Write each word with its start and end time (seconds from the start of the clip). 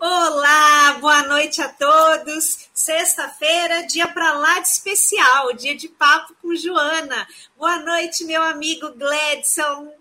Olá, 0.00 0.96
boa 1.00 1.26
noite 1.26 1.60
a 1.60 1.68
todos. 1.68 2.68
Sexta-feira, 2.72 3.84
dia 3.84 4.06
para 4.06 4.32
lá 4.32 4.60
de 4.60 4.68
especial, 4.68 5.52
dia 5.54 5.76
de 5.76 5.88
papo 5.88 6.36
com 6.40 6.54
Joana. 6.54 7.26
Boa 7.56 7.80
noite, 7.80 8.24
meu 8.24 8.40
amigo 8.40 8.92
Gledson. 8.92 9.92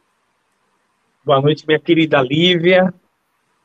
Boa 1.24 1.42
noite, 1.42 1.66
minha 1.66 1.80
querida 1.80 2.22
Lívia. 2.22 2.94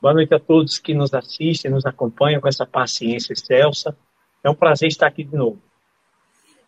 Boa 0.01 0.15
noite 0.15 0.33
a 0.33 0.39
todos 0.39 0.79
que 0.79 0.95
nos 0.95 1.13
assistem, 1.13 1.69
nos 1.69 1.85
acompanham 1.85 2.41
com 2.41 2.47
essa 2.47 2.65
paciência 2.65 3.33
excelsa. 3.33 3.95
É 4.43 4.49
um 4.49 4.55
prazer 4.55 4.87
estar 4.87 5.05
aqui 5.05 5.23
de 5.23 5.37
novo. 5.37 5.61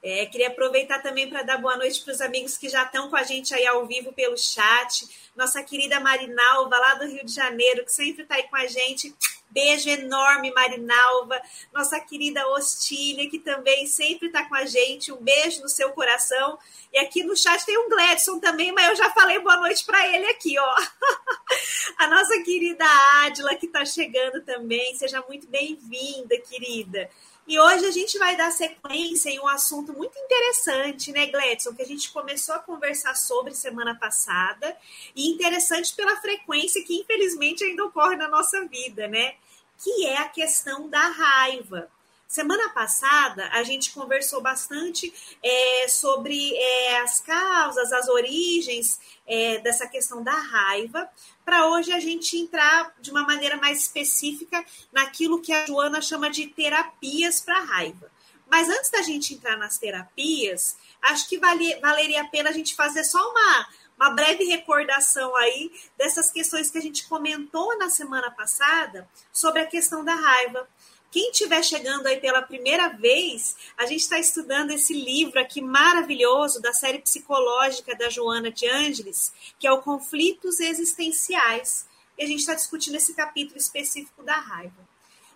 É, 0.03 0.27
queria 0.27 0.49
aproveitar 0.49 1.01
também 1.01 1.27
para 1.27 1.41
dar 1.41 1.57
boa 1.57 1.75
noite 1.75 2.03
para 2.03 2.13
os 2.13 2.21
amigos 2.21 2.55
que 2.55 2.69
já 2.69 2.83
estão 2.83 3.09
com 3.09 3.15
a 3.15 3.23
gente 3.23 3.51
aí 3.55 3.65
ao 3.65 3.87
vivo 3.87 4.13
pelo 4.13 4.37
chat. 4.37 5.03
Nossa 5.35 5.63
querida 5.63 5.99
Marinalva, 5.99 6.77
lá 6.77 6.93
do 6.93 7.07
Rio 7.07 7.25
de 7.25 7.33
Janeiro, 7.33 7.83
que 7.83 7.91
sempre 7.91 8.21
está 8.21 8.35
aí 8.35 8.43
com 8.43 8.55
a 8.55 8.67
gente. 8.67 9.11
Beijo 9.49 9.89
enorme, 9.89 10.51
Marinalva. 10.51 11.41
Nossa 11.73 11.99
querida 11.99 12.45
Ostília, 12.49 13.29
que 13.29 13.39
também 13.39 13.87
sempre 13.87 14.27
está 14.27 14.43
com 14.47 14.55
a 14.55 14.65
gente. 14.65 15.11
Um 15.11 15.21
beijo 15.21 15.61
no 15.61 15.69
seu 15.69 15.91
coração. 15.91 16.57
E 16.91 16.97
aqui 16.97 17.23
no 17.23 17.35
chat 17.35 17.65
tem 17.65 17.77
um 17.77 17.89
Gladson 17.89 18.39
também, 18.39 18.71
mas 18.71 18.89
eu 18.89 18.95
já 18.95 19.09
falei 19.11 19.39
boa 19.39 19.57
noite 19.57 19.85
para 19.85 20.07
ele 20.07 20.25
aqui, 20.27 20.57
ó. 20.59 20.75
A 21.97 22.07
nossa 22.07 22.41
querida 22.43 22.85
Adila, 23.23 23.55
que 23.55 23.67
está 23.67 23.85
chegando 23.85 24.41
também. 24.41 24.95
Seja 24.95 25.23
muito 25.27 25.47
bem-vinda, 25.47 26.37
querida. 26.39 27.09
E 27.47 27.59
hoje 27.59 27.85
a 27.85 27.91
gente 27.91 28.17
vai 28.17 28.35
dar 28.35 28.51
sequência 28.51 29.29
em 29.29 29.39
um 29.39 29.47
assunto 29.47 29.93
muito 29.93 30.17
interessante, 30.17 31.11
né, 31.11 31.27
Gledson, 31.27 31.75
que 31.75 31.81
a 31.83 31.85
gente 31.85 32.11
começou 32.11 32.55
a 32.55 32.59
conversar 32.59 33.15
sobre 33.15 33.53
semana 33.53 33.93
passada, 33.93 34.75
e 35.15 35.29
interessante 35.29 35.93
pela 35.93 36.15
frequência 36.17 36.83
que 36.83 36.95
infelizmente 37.01 37.63
ainda 37.63 37.85
ocorre 37.85 38.15
na 38.15 38.27
nossa 38.27 38.65
vida, 38.65 39.07
né? 39.07 39.35
Que 39.77 40.07
é 40.07 40.17
a 40.17 40.29
questão 40.29 40.89
da 40.89 41.07
raiva. 41.07 41.89
Semana 42.27 42.69
passada 42.69 43.47
a 43.53 43.63
gente 43.63 43.91
conversou 43.91 44.41
bastante 44.41 45.13
é, 45.43 45.87
sobre 45.87 46.55
é, 46.55 46.99
as 46.99 47.21
causas, 47.21 47.93
as 47.93 48.07
origens 48.09 48.99
é, 49.27 49.59
dessa 49.59 49.87
questão 49.87 50.23
da 50.23 50.33
raiva, 50.33 51.09
para 51.45 51.67
hoje 51.67 51.91
a 51.91 51.99
gente 51.99 52.35
entrar 52.37 52.93
de 52.99 53.11
uma 53.11 53.23
maneira 53.23 53.57
mais 53.57 53.79
específica 53.79 54.65
naquilo 54.91 55.41
que 55.41 55.53
a 55.53 55.65
Joana 55.65 56.01
chama 56.01 56.29
de 56.29 56.47
terapias 56.47 57.39
para 57.41 57.61
raiva. 57.61 58.11
Mas 58.49 58.69
antes 58.69 58.89
da 58.89 59.01
gente 59.01 59.33
entrar 59.33 59.57
nas 59.57 59.77
terapias, 59.77 60.77
acho 61.01 61.27
que 61.27 61.37
vale, 61.37 61.79
valeria 61.79 62.21
a 62.21 62.27
pena 62.27 62.49
a 62.49 62.53
gente 62.53 62.75
fazer 62.75 63.03
só 63.03 63.19
uma, 63.31 63.67
uma 63.97 64.09
breve 64.11 64.43
recordação 64.45 65.35
aí 65.35 65.71
dessas 65.97 66.31
questões 66.31 66.69
que 66.69 66.77
a 66.77 66.81
gente 66.81 67.07
comentou 67.07 67.77
na 67.77 67.89
semana 67.89 68.29
passada 68.31 69.07
sobre 69.31 69.61
a 69.61 69.65
questão 69.65 70.03
da 70.03 70.13
raiva. 70.13 70.67
Quem 71.15 71.31
estiver 71.31 71.63
chegando 71.63 72.07
aí 72.07 72.19
pela 72.19 72.41
primeira 72.41 72.89
vez, 72.89 73.55
a 73.77 73.85
gente 73.85 74.01
está 74.01 74.19
estudando 74.19 74.71
esse 74.71 74.93
livro 74.93 75.39
aqui 75.39 75.61
maravilhoso 75.61 76.61
da 76.61 76.73
série 76.73 76.99
psicológica 76.99 77.95
da 77.95 78.09
Joana 78.09 78.51
de 78.51 78.67
Ângeles, 78.67 79.31
que 79.57 79.65
é 79.65 79.71
o 79.71 79.81
Conflitos 79.81 80.59
Existenciais. 80.59 81.87
E 82.17 82.23
a 82.25 82.27
gente 82.27 82.39
está 82.39 82.53
discutindo 82.53 82.95
esse 82.95 83.13
capítulo 83.13 83.57
específico 83.57 84.23
da 84.23 84.35
raiva. 84.35 84.75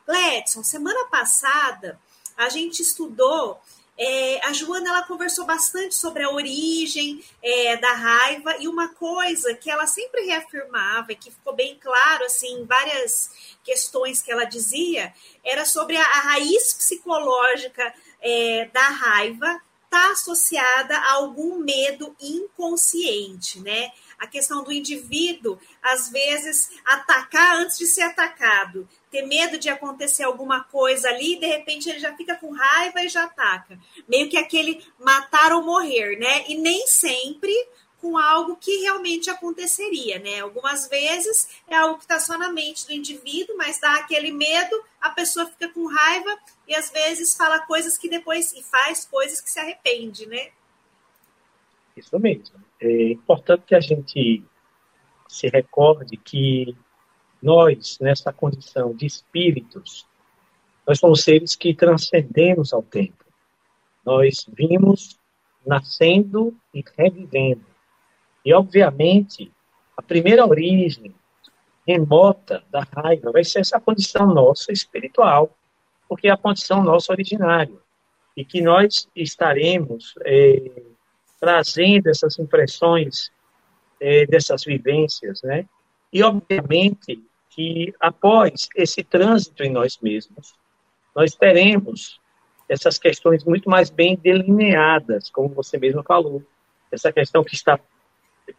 Gledson, 0.05 0.65
semana 0.65 1.07
passada 1.07 1.97
a 2.35 2.49
gente 2.49 2.81
estudou 2.81 3.57
é, 4.01 4.39
a 4.45 4.53
Joana 4.53 4.91
ela 4.91 5.03
conversou 5.03 5.45
bastante 5.45 5.93
sobre 5.93 6.23
a 6.23 6.29
origem 6.29 7.21
é, 7.43 7.75
da 7.75 7.91
raiva 7.91 8.55
e 8.57 8.67
uma 8.69 8.87
coisa 8.87 9.53
que 9.53 9.69
ela 9.69 9.85
sempre 9.85 10.21
reafirmava 10.21 11.11
e 11.11 11.17
que 11.17 11.29
ficou 11.29 11.53
bem 11.53 11.77
claro 11.77 12.23
assim 12.23 12.61
em 12.61 12.65
várias 12.65 13.57
questões 13.61 14.21
que 14.21 14.31
ela 14.31 14.45
dizia 14.45 15.13
era 15.43 15.65
sobre 15.65 15.97
a, 15.97 16.01
a 16.01 16.19
raiz 16.21 16.73
psicológica 16.73 17.93
é, 18.21 18.69
da 18.71 18.87
raiva 18.87 19.61
está 19.83 20.11
associada 20.11 20.95
a 20.95 21.13
algum 21.13 21.57
medo 21.57 22.15
inconsciente, 22.21 23.59
né? 23.59 23.91
A 24.19 24.27
questão 24.27 24.63
do 24.63 24.71
indivíduo, 24.71 25.57
às 25.81 26.09
vezes, 26.09 26.69
atacar 26.85 27.55
antes 27.55 27.77
de 27.77 27.87
ser 27.87 28.01
atacado, 28.01 28.87
ter 29.09 29.25
medo 29.25 29.57
de 29.57 29.69
acontecer 29.69 30.23
alguma 30.23 30.63
coisa 30.63 31.09
ali, 31.09 31.39
de 31.39 31.47
repente 31.47 31.89
ele 31.89 31.99
já 31.99 32.15
fica 32.15 32.35
com 32.35 32.51
raiva 32.51 33.01
e 33.01 33.09
já 33.09 33.23
ataca. 33.23 33.79
Meio 34.07 34.29
que 34.29 34.37
aquele 34.37 34.85
matar 34.99 35.53
ou 35.53 35.63
morrer, 35.63 36.17
né? 36.17 36.45
E 36.47 36.55
nem 36.55 36.85
sempre 36.87 37.53
com 38.01 38.17
algo 38.17 38.55
que 38.55 38.77
realmente 38.77 39.29
aconteceria, 39.29 40.19
né? 40.19 40.39
Algumas 40.39 40.87
vezes 40.87 41.61
é 41.67 41.75
algo 41.75 41.97
que 41.97 42.03
está 42.03 42.19
só 42.19 42.37
na 42.37 42.49
mente 42.49 42.85
do 42.85 42.93
indivíduo, 42.93 43.57
mas 43.57 43.79
dá 43.79 43.95
aquele 43.95 44.31
medo, 44.31 44.83
a 45.01 45.09
pessoa 45.09 45.45
fica 45.47 45.67
com 45.69 45.85
raiva 45.85 46.37
e 46.67 46.75
às 46.75 46.89
vezes 46.89 47.35
fala 47.35 47.59
coisas 47.59 47.97
que 47.97 48.09
depois 48.09 48.53
e 48.53 48.63
faz 48.63 49.05
coisas 49.05 49.41
que 49.41 49.51
se 49.51 49.59
arrepende, 49.59 50.25
né? 50.25 50.51
Isso 51.95 52.17
mesmo. 52.19 52.68
É 52.81 53.11
importante 53.11 53.63
que 53.65 53.75
a 53.75 53.79
gente 53.79 54.43
se 55.27 55.47
recorde 55.47 56.17
que 56.17 56.75
nós, 57.41 57.97
nessa 57.99 58.33
condição 58.33 58.93
de 58.93 59.05
espíritos, 59.05 60.05
nós 60.87 60.99
somos 60.99 61.21
seres 61.21 61.55
que 61.55 61.73
transcendemos 61.73 62.73
ao 62.73 62.81
tempo. 62.81 63.25
Nós 64.05 64.49
vimos 64.51 65.19
nascendo 65.65 66.57
e 66.73 66.83
revivendo. 66.97 67.65
E, 68.43 68.53
obviamente, 68.53 69.51
a 69.95 70.01
primeira 70.01 70.45
origem 70.45 71.13
remota 71.87 72.63
da 72.71 72.81
raiva 72.95 73.31
vai 73.31 73.43
ser 73.43 73.59
essa 73.59 73.79
condição 73.79 74.27
nossa 74.33 74.71
espiritual, 74.71 75.55
porque 76.07 76.27
é 76.27 76.31
a 76.31 76.37
condição 76.37 76.83
nossa 76.83 77.11
originária. 77.11 77.75
E 78.35 78.45
que 78.45 78.61
nós 78.61 79.09
estaremos 79.15 80.13
é, 80.23 80.83
trazendo 81.39 82.09
essas 82.09 82.37
impressões 82.37 83.31
é, 83.99 84.25
dessas 84.25 84.63
vivências, 84.63 85.41
né? 85.41 85.65
E, 86.11 86.23
obviamente, 86.23 87.23
que 87.49 87.93
após 87.99 88.67
esse 88.75 89.03
trânsito 89.03 89.63
em 89.63 89.71
nós 89.71 89.97
mesmos, 90.01 90.53
nós 91.15 91.33
teremos 91.35 92.19
essas 92.67 92.97
questões 92.97 93.43
muito 93.43 93.69
mais 93.69 93.89
bem 93.89 94.15
delineadas, 94.15 95.29
como 95.29 95.49
você 95.49 95.77
mesmo 95.77 96.03
falou. 96.03 96.43
Essa 96.91 97.11
questão 97.11 97.43
que 97.43 97.55
está 97.55 97.79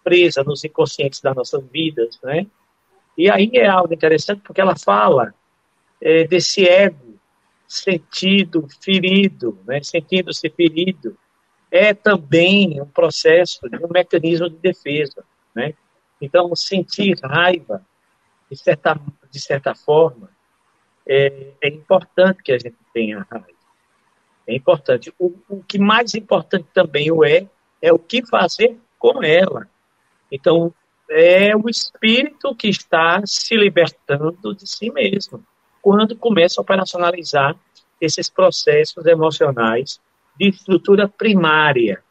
presa 0.05 0.43
nos 0.43 0.65
inconscientes 0.65 1.21
das 1.21 1.35
nossas 1.35 1.65
vidas, 1.67 2.19
né? 2.23 2.47
E 3.17 3.31
aí 3.31 3.51
é 3.55 3.67
algo 3.67 3.93
interessante 3.93 4.41
porque 4.43 4.61
ela 4.61 4.77
fala 4.77 5.35
é, 6.01 6.25
desse 6.25 6.67
ego 6.67 7.19
sentido 7.67 8.67
ferido, 8.81 9.59
né? 9.67 9.83
Sentindo-se 9.83 10.49
ferido, 10.51 11.17
é 11.71 11.95
também 11.95 12.81
um 12.81 12.87
processo 12.87 13.69
de 13.69 13.77
um 13.77 13.89
mecanismo 13.89 14.49
de 14.49 14.57
defesa, 14.57 15.25
né? 15.55 15.75
Então, 16.21 16.55
sentir 16.55 17.19
raiva, 17.23 17.85
de 18.51 18.57
certa, 18.57 19.01
de 19.31 19.41
certa 19.41 19.75
forma, 19.75 20.29
é, 21.07 21.53
é 21.63 21.69
importante 21.69 22.43
que 22.43 22.53
a 22.53 22.59
gente 22.59 22.77
tenha 22.93 23.27
raiva. 23.31 23.49
É 24.47 24.55
importante. 24.55 25.13
O, 25.19 25.35
o 25.49 25.63
que 25.63 25.79
mais 25.79 26.15
importante 26.15 26.67
também 26.75 27.11
o 27.11 27.25
é, 27.25 27.49
é 27.81 27.93
o 27.93 27.99
que 27.99 28.27
fazer 28.27 28.79
com 28.99 29.23
ela. 29.23 29.69
Então, 30.31 30.75
é 31.09 31.57
o 31.57 31.69
espírito 31.69 32.55
que 32.55 32.69
está 32.69 33.23
se 33.25 33.57
libertando 33.57 34.55
de 34.55 34.69
si 34.69 34.91
mesmo 34.91 35.43
quando 35.83 36.17
começa 36.17 36.61
a 36.61 36.63
operacionalizar 36.63 37.57
esses 38.01 38.29
processos 38.31 39.05
emocionais 39.07 40.01
de 40.41 40.49
estrutura 40.49 41.07
primária. 41.07 42.03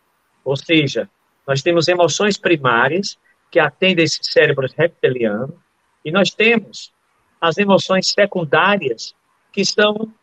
Ou 0.45 0.56
seja, 0.56 1.09
nós 1.47 1.62
temos 1.62 1.88
emoções 1.88 2.38
primárias 2.38 3.17
que 3.51 3.59
atendem 3.59 4.06
esse 4.06 4.19
cérebro 4.22 4.67
reptiliano 4.78 5.59
e 6.06 6.12
nós 6.12 6.29
temos 6.29 6.94
as 7.41 7.57
emoções 7.57 8.07
secundárias 8.07 9.16
que 9.51 9.65
são 9.65 10.13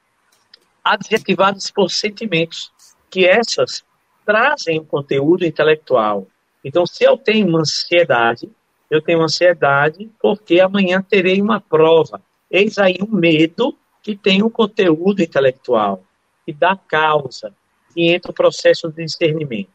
adjetivadas 0.84 1.70
por 1.70 1.90
sentimentos, 1.90 2.70
que 3.10 3.26
essas 3.26 3.84
trazem 4.24 4.78
um 4.78 4.84
conteúdo 4.84 5.44
intelectual, 5.44 6.28
então, 6.66 6.84
se 6.84 7.04
eu 7.04 7.16
tenho 7.16 7.46
uma 7.46 7.60
ansiedade, 7.60 8.50
eu 8.90 9.00
tenho 9.00 9.22
ansiedade 9.22 10.10
porque 10.20 10.58
amanhã 10.58 11.00
terei 11.00 11.40
uma 11.40 11.60
prova. 11.60 12.20
Eis 12.50 12.76
aí 12.76 12.98
um 13.00 13.16
medo 13.16 13.72
que 14.02 14.16
tem 14.16 14.42
um 14.42 14.50
conteúdo 14.50 15.22
intelectual, 15.22 16.02
que 16.44 16.52
dá 16.52 16.76
causa, 16.76 17.54
e 17.96 18.12
entra 18.12 18.30
o 18.30 18.34
processo 18.34 18.88
de 18.92 19.04
discernimento. 19.04 19.70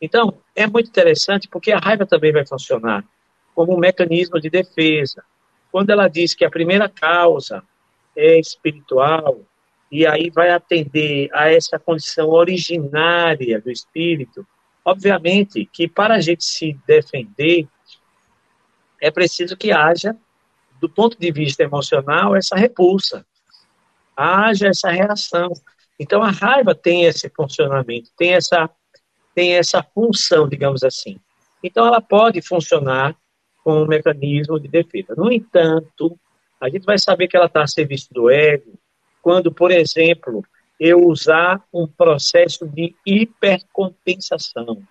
Então, 0.00 0.38
é 0.54 0.66
muito 0.66 0.88
interessante 0.88 1.48
porque 1.48 1.72
a 1.72 1.78
raiva 1.78 2.04
também 2.06 2.32
vai 2.32 2.46
funcionar 2.46 3.04
como 3.54 3.74
um 3.74 3.78
mecanismo 3.78 4.38
de 4.38 4.50
defesa. 4.50 5.24
Quando 5.70 5.90
ela 5.90 6.06
diz 6.06 6.34
que 6.34 6.44
a 6.44 6.50
primeira 6.50 6.88
causa 6.88 7.62
é 8.14 8.38
espiritual, 8.38 9.40
e 9.90 10.06
aí 10.06 10.30
vai 10.30 10.50
atender 10.50 11.28
a 11.32 11.50
essa 11.50 11.78
condição 11.78 12.28
originária 12.30 13.60
do 13.60 13.70
espírito, 13.70 14.46
Obviamente 14.84 15.64
que 15.64 15.88
para 15.88 16.14
a 16.14 16.20
gente 16.20 16.44
se 16.44 16.76
defender, 16.86 17.68
é 19.00 19.10
preciso 19.10 19.56
que 19.56 19.72
haja 19.72 20.16
do 20.80 20.88
ponto 20.88 21.16
de 21.18 21.30
vista 21.30 21.62
emocional, 21.62 22.34
essa 22.34 22.56
repulsa, 22.56 23.24
haja 24.16 24.68
essa 24.68 24.90
reação. 24.90 25.52
Então, 26.02 26.20
a 26.20 26.30
raiva 26.30 26.74
tem 26.74 27.04
esse 27.04 27.30
funcionamento, 27.30 28.10
tem 28.16 28.34
essa, 28.34 28.68
tem 29.34 29.54
essa 29.54 29.82
função, 29.82 30.48
digamos 30.48 30.82
assim. 30.82 31.16
Então, 31.62 31.86
ela 31.86 32.00
pode 32.00 32.42
funcionar 32.42 33.14
como 33.62 33.84
um 33.84 33.86
mecanismo 33.86 34.58
de 34.58 34.66
defesa. 34.66 35.14
No 35.16 35.32
entanto, 35.32 36.18
a 36.60 36.68
gente 36.68 36.84
vai 36.84 36.98
saber 36.98 37.28
que 37.28 37.36
ela 37.36 37.46
está 37.46 37.62
a 37.62 37.68
serviço 37.68 38.12
do 38.12 38.28
ego 38.28 38.72
quando, 39.22 39.52
por 39.52 39.70
exemplo, 39.70 40.44
eu 40.78 41.06
usar 41.06 41.62
um 41.72 41.86
processo 41.86 42.66
de 42.66 42.96
hipercompensação, 43.06 44.82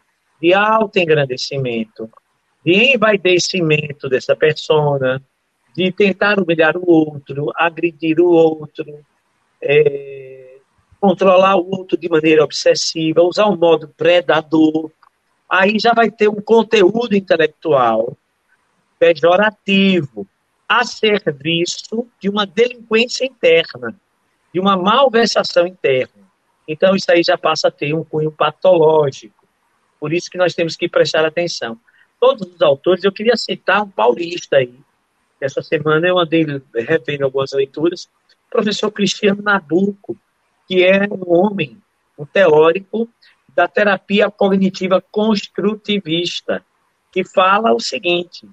de 0.42 0.54
autoengrandecimento, 0.54 2.10
de 2.66 2.94
envaidecimento 2.96 4.08
dessa 4.08 4.34
persona, 4.34 5.22
de 5.76 5.92
tentar 5.92 6.40
humilhar 6.40 6.78
o 6.78 6.90
outro, 6.90 7.52
agredir 7.56 8.22
o 8.22 8.28
outro, 8.28 8.86
é, 9.62 10.21
controlar 11.02 11.56
o 11.56 11.68
outro 11.72 11.98
de 11.98 12.08
maneira 12.08 12.44
obsessiva, 12.44 13.24
usar 13.24 13.48
um 13.48 13.58
modo 13.58 13.88
predador, 13.98 14.92
aí 15.50 15.78
já 15.80 15.94
vai 15.94 16.12
ter 16.12 16.30
um 16.30 16.40
conteúdo 16.40 17.16
intelectual 17.16 18.16
pejorativo 19.00 20.28
a 20.70 20.86
serviço 20.86 22.08
de 22.20 22.30
uma 22.30 22.46
delinquência 22.46 23.26
interna, 23.26 24.00
de 24.54 24.60
uma 24.60 24.78
malversação 24.78 25.66
interna. 25.66 26.22
Então, 26.68 26.96
isso 26.96 27.12
aí 27.12 27.24
já 27.24 27.36
passa 27.36 27.68
a 27.68 27.72
ter 27.72 27.96
um 27.96 28.04
cunho 28.04 28.32
patológico. 28.32 29.44
Por 30.00 30.14
isso 30.14 30.30
que 30.30 30.38
nós 30.38 30.54
temos 30.54 30.76
que 30.76 30.88
prestar 30.88 31.26
atenção. 31.26 31.80
Todos 32.20 32.48
os 32.48 32.62
autores, 32.62 33.04
eu 33.04 33.12
queria 33.12 33.36
citar 33.36 33.82
um 33.82 33.90
paulista 33.90 34.58
aí. 34.58 34.80
Essa 35.42 35.64
semana 35.64 36.08
eu 36.08 36.20
andei 36.20 36.46
revendo 36.76 37.26
algumas 37.26 37.52
leituras. 37.54 38.08
Professor 38.52 38.92
Cristiano 38.92 39.42
Nabuco, 39.42 40.16
que 40.72 40.86
é 40.86 41.02
um 41.12 41.34
homem, 41.34 41.78
um 42.18 42.26
teórico 42.26 43.10
da 43.54 43.68
terapia 43.68 44.32
cognitiva 44.32 45.04
construtivista, 45.12 46.64
que 47.12 47.26
fala 47.26 47.74
o 47.74 47.80
seguinte: 47.82 48.48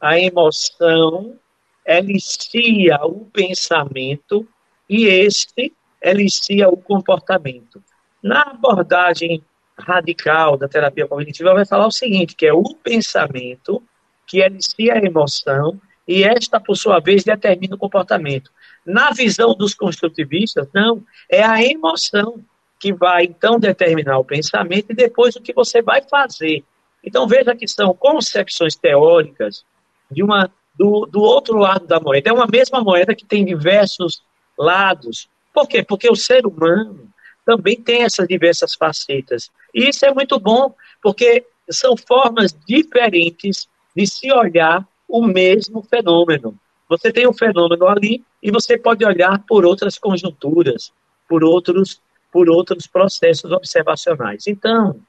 a 0.00 0.18
emoção 0.18 1.38
elicia 1.86 2.98
o 3.04 3.26
pensamento 3.26 4.48
e 4.88 5.04
este 5.04 5.74
elicia 6.00 6.70
o 6.70 6.76
comportamento. 6.78 7.84
Na 8.22 8.44
abordagem 8.44 9.44
radical 9.78 10.56
da 10.56 10.66
terapia 10.68 11.06
cognitiva, 11.06 11.52
vai 11.52 11.66
falar 11.66 11.86
o 11.86 11.92
seguinte, 11.92 12.34
que 12.34 12.46
é 12.46 12.52
o 12.54 12.64
pensamento 12.82 13.82
que 14.26 14.40
elicia 14.40 14.94
a 14.94 15.04
emoção 15.04 15.78
e 16.06 16.24
esta, 16.24 16.58
por 16.58 16.76
sua 16.76 16.98
vez, 16.98 17.24
determina 17.24 17.74
o 17.74 17.78
comportamento. 17.78 18.50
Na 18.88 19.10
visão 19.10 19.54
dos 19.54 19.74
construtivistas, 19.74 20.66
não, 20.72 21.04
é 21.28 21.42
a 21.42 21.62
emoção 21.62 22.42
que 22.80 22.90
vai, 22.90 23.24
então, 23.24 23.60
determinar 23.60 24.18
o 24.18 24.24
pensamento 24.24 24.86
e 24.90 24.94
depois 24.94 25.36
o 25.36 25.42
que 25.42 25.52
você 25.52 25.82
vai 25.82 26.00
fazer. 26.00 26.64
Então, 27.04 27.26
veja 27.28 27.54
que 27.54 27.68
são 27.68 27.92
concepções 27.92 28.74
teóricas 28.74 29.62
de 30.10 30.22
uma 30.22 30.50
do, 30.74 31.04
do 31.06 31.20
outro 31.20 31.58
lado 31.58 31.86
da 31.86 32.00
moeda. 32.00 32.30
É 32.30 32.32
uma 32.32 32.46
mesma 32.46 32.80
moeda 32.80 33.14
que 33.14 33.26
tem 33.26 33.44
diversos 33.44 34.22
lados. 34.56 35.28
Por 35.52 35.68
quê? 35.68 35.82
Porque 35.82 36.08
o 36.08 36.16
ser 36.16 36.46
humano 36.46 37.10
também 37.44 37.76
tem 37.76 38.04
essas 38.04 38.26
diversas 38.26 38.74
facetas. 38.74 39.50
E 39.74 39.88
isso 39.88 40.06
é 40.06 40.14
muito 40.14 40.38
bom, 40.38 40.74
porque 41.02 41.44
são 41.70 41.94
formas 41.94 42.56
diferentes 42.66 43.68
de 43.94 44.06
se 44.06 44.32
olhar 44.32 44.86
o 45.06 45.26
mesmo 45.26 45.82
fenômeno. 45.82 46.58
Você 46.88 47.12
tem 47.12 47.28
um 47.28 47.32
fenômeno 47.32 47.86
ali 47.86 48.24
e 48.42 48.50
você 48.50 48.78
pode 48.78 49.04
olhar 49.04 49.42
por 49.46 49.64
outras 49.64 49.98
conjunturas, 49.98 50.92
por 51.28 51.44
outros, 51.44 52.00
por 52.32 52.48
outros 52.48 52.86
processos 52.86 53.52
observacionais. 53.52 54.46
Então, 54.46 55.00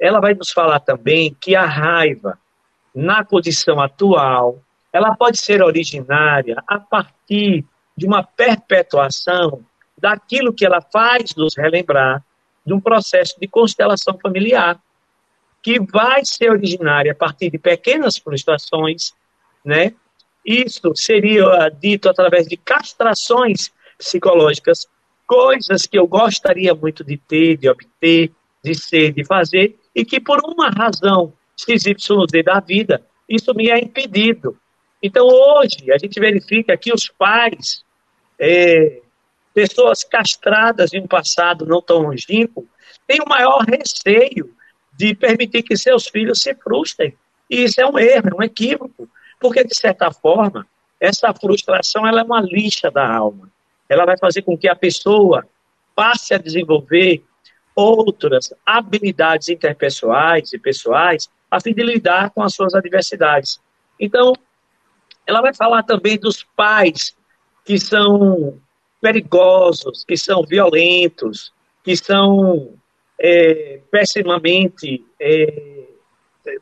ela 0.00 0.20
vai 0.20 0.34
nos 0.34 0.50
falar 0.50 0.80
também 0.80 1.36
que 1.40 1.54
a 1.54 1.66
raiva, 1.66 2.38
na 2.94 3.24
condição 3.24 3.80
atual, 3.80 4.62
ela 4.92 5.14
pode 5.14 5.38
ser 5.38 5.62
originária 5.62 6.62
a 6.66 6.80
partir 6.80 7.64
de 7.96 8.06
uma 8.06 8.22
perpetuação 8.22 9.62
daquilo 9.98 10.54
que 10.54 10.64
ela 10.64 10.80
faz 10.80 11.34
nos 11.34 11.56
relembrar 11.56 12.24
de 12.64 12.72
um 12.72 12.80
processo 12.80 13.38
de 13.40 13.48
constelação 13.48 14.18
familiar, 14.18 14.78
que 15.62 15.80
vai 15.80 16.24
ser 16.24 16.50
originária 16.50 17.12
a 17.12 17.14
partir 17.14 17.50
de 17.50 17.58
pequenas 17.58 18.16
frustrações, 18.16 19.12
né? 19.64 19.94
Isso 20.48 20.94
seria 20.94 21.68
dito 21.68 22.08
através 22.08 22.46
de 22.46 22.56
castrações 22.56 23.70
psicológicas, 23.98 24.86
coisas 25.26 25.84
que 25.84 25.98
eu 25.98 26.06
gostaria 26.06 26.74
muito 26.74 27.04
de 27.04 27.18
ter, 27.18 27.58
de 27.58 27.68
obter, 27.68 28.32
de 28.64 28.74
ser, 28.74 29.12
de 29.12 29.26
fazer, 29.26 29.78
e 29.94 30.06
que 30.06 30.18
por 30.18 30.40
uma 30.42 30.70
razão 30.70 31.34
XYZ 31.54 32.42
da 32.42 32.60
vida, 32.60 33.04
isso 33.28 33.52
me 33.52 33.68
é 33.68 33.78
impedido. 33.78 34.56
Então, 35.02 35.26
hoje, 35.26 35.92
a 35.92 35.98
gente 35.98 36.18
verifica 36.18 36.78
que 36.78 36.94
os 36.94 37.08
pais, 37.08 37.84
é, 38.38 39.02
pessoas 39.52 40.02
castradas 40.02 40.94
em 40.94 41.02
um 41.02 41.06
passado 41.06 41.66
não 41.66 41.82
tão 41.82 41.98
longínquo, 41.98 42.66
têm 43.06 43.20
o 43.20 43.28
maior 43.28 43.66
receio 43.66 44.50
de 44.94 45.14
permitir 45.14 45.62
que 45.62 45.76
seus 45.76 46.08
filhos 46.08 46.40
se 46.40 46.54
frustrem. 46.54 47.14
E 47.50 47.64
isso 47.64 47.78
é 47.82 47.86
um 47.86 47.98
erro, 47.98 48.30
é 48.30 48.34
um 48.34 48.42
equívoco, 48.42 49.06
porque, 49.40 49.64
de 49.64 49.74
certa 49.74 50.10
forma, 50.10 50.66
essa 51.00 51.32
frustração 51.32 52.06
ela 52.06 52.20
é 52.20 52.24
uma 52.24 52.40
lixa 52.40 52.90
da 52.90 53.06
alma. 53.08 53.50
Ela 53.88 54.04
vai 54.04 54.18
fazer 54.18 54.42
com 54.42 54.56
que 54.56 54.68
a 54.68 54.76
pessoa 54.76 55.46
passe 55.94 56.34
a 56.34 56.38
desenvolver 56.38 57.24
outras 57.74 58.52
habilidades 58.66 59.48
interpessoais 59.48 60.52
e 60.52 60.58
pessoais 60.58 61.28
a 61.50 61.60
fim 61.60 61.72
de 61.72 61.82
lidar 61.82 62.30
com 62.30 62.42
as 62.42 62.54
suas 62.54 62.74
adversidades. 62.74 63.60
Então, 63.98 64.32
ela 65.26 65.40
vai 65.40 65.54
falar 65.54 65.82
também 65.82 66.18
dos 66.18 66.44
pais 66.56 67.16
que 67.64 67.78
são 67.78 68.58
perigosos, 69.00 70.04
que 70.04 70.16
são 70.16 70.42
violentos, 70.42 71.52
que 71.84 71.96
são 71.96 72.74
é, 73.20 73.80
pessimamente. 73.90 75.04
É, 75.20 75.77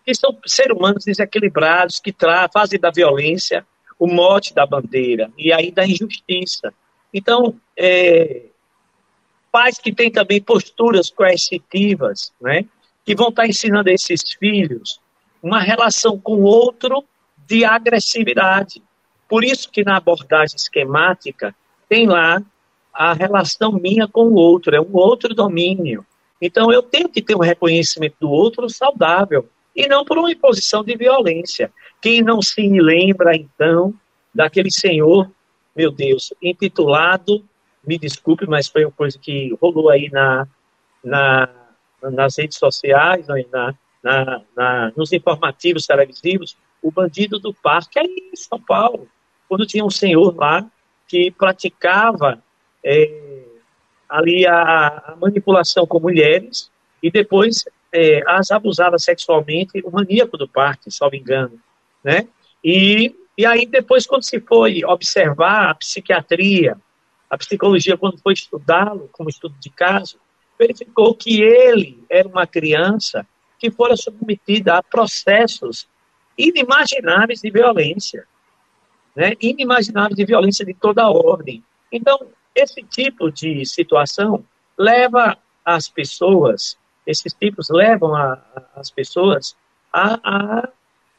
que 0.04 0.14
são 0.14 0.36
seres 0.46 0.76
humanos 0.76 1.04
desequilibrados, 1.04 2.00
que 2.00 2.14
fazem 2.52 2.78
da 2.78 2.90
violência 2.90 3.66
o 3.98 4.06
mote 4.06 4.54
da 4.54 4.66
bandeira 4.66 5.30
e 5.38 5.52
aí 5.52 5.70
da 5.70 5.86
injustiça. 5.86 6.72
Então, 7.12 7.58
é, 7.76 8.42
pais 9.50 9.78
que 9.78 9.92
têm 9.92 10.10
também 10.10 10.40
posturas 10.40 11.10
coercitivas, 11.10 12.32
né, 12.40 12.64
que 13.04 13.14
vão 13.14 13.28
estar 13.28 13.46
ensinando 13.46 13.88
a 13.88 13.92
esses 13.92 14.20
filhos 14.38 15.00
uma 15.42 15.60
relação 15.60 16.18
com 16.18 16.34
o 16.34 16.42
outro 16.42 17.04
de 17.46 17.64
agressividade. 17.64 18.82
Por 19.28 19.44
isso 19.44 19.70
que 19.70 19.84
na 19.84 19.96
abordagem 19.96 20.56
esquemática 20.56 21.54
tem 21.88 22.06
lá 22.06 22.42
a 22.92 23.12
relação 23.12 23.72
minha 23.72 24.08
com 24.08 24.24
o 24.24 24.34
outro, 24.34 24.74
é 24.74 24.80
um 24.80 24.94
outro 24.94 25.34
domínio. 25.34 26.04
Então 26.40 26.72
eu 26.72 26.82
tenho 26.82 27.08
que 27.08 27.22
ter 27.22 27.36
um 27.36 27.40
reconhecimento 27.40 28.16
do 28.20 28.30
outro 28.30 28.68
saudável 28.68 29.48
e 29.76 29.86
não 29.86 30.04
por 30.04 30.18
uma 30.18 30.32
imposição 30.32 30.82
de 30.82 30.96
violência. 30.96 31.70
Quem 32.00 32.22
não 32.22 32.40
se 32.40 32.66
lembra 32.68 33.36
então 33.36 33.92
daquele 34.34 34.70
senhor, 34.70 35.30
meu 35.74 35.90
Deus, 35.90 36.32
intitulado, 36.42 37.44
me 37.86 37.98
desculpe, 37.98 38.46
mas 38.46 38.68
foi 38.68 38.84
uma 38.84 38.92
coisa 38.92 39.18
que 39.18 39.54
rolou 39.60 39.90
aí 39.90 40.08
na, 40.10 40.48
na 41.04 41.48
nas 42.02 42.36
redes 42.36 42.58
sociais, 42.58 43.26
na, 43.26 43.74
na, 44.02 44.42
na, 44.56 44.92
nos 44.96 45.12
informativos 45.12 45.86
televisivos, 45.86 46.56
o 46.82 46.90
bandido 46.90 47.38
do 47.38 47.52
parque 47.52 47.98
aí 47.98 48.30
em 48.32 48.36
São 48.36 48.60
Paulo, 48.60 49.08
quando 49.48 49.66
tinha 49.66 49.84
um 49.84 49.90
senhor 49.90 50.34
lá 50.36 50.64
que 51.08 51.30
praticava 51.30 52.42
é, 52.84 53.42
ali 54.08 54.46
a, 54.46 55.02
a, 55.06 55.16
manipulação 55.20 55.86
com 55.86 56.00
mulheres 56.00 56.70
e 57.02 57.10
depois 57.10 57.64
é, 57.92 58.22
as 58.26 58.50
abusava 58.50 58.98
sexualmente, 58.98 59.82
o 59.84 59.90
maníaco 59.90 60.36
do 60.36 60.48
parque, 60.48 60.90
me 61.10 61.18
engano, 61.18 61.60
né? 62.02 62.28
E, 62.62 63.14
e 63.36 63.46
aí 63.46 63.66
depois, 63.66 64.06
quando 64.06 64.22
se 64.22 64.40
foi 64.40 64.84
observar 64.84 65.70
a 65.70 65.74
psiquiatria, 65.74 66.76
a 67.28 67.36
psicologia, 67.36 67.96
quando 67.96 68.18
foi 68.18 68.32
estudá-lo 68.34 69.08
como 69.12 69.28
estudo 69.28 69.54
de 69.58 69.70
caso, 69.70 70.18
verificou 70.58 71.14
que 71.14 71.42
ele 71.42 72.04
era 72.08 72.26
uma 72.26 72.46
criança 72.46 73.26
que 73.58 73.70
fora 73.70 73.96
submetida 73.96 74.74
a 74.74 74.82
processos 74.82 75.88
inimagináveis 76.36 77.40
de 77.40 77.50
violência, 77.50 78.26
né? 79.14 79.32
inimagináveis 79.40 80.16
de 80.16 80.24
violência 80.24 80.64
de 80.64 80.74
toda 80.74 81.08
ordem. 81.08 81.64
Então, 81.90 82.18
esse 82.54 82.82
tipo 82.82 83.30
de 83.30 83.64
situação 83.64 84.44
leva 84.78 85.36
as 85.64 85.88
pessoas, 85.88 86.78
esses 87.06 87.32
tipos 87.32 87.68
levam 87.70 88.14
a, 88.14 88.32
a, 88.34 88.62
as 88.76 88.90
pessoas 88.90 89.56
a, 89.92 90.18
a 90.22 90.68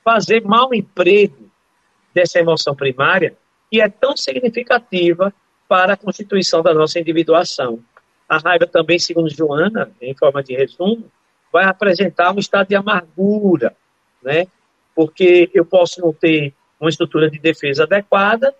fazer 0.03 0.43
mau 0.43 0.73
emprego 0.73 1.49
dessa 2.13 2.39
emoção 2.39 2.75
primária 2.75 3.35
que 3.69 3.81
é 3.81 3.89
tão 3.89 4.15
significativa 4.15 5.33
para 5.67 5.93
a 5.93 5.97
constituição 5.97 6.61
da 6.61 6.73
nossa 6.73 6.99
individuação. 6.99 7.79
A 8.27 8.37
raiva 8.37 8.65
também, 8.65 8.97
segundo 8.97 9.29
Joana, 9.29 9.91
em 10.01 10.15
forma 10.15 10.41
de 10.43 10.55
resumo, 10.55 11.11
vai 11.51 11.65
apresentar 11.65 12.33
um 12.33 12.39
estado 12.39 12.67
de 12.67 12.75
amargura, 12.75 13.75
né? 14.23 14.47
Porque 14.95 15.49
eu 15.53 15.65
posso 15.65 16.01
não 16.01 16.13
ter 16.13 16.53
uma 16.79 16.89
estrutura 16.89 17.29
de 17.29 17.39
defesa 17.39 17.83
adequada 17.83 18.53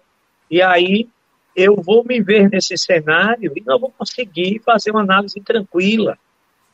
e 0.49 0.61
aí 0.61 1.07
eu 1.55 1.75
vou 1.81 2.03
me 2.03 2.21
ver 2.21 2.49
nesse 2.49 2.77
cenário 2.77 3.51
e 3.55 3.61
não 3.61 3.79
vou 3.79 3.91
conseguir 3.91 4.61
fazer 4.63 4.91
uma 4.91 5.01
análise 5.01 5.39
tranquila, 5.41 6.17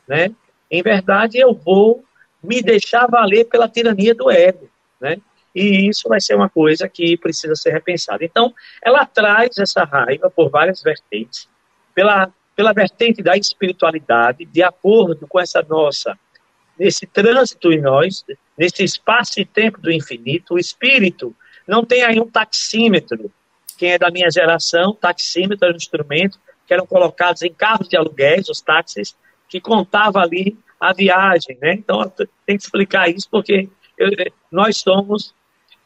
né? 0.06 0.34
Em 0.70 0.82
verdade, 0.82 1.38
eu 1.38 1.54
vou 1.54 2.04
me 2.42 2.60
deixar 2.62 3.06
valer 3.06 3.46
pela 3.46 3.68
tirania 3.68 4.14
do 4.14 4.30
ego, 4.30 4.68
né? 5.00 5.18
E 5.54 5.88
isso 5.88 6.08
vai 6.08 6.20
ser 6.20 6.34
uma 6.34 6.48
coisa 6.48 6.88
que 6.88 7.16
precisa 7.16 7.54
ser 7.54 7.70
repensada. 7.70 8.24
Então, 8.24 8.52
ela 8.82 9.06
traz 9.06 9.56
essa 9.56 9.84
raiva 9.84 10.28
por 10.28 10.50
várias 10.50 10.82
vertentes, 10.82 11.48
pela, 11.94 12.32
pela 12.56 12.72
vertente 12.72 13.22
da 13.22 13.36
espiritualidade, 13.36 14.44
de 14.44 14.62
acordo 14.62 15.28
com 15.28 15.38
essa 15.38 15.62
nossa, 15.62 16.18
nesse 16.76 17.06
trânsito 17.06 17.72
em 17.72 17.80
nós, 17.80 18.24
nesse 18.58 18.82
espaço 18.82 19.40
e 19.40 19.44
tempo 19.44 19.80
do 19.80 19.92
infinito, 19.92 20.54
o 20.54 20.58
espírito 20.58 21.34
não 21.66 21.84
tem 21.84 22.02
aí 22.02 22.18
um 22.18 22.28
taxímetro. 22.28 23.32
Quem 23.78 23.92
é 23.92 23.98
da 23.98 24.10
minha 24.10 24.30
geração, 24.30 24.92
taxímetro 24.92 25.64
era 25.64 25.72
um 25.72 25.76
instrumento 25.76 26.38
que 26.66 26.74
eram 26.74 26.86
colocados 26.86 27.42
em 27.42 27.52
carros 27.52 27.88
de 27.88 27.96
aluguéis, 27.96 28.48
os 28.48 28.60
táxis, 28.60 29.14
que 29.54 29.60
contava 29.60 30.18
ali 30.18 30.58
a 30.80 30.92
viagem, 30.92 31.56
né? 31.62 31.74
Então, 31.74 32.02
tem 32.44 32.56
que 32.56 32.64
explicar 32.64 33.08
isso 33.08 33.28
porque 33.30 33.68
eu, 33.96 34.10
nós 34.50 34.78
somos 34.78 35.32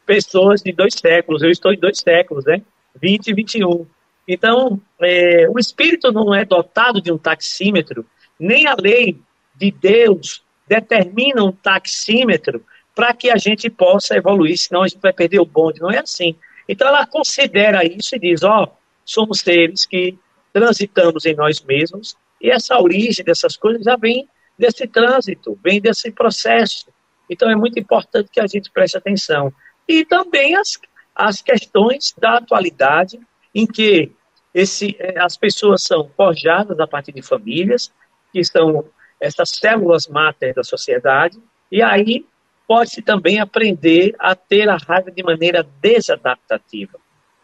pessoas 0.07 0.63
de 0.63 0.71
dois 0.71 0.95
séculos, 0.95 1.43
eu 1.43 1.51
estou 1.51 1.71
em 1.71 1.77
dois 1.77 1.99
séculos, 1.99 2.45
né? 2.45 2.63
20 2.99 3.27
e 3.27 3.33
21. 3.35 3.85
Então, 4.27 4.81
é, 4.99 5.47
o 5.47 5.59
espírito 5.59 6.11
não 6.11 6.33
é 6.33 6.43
dotado 6.43 6.99
de 6.99 7.11
um 7.11 7.17
taxímetro, 7.19 8.03
nem 8.39 8.65
a 8.65 8.73
lei 8.73 9.21
de 9.55 9.69
Deus 9.69 10.41
determina 10.67 11.43
um 11.43 11.51
taxímetro 11.51 12.65
para 12.95 13.13
que 13.13 13.29
a 13.29 13.37
gente 13.37 13.69
possa 13.69 14.15
evoluir, 14.15 14.57
senão 14.57 14.81
a 14.81 14.87
gente 14.87 14.99
vai 14.99 15.13
perder 15.13 15.39
o 15.39 15.45
bonde. 15.45 15.79
Não 15.79 15.91
é 15.91 15.99
assim. 15.99 16.35
Então, 16.67 16.87
ela 16.87 17.05
considera 17.05 17.85
isso 17.85 18.15
e 18.15 18.19
diz: 18.19 18.41
ó, 18.41 18.63
oh, 18.63 18.67
somos 19.05 19.41
seres 19.41 19.85
que 19.85 20.17
transitamos 20.51 21.23
em 21.27 21.35
nós 21.35 21.61
mesmos, 21.61 22.17
e 22.41 22.49
essa 22.49 22.79
origem 22.79 23.23
dessas 23.23 23.57
coisas 23.57 23.83
já 23.83 23.95
vem 23.95 24.27
desse 24.57 24.87
trânsito, 24.87 25.57
vem 25.63 25.79
desse 25.79 26.11
processo. 26.11 26.87
Então, 27.29 27.49
é 27.49 27.55
muito 27.55 27.79
importante 27.79 28.29
que 28.31 28.39
a 28.39 28.47
gente 28.47 28.71
preste 28.71 28.97
atenção 28.97 29.53
e 29.87 30.05
também 30.05 30.55
as, 30.55 30.79
as 31.15 31.41
questões 31.41 32.13
da 32.17 32.37
atualidade, 32.37 33.19
em 33.53 33.65
que 33.65 34.11
esse, 34.53 34.95
é, 34.99 35.19
as 35.19 35.35
pessoas 35.35 35.83
são 35.83 36.09
forjadas 36.15 36.79
a 36.79 36.87
partir 36.87 37.11
de 37.11 37.21
famílias, 37.21 37.91
que 38.31 38.43
são 38.43 38.85
essas 39.19 39.49
células 39.49 40.07
máter 40.07 40.53
da 40.53 40.63
sociedade, 40.63 41.39
e 41.71 41.81
aí 41.81 42.25
pode-se 42.67 43.01
também 43.01 43.39
aprender 43.39 44.15
a 44.19 44.35
ter 44.35 44.69
a 44.69 44.77
raiva 44.77 45.09
de 45.09 45.23
maneira 45.23 45.63
desadaptativa. 45.81 46.99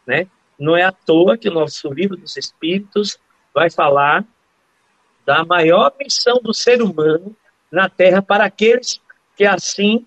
Né? 0.05 0.27
Não 0.59 0.77
é 0.77 0.83
à 0.83 0.91
toa 0.91 1.37
que 1.37 1.49
o 1.49 1.53
nosso 1.53 1.91
livro 1.91 2.15
dos 2.15 2.37
Espíritos 2.37 3.17
vai 3.53 3.71
falar 3.71 4.23
da 5.25 5.43
maior 5.43 5.93
missão 5.99 6.39
do 6.41 6.53
ser 6.53 6.81
humano 6.81 7.35
na 7.71 7.89
Terra 7.89 8.21
para 8.21 8.45
aqueles 8.45 9.01
que 9.35 9.45
assim 9.45 10.05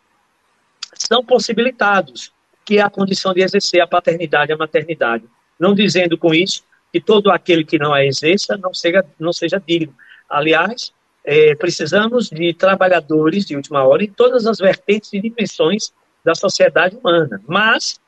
são 0.95 1.25
possibilitados, 1.25 2.33
que 2.65 2.79
é 2.79 2.83
a 2.83 2.91
condição 2.91 3.35
de 3.35 3.43
exercer 3.43 3.81
a 3.81 3.87
paternidade 3.87 4.53
e 4.53 4.55
a 4.55 4.59
maternidade. 4.59 5.25
Não 5.59 5.75
dizendo 5.75 6.17
com 6.17 6.33
isso 6.33 6.63
que 6.93 7.01
todo 7.01 7.31
aquele 7.31 7.65
que 7.65 7.79
não 7.79 7.93
a 7.93 8.05
exerça 8.05 8.57
não 8.57 8.73
seja, 8.73 9.05
não 9.19 9.33
seja 9.33 9.63
digno. 9.65 9.95
Aliás, 10.29 10.93
é, 11.25 11.55
precisamos 11.55 12.31
de 12.31 12.55
trabalhadores 12.55 13.45
de 13.45 13.57
última 13.57 13.85
hora 13.85 14.03
em 14.05 14.11
todas 14.11 14.47
as 14.47 14.59
vertentes 14.59 15.13
e 15.13 15.21
dimensões 15.21 15.93
da 16.25 16.35
sociedade 16.35 16.97
humana. 16.97 17.43
Mas 17.47 18.01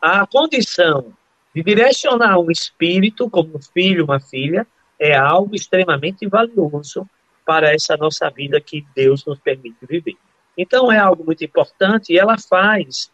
a 0.00 0.26
condição 0.26 1.12
de 1.54 1.62
direcionar 1.62 2.38
um 2.38 2.50
espírito, 2.50 3.30
como 3.30 3.56
um 3.56 3.62
filho, 3.62 4.04
uma 4.04 4.20
filha, 4.20 4.66
é 4.98 5.14
algo 5.14 5.54
extremamente 5.54 6.26
valioso 6.26 7.08
para 7.44 7.72
essa 7.72 7.96
nossa 7.96 8.28
vida 8.30 8.60
que 8.60 8.84
Deus 8.94 9.24
nos 9.24 9.38
permite 9.38 9.78
viver. 9.86 10.16
Então, 10.56 10.90
é 10.90 10.98
algo 10.98 11.24
muito 11.24 11.44
importante 11.44 12.12
e 12.12 12.18
ela 12.18 12.36
faz 12.38 13.10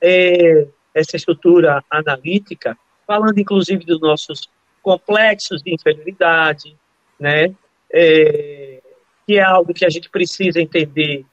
é, 0.00 0.66
essa 0.92 1.16
estrutura 1.16 1.82
analítica, 1.90 2.76
falando 3.06 3.38
inclusive 3.38 3.84
dos 3.84 4.00
nossos 4.00 4.48
complexos 4.82 5.62
de 5.62 5.72
inferioridade, 5.72 6.76
né? 7.18 7.54
É, 7.90 8.82
que 9.26 9.38
é 9.38 9.42
algo 9.42 9.72
que 9.72 9.86
a 9.86 9.88
gente 9.88 10.10
precisa 10.10 10.60
entender 10.60 11.24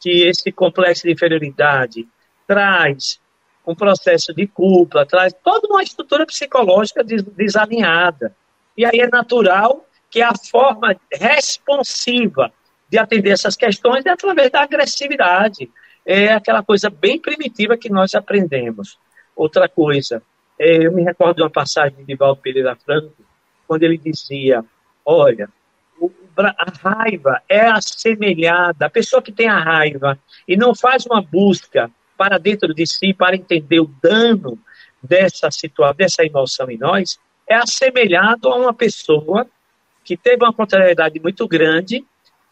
que 0.00 0.22
esse 0.22 0.52
complexo 0.52 1.02
de 1.02 1.12
inferioridade 1.12 2.06
traz 2.46 3.20
um 3.66 3.74
processo 3.74 4.32
de 4.32 4.46
culpa, 4.46 5.04
traz 5.04 5.34
toda 5.44 5.68
uma 5.68 5.82
estrutura 5.82 6.24
psicológica 6.24 7.04
desalinhada. 7.04 8.34
E 8.76 8.84
aí 8.84 9.00
é 9.00 9.08
natural 9.08 9.84
que 10.10 10.22
a 10.22 10.32
forma 10.34 10.96
responsiva 11.12 12.52
de 12.88 12.98
atender 12.98 13.30
essas 13.30 13.56
questões 13.56 14.04
é 14.04 14.10
através 14.10 14.50
da 14.50 14.62
agressividade. 14.62 15.70
É 16.04 16.32
aquela 16.32 16.62
coisa 16.62 16.90
bem 16.90 17.20
primitiva 17.20 17.76
que 17.76 17.90
nós 17.90 18.14
aprendemos. 18.14 18.98
Outra 19.36 19.68
coisa, 19.68 20.22
é, 20.58 20.86
eu 20.86 20.92
me 20.92 21.02
recordo 21.02 21.36
de 21.36 21.42
uma 21.42 21.50
passagem 21.50 22.04
de 22.04 22.16
Valdo 22.16 22.40
Pereira 22.40 22.76
Franco, 22.76 23.14
quando 23.66 23.84
ele 23.84 23.96
dizia: 23.96 24.64
Olha, 25.04 25.48
a 26.38 26.88
raiva 26.88 27.40
é 27.48 27.66
assemelhada, 27.66 28.86
a 28.86 28.90
pessoa 28.90 29.22
que 29.22 29.32
tem 29.32 29.48
a 29.48 29.58
raiva 29.58 30.18
e 30.48 30.56
não 30.56 30.74
faz 30.74 31.06
uma 31.06 31.22
busca 31.22 31.90
para 32.16 32.38
dentro 32.38 32.74
de 32.74 32.86
si 32.86 33.14
para 33.14 33.36
entender 33.36 33.80
o 33.80 33.90
dano 34.02 34.58
dessa 35.02 35.50
situação, 35.50 35.96
dessa 35.96 36.24
emoção 36.24 36.70
em 36.70 36.78
nós, 36.78 37.18
é 37.50 37.56
assemelhado 37.56 38.48
a 38.48 38.54
uma 38.54 38.72
pessoa 38.72 39.44
que 40.04 40.16
teve 40.16 40.44
uma 40.44 40.54
contrariedade 40.54 41.18
muito 41.18 41.48
grande 41.48 42.04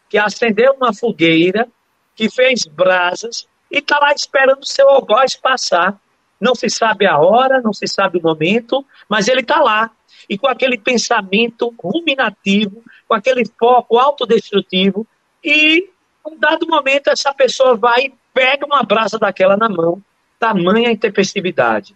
que 0.09 0.17
acendeu 0.17 0.73
uma 0.73 0.93
fogueira, 0.93 1.67
que 2.15 2.29
fez 2.29 2.65
brasas 2.65 3.47
e 3.71 3.77
está 3.77 3.97
lá 3.99 4.11
esperando 4.11 4.63
o 4.63 4.67
seu 4.67 4.89
algoz 4.89 5.35
passar. 5.35 5.97
Não 6.41 6.53
se 6.53 6.69
sabe 6.69 7.05
a 7.05 7.17
hora, 7.17 7.61
não 7.61 7.71
se 7.71 7.87
sabe 7.87 8.17
o 8.17 8.21
momento, 8.21 8.83
mas 9.07 9.27
ele 9.27 9.41
está 9.41 9.61
lá. 9.61 9.91
E 10.27 10.37
com 10.37 10.47
aquele 10.47 10.77
pensamento 10.77 11.73
ruminativo, 11.81 12.83
com 13.07 13.13
aquele 13.13 13.43
foco 13.57 13.97
autodestrutivo, 13.97 15.07
e 15.43 15.89
um 16.25 16.37
dado 16.37 16.67
momento 16.67 17.09
essa 17.09 17.33
pessoa 17.33 17.75
vai 17.75 18.05
e 18.05 18.13
pega 18.33 18.65
uma 18.65 18.83
brasa 18.83 19.17
daquela 19.17 19.55
na 19.55 19.69
mão, 19.69 20.01
tamanha 20.39 20.91
intempestividade. 20.91 21.95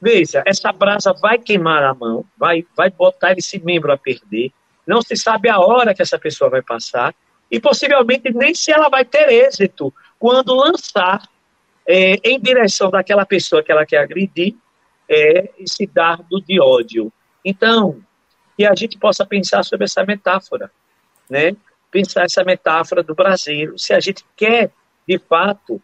Veja, 0.00 0.42
essa 0.46 0.72
brasa 0.72 1.12
vai 1.12 1.38
queimar 1.38 1.82
a 1.82 1.92
mão, 1.92 2.24
vai, 2.38 2.64
vai 2.76 2.90
botar 2.90 3.32
esse 3.32 3.58
membro 3.58 3.92
a 3.92 3.98
perder, 3.98 4.50
não 4.86 5.02
se 5.02 5.14
sabe 5.16 5.48
a 5.48 5.58
hora 5.58 5.94
que 5.94 6.00
essa 6.00 6.18
pessoa 6.18 6.48
vai 6.48 6.62
passar, 6.62 7.14
e 7.50 7.60
possivelmente 7.60 8.32
nem 8.32 8.54
se 8.54 8.72
ela 8.72 8.88
vai 8.88 9.04
ter 9.04 9.28
êxito 9.28 9.92
quando 10.18 10.54
lançar 10.54 11.28
é, 11.86 12.14
em 12.24 12.40
direção 12.40 12.90
daquela 12.90 13.26
pessoa 13.26 13.62
que 13.62 13.72
ela 13.72 13.84
quer 13.84 13.98
agredir 13.98 14.54
é, 15.08 15.50
esse 15.58 15.86
dardo 15.86 16.40
de 16.40 16.60
ódio. 16.60 17.12
Então, 17.44 18.00
que 18.56 18.64
a 18.64 18.74
gente 18.74 18.98
possa 18.98 19.26
pensar 19.26 19.64
sobre 19.64 19.84
essa 19.84 20.04
metáfora, 20.04 20.70
né? 21.28 21.56
Pensar 21.90 22.24
essa 22.24 22.44
metáfora 22.44 23.02
do 23.02 23.14
Brasil, 23.14 23.76
se 23.76 23.92
a 23.92 23.98
gente 23.98 24.24
quer, 24.36 24.70
de 25.08 25.18
fato, 25.18 25.82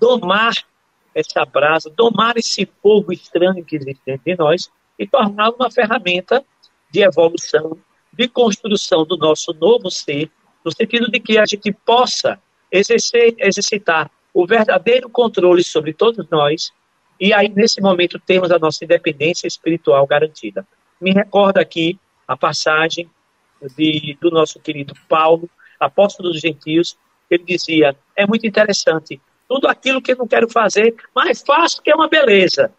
domar 0.00 0.54
essa 1.14 1.44
brasa, 1.44 1.90
domar 1.90 2.36
esse 2.36 2.66
fogo 2.82 3.12
estranho 3.12 3.64
que 3.64 3.76
existe 3.76 4.02
dentro 4.04 4.24
de 4.24 4.36
nós 4.36 4.70
e 4.98 5.06
torná-lo 5.06 5.56
uma 5.58 5.70
ferramenta 5.70 6.44
de 6.90 7.02
evolução, 7.02 7.76
de 8.12 8.28
construção 8.28 9.04
do 9.04 9.16
nosso 9.16 9.52
novo 9.54 9.90
ser, 9.90 10.30
no 10.64 10.70
sentido 10.70 11.10
de 11.10 11.18
que 11.18 11.38
a 11.38 11.46
gente 11.46 11.72
possa 11.72 12.40
exercer, 12.70 13.34
exercitar 13.38 14.10
o 14.32 14.46
verdadeiro 14.46 15.08
controle 15.10 15.62
sobre 15.62 15.92
todos 15.92 16.28
nós 16.30 16.72
e 17.24 17.32
aí, 17.32 17.48
nesse 17.48 17.80
momento, 17.80 18.18
temos 18.18 18.50
a 18.50 18.58
nossa 18.58 18.84
independência 18.84 19.46
espiritual 19.46 20.04
garantida. 20.08 20.66
Me 21.00 21.12
recorda 21.12 21.60
aqui 21.60 21.96
a 22.26 22.36
passagem 22.36 23.08
de, 23.76 24.18
do 24.20 24.28
nosso 24.28 24.58
querido 24.58 24.92
Paulo, 25.08 25.48
apóstolo 25.78 26.32
dos 26.32 26.40
gentios, 26.40 26.98
ele 27.30 27.44
dizia, 27.44 27.96
é 28.16 28.26
muito 28.26 28.44
interessante, 28.44 29.20
tudo 29.52 29.68
aquilo 29.68 30.00
que 30.00 30.12
eu 30.12 30.16
não 30.16 30.26
quero 30.26 30.48
fazer, 30.48 30.94
mas 31.14 31.42
faço 31.42 31.82
que 31.82 31.90
é 31.90 31.94
uma 31.94 32.08
beleza, 32.08 32.72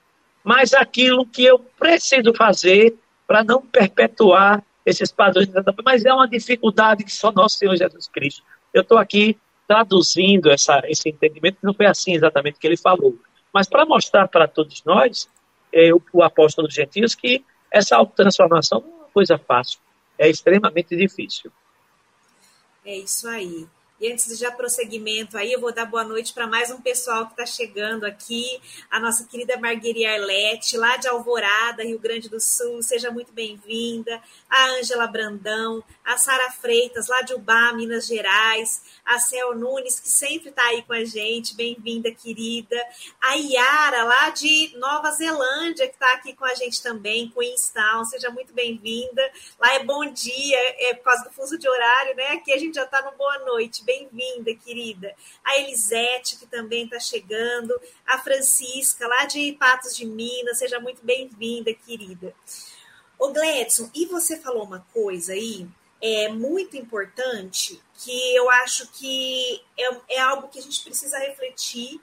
mas 0.44 0.74
aquilo 0.74 1.24
que 1.24 1.46
eu 1.46 1.60
preciso 1.60 2.34
fazer 2.34 2.98
para 3.28 3.44
não 3.44 3.62
perpetuar 3.62 4.64
esses 4.84 5.12
padrões, 5.12 5.50
mas 5.86 6.04
é 6.04 6.12
uma 6.12 6.28
dificuldade 6.28 7.04
que 7.04 7.12
só 7.12 7.32
nosso 7.32 7.60
Senhor 7.60 7.76
Jesus 7.76 8.08
Cristo. 8.08 8.42
Eu 8.74 8.82
estou 8.82 8.98
aqui 8.98 9.38
traduzindo 9.68 10.50
essa, 10.50 10.82
esse 10.86 11.08
entendimento, 11.08 11.60
não 11.62 11.76
foi 11.76 11.86
assim 11.86 12.16
exatamente 12.16 12.58
que 12.58 12.66
ele 12.66 12.76
falou, 12.76 13.20
mas 13.54 13.70
para 13.70 13.86
mostrar 13.86 14.28
para 14.28 14.48
todos 14.48 14.84
nós, 14.84 15.30
é, 15.72 15.94
o, 15.94 16.02
o 16.12 16.24
apóstolo 16.24 16.68
Gentios, 16.72 17.14
que 17.14 17.46
essa 17.70 17.96
autotransformação 17.96 18.82
não 18.82 18.90
é 18.90 18.96
uma 18.96 19.10
coisa 19.14 19.38
fácil, 19.38 19.80
é 20.18 20.28
extremamente 20.28 20.96
difícil. 20.96 21.52
É 22.84 22.98
isso 22.98 23.28
aí. 23.28 23.68
E 24.04 24.12
antes 24.12 24.28
de 24.28 24.36
já 24.36 24.52
prosseguimento 24.52 25.38
aí, 25.38 25.54
eu 25.54 25.62
vou 25.62 25.72
dar 25.72 25.86
boa 25.86 26.04
noite 26.04 26.34
para 26.34 26.46
mais 26.46 26.70
um 26.70 26.82
pessoal 26.82 27.26
que 27.26 27.32
está 27.32 27.46
chegando 27.46 28.04
aqui. 28.04 28.62
A 28.92 29.00
nossa 29.00 29.24
querida 29.24 29.56
Marguerite 29.56 30.06
Arlete, 30.06 30.76
lá 30.76 30.98
de 30.98 31.08
Alvorada, 31.08 31.86
Rio 31.86 31.98
Grande 32.00 32.28
do 32.28 32.38
Sul, 32.38 32.84
seja 32.84 33.10
muito 33.10 33.32
bem-vinda. 33.32 34.22
A 34.50 34.72
Ângela 34.72 35.08
Brandão, 35.08 35.82
a 36.04 36.18
Sara 36.18 36.52
Freitas, 36.52 37.08
lá 37.08 37.22
de 37.22 37.34
Ubá, 37.34 37.72
Minas 37.72 38.06
Gerais. 38.06 38.82
A 39.06 39.20
Cel 39.20 39.56
Nunes, 39.56 40.00
que 40.00 40.10
sempre 40.10 40.50
está 40.50 40.64
aí 40.64 40.82
com 40.82 40.94
a 40.94 41.04
gente, 41.04 41.56
bem-vinda, 41.56 42.10
querida. 42.12 42.76
A 43.22 43.36
Yara, 43.36 44.04
lá 44.04 44.30
de 44.30 44.72
Nova 44.78 45.12
Zelândia, 45.12 45.88
que 45.88 45.94
está 45.94 46.14
aqui 46.14 46.34
com 46.34 46.46
a 46.46 46.54
gente 46.56 46.82
também, 46.82 47.30
Queenstown, 47.30 48.06
seja 48.06 48.30
muito 48.30 48.54
bem-vinda. 48.54 49.22
Lá 49.60 49.76
é 49.76 49.84
bom 49.84 50.06
dia, 50.12 50.58
é 50.90 50.94
por 50.94 51.04
causa 51.04 51.24
do 51.26 51.32
fuso 51.32 51.58
de 51.58 51.68
horário, 51.68 52.16
né? 52.16 52.28
Aqui 52.30 52.54
a 52.54 52.58
gente 52.58 52.76
já 52.76 52.84
está 52.84 53.02
no 53.02 53.12
boa 53.18 53.40
noite 53.40 53.84
bem-vinda, 53.94 54.56
querida. 54.56 55.14
A 55.44 55.60
Elisete, 55.60 56.38
que 56.38 56.48
também 56.48 56.86
está 56.86 57.00
chegando. 57.00 57.74
A 58.06 58.18
Francisca, 58.20 59.08
lá 59.08 59.26
de 59.26 59.54
Patos 59.54 59.96
de 59.96 60.06
Minas, 60.06 60.58
seja 60.58 60.80
muito 60.80 61.06
bem-vinda, 61.06 61.74
querida. 61.74 62.34
Ô, 63.20 63.32
Gledson, 63.32 63.90
e 63.94 64.06
você 64.06 64.40
falou 64.40 64.64
uma 64.64 64.86
coisa 64.94 65.34
aí 65.34 65.68
é 66.06 66.28
muito 66.28 66.76
importante 66.76 67.82
que 67.96 68.36
eu 68.36 68.50
acho 68.50 68.92
que 68.92 69.64
é, 69.80 70.16
é 70.16 70.20
algo 70.20 70.50
que 70.50 70.60
a 70.60 70.62
gente 70.62 70.84
precisa 70.84 71.18
refletir, 71.18 72.02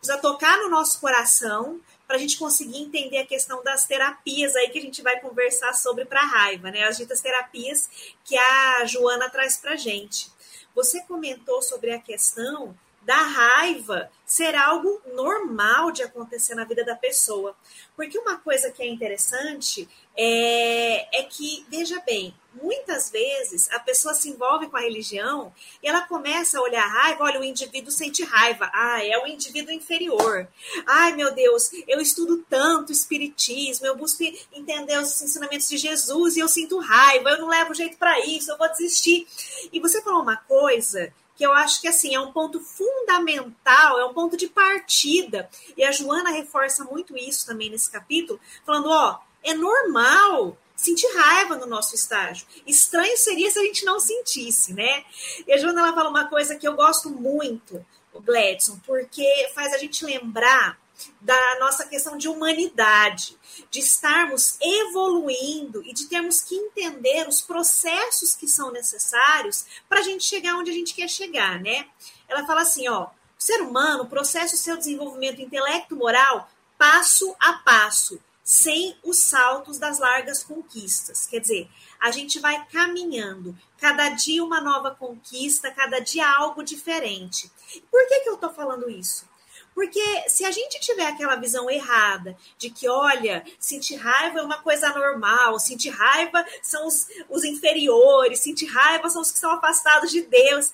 precisa 0.00 0.18
tocar 0.18 0.58
no 0.58 0.68
nosso 0.68 1.00
coração 1.00 1.80
para 2.08 2.16
a 2.16 2.18
gente 2.18 2.38
conseguir 2.38 2.78
entender 2.78 3.18
a 3.18 3.26
questão 3.26 3.62
das 3.62 3.86
terapias 3.86 4.56
aí 4.56 4.70
que 4.70 4.78
a 4.78 4.82
gente 4.82 5.00
vai 5.00 5.20
conversar 5.20 5.74
sobre 5.74 6.04
para 6.04 6.24
raiva, 6.24 6.72
né? 6.72 6.84
As 6.84 6.96
ditas 6.96 7.20
terapias 7.20 7.88
que 8.24 8.36
a 8.36 8.84
Joana 8.84 9.30
traz 9.30 9.58
para 9.58 9.76
gente. 9.76 10.28
Você 10.76 11.00
comentou 11.00 11.60
sobre 11.62 11.90
a 11.90 11.98
questão 11.98 12.76
da 13.00 13.16
raiva 13.16 14.10
ser 14.26 14.54
algo 14.54 15.00
normal 15.14 15.90
de 15.90 16.02
acontecer 16.02 16.54
na 16.54 16.64
vida 16.64 16.84
da 16.84 16.94
pessoa. 16.94 17.56
Porque 17.94 18.18
uma 18.18 18.36
coisa 18.36 18.70
que 18.70 18.82
é 18.82 18.86
interessante 18.86 19.88
é, 20.16 21.20
é 21.20 21.22
que, 21.22 21.64
veja 21.70 22.00
bem, 22.00 22.34
muitas 22.62 23.10
vezes 23.10 23.70
a 23.72 23.78
pessoa 23.78 24.14
se 24.14 24.28
envolve 24.28 24.68
com 24.68 24.76
a 24.76 24.80
religião 24.80 25.52
e 25.82 25.88
ela 25.88 26.02
começa 26.02 26.58
a 26.58 26.62
olhar 26.62 26.86
raiva, 26.86 27.24
olha, 27.24 27.40
o 27.40 27.44
indivíduo 27.44 27.90
sente 27.90 28.24
raiva, 28.24 28.70
ah, 28.72 29.04
é 29.04 29.18
o 29.18 29.26
indivíduo 29.26 29.72
inferior. 29.72 30.48
Ai, 30.86 31.12
meu 31.12 31.34
Deus, 31.34 31.70
eu 31.86 32.00
estudo 32.00 32.44
tanto 32.48 32.92
espiritismo, 32.92 33.86
eu 33.86 33.96
busco 33.96 34.22
entender 34.52 34.98
os 34.98 35.20
ensinamentos 35.20 35.68
de 35.68 35.76
Jesus 35.76 36.36
e 36.36 36.40
eu 36.40 36.48
sinto 36.48 36.78
raiva, 36.78 37.30
eu 37.30 37.40
não 37.40 37.48
levo 37.48 37.74
jeito 37.74 37.96
para 37.96 38.18
isso, 38.26 38.50
eu 38.50 38.58
vou 38.58 38.68
desistir. 38.68 39.26
E 39.72 39.80
você 39.80 40.02
falou 40.02 40.22
uma 40.22 40.36
coisa 40.36 41.12
que 41.36 41.44
eu 41.44 41.52
acho 41.52 41.80
que 41.80 41.88
assim 41.88 42.14
é 42.14 42.20
um 42.20 42.32
ponto 42.32 42.60
fundamental, 42.60 44.00
é 44.00 44.04
um 44.06 44.14
ponto 44.14 44.36
de 44.36 44.48
partida. 44.48 45.48
E 45.76 45.84
a 45.84 45.92
Joana 45.92 46.30
reforça 46.30 46.82
muito 46.84 47.16
isso 47.16 47.46
também 47.46 47.70
nesse 47.70 47.90
capítulo, 47.90 48.40
falando, 48.64 48.88
ó, 48.88 49.20
é 49.44 49.54
normal 49.54 50.56
sentir 50.76 51.08
raiva 51.16 51.56
no 51.56 51.66
nosso 51.66 51.94
estágio. 51.94 52.46
Estranho 52.66 53.16
seria 53.16 53.50
se 53.50 53.58
a 53.58 53.62
gente 53.62 53.84
não 53.84 53.98
sentisse, 53.98 54.74
né? 54.74 55.04
E 55.46 55.52
a 55.52 55.56
Joana 55.56 55.80
ela 55.80 55.94
fala 55.94 56.10
uma 56.10 56.28
coisa 56.28 56.56
que 56.56 56.68
eu 56.68 56.74
gosto 56.74 57.08
muito, 57.10 57.84
o 58.12 58.20
Gladson, 58.20 58.78
porque 58.86 59.50
faz 59.54 59.72
a 59.72 59.78
gente 59.78 60.04
lembrar 60.04 60.78
da 61.20 61.58
nossa 61.60 61.86
questão 61.86 62.16
de 62.16 62.28
humanidade, 62.28 63.36
de 63.70 63.80
estarmos 63.80 64.56
evoluindo 64.60 65.82
e 65.84 65.92
de 65.92 66.06
termos 66.06 66.40
que 66.40 66.54
entender 66.54 67.28
os 67.28 67.42
processos 67.42 68.34
que 68.34 68.48
são 68.48 68.70
necessários 68.70 69.66
para 69.88 70.00
a 70.00 70.02
gente 70.02 70.24
chegar 70.24 70.56
onde 70.56 70.70
a 70.70 70.74
gente 70.74 70.94
quer 70.94 71.08
chegar, 71.08 71.60
né? 71.60 71.86
Ela 72.28 72.46
fala 72.46 72.62
assim, 72.62 72.88
ó, 72.88 73.04
o 73.04 73.10
ser 73.38 73.60
humano 73.60 74.06
processa 74.06 74.54
o 74.54 74.58
seu 74.58 74.76
desenvolvimento 74.76 75.40
intelecto-moral 75.40 76.50
passo 76.78 77.34
a 77.38 77.54
passo, 77.54 78.20
sem 78.46 78.96
os 79.02 79.18
saltos 79.18 79.76
das 79.76 79.98
largas 79.98 80.44
conquistas. 80.44 81.26
Quer 81.26 81.40
dizer, 81.40 81.68
a 81.98 82.12
gente 82.12 82.38
vai 82.38 82.64
caminhando, 82.66 83.58
cada 83.76 84.10
dia 84.10 84.44
uma 84.44 84.60
nova 84.60 84.94
conquista, 84.94 85.68
cada 85.72 85.98
dia 85.98 86.30
algo 86.30 86.62
diferente. 86.62 87.50
Por 87.90 88.06
que, 88.06 88.20
que 88.20 88.28
eu 88.28 88.34
estou 88.34 88.50
falando 88.50 88.88
isso? 88.88 89.26
Porque 89.74 90.00
se 90.28 90.44
a 90.44 90.52
gente 90.52 90.78
tiver 90.78 91.06
aquela 91.06 91.34
visão 91.34 91.68
errada 91.68 92.38
de 92.56 92.70
que, 92.70 92.88
olha, 92.88 93.44
sentir 93.58 93.96
raiva 93.96 94.38
é 94.38 94.42
uma 94.42 94.62
coisa 94.62 94.90
normal, 94.90 95.58
sentir 95.58 95.90
raiva 95.90 96.46
são 96.62 96.86
os, 96.86 97.08
os 97.28 97.42
inferiores, 97.42 98.38
sentir 98.38 98.66
raiva 98.66 99.10
são 99.10 99.20
os 99.20 99.32
que 99.32 99.40
são 99.40 99.50
afastados 99.50 100.12
de 100.12 100.22
Deus, 100.22 100.72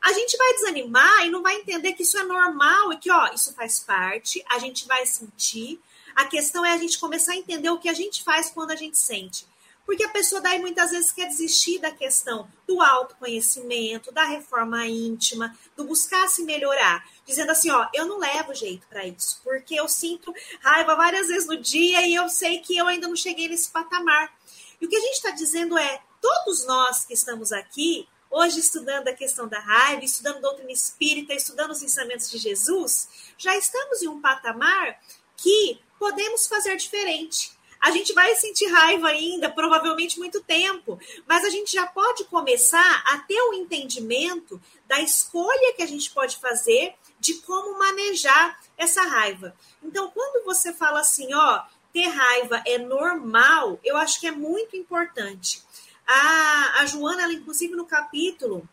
a 0.00 0.12
gente 0.12 0.36
vai 0.36 0.52
desanimar 0.52 1.26
e 1.26 1.30
não 1.30 1.42
vai 1.42 1.56
entender 1.56 1.94
que 1.94 2.02
isso 2.02 2.18
é 2.18 2.22
normal 2.22 2.92
e 2.92 2.98
que, 2.98 3.10
ó, 3.10 3.32
isso 3.32 3.54
faz 3.54 3.80
parte, 3.80 4.44
a 4.50 4.58
gente 4.58 4.86
vai 4.86 5.06
sentir, 5.06 5.80
a 6.14 6.24
questão 6.26 6.64
é 6.64 6.72
a 6.72 6.78
gente 6.78 6.98
começar 6.98 7.32
a 7.32 7.36
entender 7.36 7.70
o 7.70 7.78
que 7.78 7.88
a 7.88 7.94
gente 7.94 8.22
faz 8.22 8.50
quando 8.50 8.70
a 8.70 8.76
gente 8.76 8.98
sente. 8.98 9.46
Porque 9.86 10.02
a 10.02 10.08
pessoa 10.08 10.40
daí 10.40 10.58
muitas 10.58 10.90
vezes 10.90 11.12
quer 11.12 11.28
desistir 11.28 11.78
da 11.78 11.90
questão 11.90 12.48
do 12.66 12.80
autoconhecimento, 12.80 14.12
da 14.12 14.24
reforma 14.24 14.86
íntima, 14.86 15.56
do 15.76 15.84
buscar 15.84 16.26
se 16.28 16.42
melhorar, 16.42 17.06
dizendo 17.26 17.50
assim, 17.50 17.70
ó, 17.70 17.86
eu 17.92 18.06
não 18.06 18.18
levo 18.18 18.54
jeito 18.54 18.86
para 18.86 19.06
isso, 19.06 19.40
porque 19.44 19.74
eu 19.74 19.86
sinto 19.86 20.32
raiva 20.60 20.96
várias 20.96 21.28
vezes 21.28 21.46
no 21.46 21.58
dia 21.58 22.06
e 22.06 22.14
eu 22.14 22.28
sei 22.30 22.60
que 22.60 22.76
eu 22.76 22.86
ainda 22.86 23.06
não 23.06 23.16
cheguei 23.16 23.46
nesse 23.46 23.70
patamar. 23.70 24.32
E 24.80 24.86
o 24.86 24.88
que 24.88 24.96
a 24.96 25.00
gente 25.00 25.16
está 25.16 25.30
dizendo 25.30 25.76
é, 25.76 26.02
todos 26.20 26.64
nós 26.66 27.04
que 27.04 27.12
estamos 27.12 27.52
aqui, 27.52 28.08
hoje 28.30 28.60
estudando 28.60 29.08
a 29.08 29.12
questão 29.12 29.46
da 29.46 29.60
raiva, 29.60 30.02
estudando 30.02 30.40
doutrina 30.40 30.72
espírita, 30.72 31.34
estudando 31.34 31.72
os 31.72 31.82
ensinamentos 31.82 32.30
de 32.30 32.38
Jesus, 32.38 33.08
já 33.36 33.54
estamos 33.54 34.02
em 34.02 34.08
um 34.08 34.20
patamar 34.20 34.98
que 35.36 35.78
podemos 36.04 36.46
fazer 36.46 36.76
diferente. 36.76 37.52
A 37.80 37.90
gente 37.90 38.12
vai 38.12 38.34
sentir 38.34 38.66
raiva 38.66 39.08
ainda, 39.08 39.48
provavelmente 39.48 40.18
muito 40.18 40.42
tempo, 40.42 41.00
mas 41.26 41.42
a 41.46 41.48
gente 41.48 41.72
já 41.72 41.86
pode 41.86 42.24
começar 42.24 43.02
a 43.06 43.18
ter 43.20 43.40
o 43.40 43.52
um 43.52 43.54
entendimento 43.54 44.60
da 44.86 45.00
escolha 45.00 45.72
que 45.74 45.82
a 45.82 45.86
gente 45.86 46.10
pode 46.10 46.36
fazer 46.36 46.94
de 47.18 47.34
como 47.40 47.78
manejar 47.78 48.60
essa 48.76 49.02
raiva. 49.02 49.56
Então, 49.82 50.10
quando 50.10 50.44
você 50.44 50.74
fala 50.74 51.00
assim, 51.00 51.32
ó, 51.32 51.62
ter 51.90 52.08
raiva 52.08 52.62
é 52.66 52.76
normal, 52.76 53.80
eu 53.82 53.96
acho 53.96 54.20
que 54.20 54.26
é 54.26 54.30
muito 54.30 54.76
importante. 54.76 55.62
A, 56.06 56.80
a 56.80 56.86
Joana, 56.86 57.22
ela, 57.22 57.32
inclusive, 57.32 57.74
no 57.74 57.86
capítulo, 57.86 58.68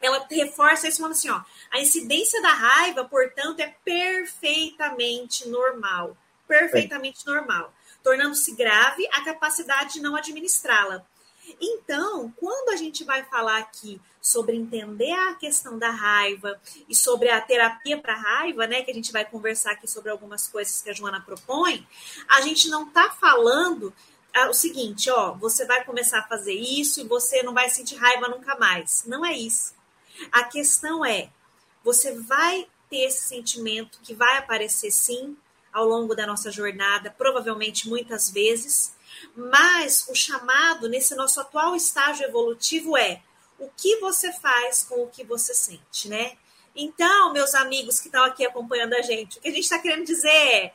ela 0.00 0.24
reforça 0.30 0.86
isso 0.86 0.98
falando 0.98 1.12
assim, 1.12 1.30
ó, 1.30 1.40
a 1.72 1.80
incidência 1.80 2.40
da 2.40 2.52
raiva, 2.52 3.04
portanto, 3.04 3.58
é 3.58 3.74
perfeitamente 3.84 5.48
normal 5.48 6.16
perfeitamente 6.48 7.20
é. 7.26 7.30
normal, 7.30 7.72
tornando-se 8.02 8.54
grave 8.56 9.06
a 9.12 9.22
capacidade 9.22 9.94
de 9.94 10.00
não 10.00 10.16
administrá-la. 10.16 11.04
Então, 11.60 12.32
quando 12.36 12.70
a 12.70 12.76
gente 12.76 13.04
vai 13.04 13.22
falar 13.24 13.58
aqui 13.58 14.00
sobre 14.20 14.56
entender 14.56 15.12
a 15.12 15.34
questão 15.34 15.78
da 15.78 15.90
raiva 15.90 16.60
e 16.88 16.94
sobre 16.94 17.30
a 17.30 17.40
terapia 17.40 17.96
para 17.98 18.14
raiva, 18.14 18.66
né, 18.66 18.82
que 18.82 18.90
a 18.90 18.94
gente 18.94 19.12
vai 19.12 19.24
conversar 19.24 19.72
aqui 19.72 19.88
sobre 19.88 20.10
algumas 20.10 20.48
coisas 20.48 20.82
que 20.82 20.90
a 20.90 20.92
Joana 20.92 21.20
propõe, 21.20 21.86
a 22.28 22.40
gente 22.42 22.68
não 22.68 22.88
está 22.88 23.10
falando 23.10 23.94
ah, 24.34 24.50
o 24.50 24.54
seguinte, 24.54 25.10
ó, 25.10 25.32
você 25.32 25.64
vai 25.64 25.84
começar 25.84 26.20
a 26.20 26.28
fazer 26.28 26.52
isso 26.52 27.00
e 27.00 27.08
você 27.08 27.42
não 27.42 27.54
vai 27.54 27.70
sentir 27.70 27.96
raiva 27.96 28.28
nunca 28.28 28.56
mais. 28.56 29.04
Não 29.06 29.24
é 29.24 29.32
isso. 29.32 29.74
A 30.30 30.44
questão 30.44 31.04
é, 31.04 31.30
você 31.82 32.12
vai 32.20 32.66
ter 32.90 33.04
esse 33.04 33.24
sentimento 33.24 33.98
que 34.02 34.14
vai 34.14 34.36
aparecer 34.36 34.90
sim, 34.90 35.36
ao 35.72 35.86
longo 35.86 36.14
da 36.14 36.26
nossa 36.26 36.50
jornada, 36.50 37.10
provavelmente 37.10 37.88
muitas 37.88 38.30
vezes, 38.30 38.94
mas 39.34 40.06
o 40.08 40.14
chamado 40.14 40.88
nesse 40.88 41.14
nosso 41.14 41.40
atual 41.40 41.74
estágio 41.74 42.26
evolutivo 42.26 42.96
é 42.96 43.22
o 43.58 43.68
que 43.76 43.96
você 43.96 44.32
faz 44.32 44.84
com 44.84 45.02
o 45.02 45.08
que 45.08 45.24
você 45.24 45.54
sente, 45.54 46.08
né? 46.08 46.36
Então, 46.80 47.32
meus 47.32 47.54
amigos 47.54 47.98
que 47.98 48.06
estão 48.06 48.24
aqui 48.24 48.46
acompanhando 48.46 48.94
a 48.94 49.02
gente, 49.02 49.38
o 49.38 49.40
que 49.40 49.48
a 49.48 49.50
gente 49.50 49.64
está 49.64 49.80
querendo 49.80 50.04
dizer 50.04 50.28
é: 50.28 50.74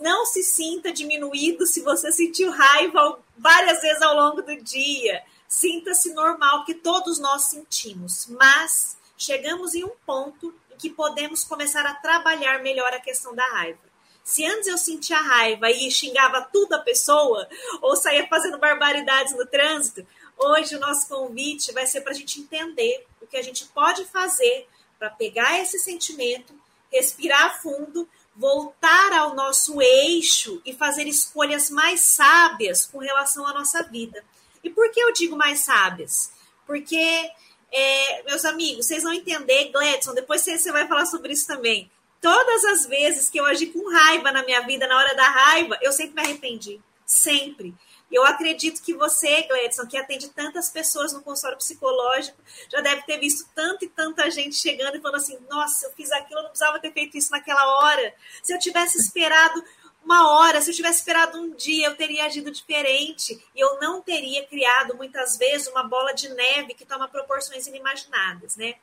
não 0.00 0.26
se 0.26 0.42
sinta 0.42 0.92
diminuído 0.92 1.64
se 1.64 1.80
você 1.80 2.10
sentiu 2.10 2.50
raiva 2.50 3.20
várias 3.36 3.80
vezes 3.80 4.02
ao 4.02 4.16
longo 4.16 4.42
do 4.42 4.56
dia. 4.56 5.22
Sinta-se 5.46 6.12
normal, 6.12 6.64
que 6.64 6.74
todos 6.74 7.18
nós 7.18 7.42
sentimos, 7.44 8.26
mas 8.26 8.98
chegamos 9.16 9.74
em 9.74 9.84
um 9.84 9.92
ponto 10.04 10.52
em 10.72 10.76
que 10.76 10.90
podemos 10.90 11.44
começar 11.44 11.86
a 11.86 11.94
trabalhar 11.94 12.60
melhor 12.60 12.92
a 12.92 13.00
questão 13.00 13.34
da 13.34 13.46
raiva. 13.46 13.87
Se 14.28 14.44
antes 14.44 14.66
eu 14.66 14.76
sentia 14.76 15.16
raiva 15.16 15.70
e 15.70 15.90
xingava 15.90 16.42
tudo 16.52 16.74
a 16.74 16.80
pessoa, 16.80 17.48
ou 17.80 17.96
saía 17.96 18.28
fazendo 18.28 18.58
barbaridades 18.58 19.34
no 19.34 19.46
trânsito, 19.46 20.06
hoje 20.36 20.76
o 20.76 20.78
nosso 20.78 21.08
convite 21.08 21.72
vai 21.72 21.86
ser 21.86 22.02
para 22.02 22.12
a 22.12 22.14
gente 22.14 22.38
entender 22.38 23.06
o 23.22 23.26
que 23.26 23.38
a 23.38 23.42
gente 23.42 23.64
pode 23.68 24.04
fazer 24.04 24.68
para 24.98 25.08
pegar 25.08 25.58
esse 25.60 25.78
sentimento, 25.78 26.52
respirar 26.92 27.62
fundo, 27.62 28.06
voltar 28.36 29.14
ao 29.14 29.34
nosso 29.34 29.80
eixo 29.80 30.60
e 30.62 30.74
fazer 30.74 31.08
escolhas 31.08 31.70
mais 31.70 32.02
sábias 32.02 32.84
com 32.84 32.98
relação 32.98 33.46
à 33.46 33.54
nossa 33.54 33.82
vida. 33.84 34.22
E 34.62 34.68
por 34.68 34.90
que 34.90 35.00
eu 35.00 35.10
digo 35.10 35.36
mais 35.36 35.60
sábias? 35.60 36.32
Porque, 36.66 37.30
é, 37.72 38.22
meus 38.24 38.44
amigos, 38.44 38.84
vocês 38.84 39.04
vão 39.04 39.14
entender, 39.14 39.72
Gladson, 39.72 40.12
depois 40.12 40.42
você 40.42 40.70
vai 40.70 40.86
falar 40.86 41.06
sobre 41.06 41.32
isso 41.32 41.46
também. 41.46 41.90
Todas 42.20 42.64
as 42.64 42.86
vezes 42.86 43.30
que 43.30 43.38
eu 43.38 43.46
agi 43.46 43.66
com 43.66 43.90
raiva 43.92 44.32
na 44.32 44.42
minha 44.42 44.60
vida, 44.62 44.86
na 44.86 44.96
hora 44.96 45.14
da 45.14 45.28
raiva, 45.28 45.78
eu 45.80 45.92
sempre 45.92 46.14
me 46.14 46.22
arrependi. 46.22 46.80
Sempre. 47.06 47.74
Eu 48.10 48.24
acredito 48.24 48.82
que 48.82 48.94
você, 48.94 49.42
Gledson, 49.42 49.86
que 49.86 49.96
atende 49.96 50.30
tantas 50.30 50.70
pessoas 50.70 51.12
no 51.12 51.22
consultório 51.22 51.58
psicológico, 51.58 52.38
já 52.70 52.80
deve 52.80 53.02
ter 53.02 53.18
visto 53.18 53.46
tanta 53.54 53.84
e 53.84 53.88
tanta 53.88 54.30
gente 54.30 54.56
chegando 54.56 54.96
e 54.96 55.00
falando 55.00 55.16
assim: 55.16 55.38
nossa, 55.48 55.86
eu 55.86 55.92
fiz 55.92 56.10
aquilo, 56.10 56.40
eu 56.40 56.44
não 56.44 56.50
precisava 56.50 56.78
ter 56.78 56.92
feito 56.92 57.18
isso 57.18 57.30
naquela 57.30 57.64
hora. 57.78 58.14
Se 58.42 58.52
eu 58.52 58.58
tivesse 58.58 58.98
esperado 58.98 59.62
uma 60.02 60.38
hora, 60.38 60.62
se 60.62 60.70
eu 60.70 60.74
tivesse 60.74 61.00
esperado 61.00 61.38
um 61.38 61.54
dia, 61.54 61.88
eu 61.88 61.96
teria 61.96 62.24
agido 62.24 62.50
diferente. 62.50 63.38
E 63.54 63.60
eu 63.60 63.78
não 63.78 64.00
teria 64.00 64.46
criado, 64.46 64.96
muitas 64.96 65.36
vezes, 65.36 65.68
uma 65.68 65.82
bola 65.82 66.12
de 66.12 66.30
neve 66.30 66.72
que 66.72 66.86
toma 66.86 67.08
proporções 67.08 67.66
inimaginadas, 67.66 68.56
né? 68.56 68.76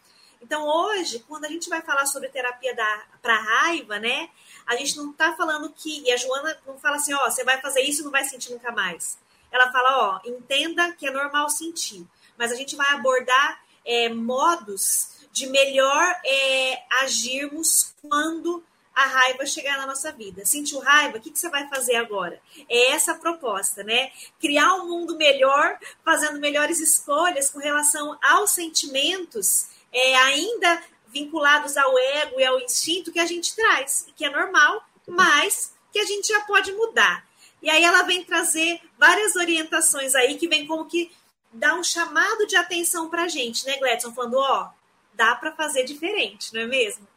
Então, 0.46 0.64
hoje, 0.64 1.26
quando 1.28 1.46
a 1.46 1.48
gente 1.48 1.68
vai 1.68 1.82
falar 1.82 2.06
sobre 2.06 2.30
terapia 2.30 2.76
para 3.20 3.36
raiva, 3.36 3.98
né? 3.98 4.30
A 4.64 4.76
gente 4.76 4.96
não 4.96 5.10
está 5.10 5.36
falando 5.36 5.74
que. 5.76 6.04
E 6.04 6.12
a 6.12 6.18
Joana 6.18 6.56
não 6.68 6.78
fala 6.78 6.98
assim, 6.98 7.16
ó, 7.16 7.28
você 7.28 7.44
vai 7.44 7.60
fazer 7.60 7.82
isso 7.82 8.02
e 8.02 8.04
não 8.04 8.12
vai 8.12 8.24
sentir 8.26 8.52
nunca 8.52 8.72
mais. 8.72 9.18
Ela 9.52 9.72
fala, 9.72 9.98
ó, 9.98 10.20
entenda 10.24 10.92
que 10.92 11.08
é 11.08 11.12
normal 11.12 11.50
sentir. 11.50 12.06
Mas 12.38 12.52
a 12.52 12.56
gente 12.56 12.76
vai 12.76 12.94
abordar 12.94 13.60
é, 13.84 14.08
modos 14.08 15.16
de 15.32 15.48
melhor 15.48 16.16
é, 16.24 16.84
agirmos 17.02 17.96
quando 18.04 18.64
a 18.94 19.08
raiva 19.08 19.48
chegar 19.48 19.80
na 19.80 19.88
nossa 19.88 20.12
vida. 20.12 20.46
Sentiu 20.46 20.80
raiva? 20.80 21.18
O 21.18 21.22
que, 21.22 21.32
que 21.32 21.40
você 21.40 21.50
vai 21.50 21.68
fazer 21.70 21.96
agora? 21.96 22.40
É 22.70 22.92
essa 22.92 23.14
a 23.14 23.16
proposta, 23.16 23.84
né? 23.84 24.12
Criar 24.40 24.76
um 24.76 24.88
mundo 24.88 25.18
melhor, 25.18 25.80
fazendo 26.04 26.40
melhores 26.40 26.80
escolhas 26.80 27.50
com 27.50 27.58
relação 27.58 28.16
aos 28.22 28.52
sentimentos, 28.52 29.74
é, 29.96 30.16
ainda 30.18 30.84
vinculados 31.08 31.78
ao 31.78 31.98
ego 31.98 32.40
e 32.40 32.44
ao 32.44 32.60
instinto 32.60 33.12
que 33.12 33.20
a 33.20 33.26
gente 33.26 33.56
traz, 33.56 34.06
que 34.18 34.26
é 34.26 34.30
normal, 34.30 34.84
mas 35.08 35.74
que 35.94 36.00
a 36.00 36.04
gente 36.04 36.28
já 36.28 36.42
pode 36.42 36.74
mudar. 36.74 37.26
E 37.62 37.70
aí 37.70 37.82
ela 37.82 38.04
vem 38.04 38.26
trazer 38.26 38.82
várias 39.00 39.38
orientações 39.38 40.14
aí 40.14 40.38
que 40.38 40.50
vem 40.50 40.68
como 40.68 40.86
que 40.86 41.10
dar 41.54 41.76
um 41.76 41.84
chamado 41.84 42.46
de 42.46 42.58
atenção 42.58 43.10
para 43.10 43.24
a 43.24 43.28
gente, 43.30 43.66
né, 43.66 43.78
Gledson? 43.78 44.12
Falando, 44.12 44.38
ó, 44.38 44.70
dá 45.14 45.34
para 45.36 45.54
fazer 45.54 45.86
diferente, 45.86 46.54
não 46.54 46.62
é 46.62 46.66
mesmo? 46.66 47.08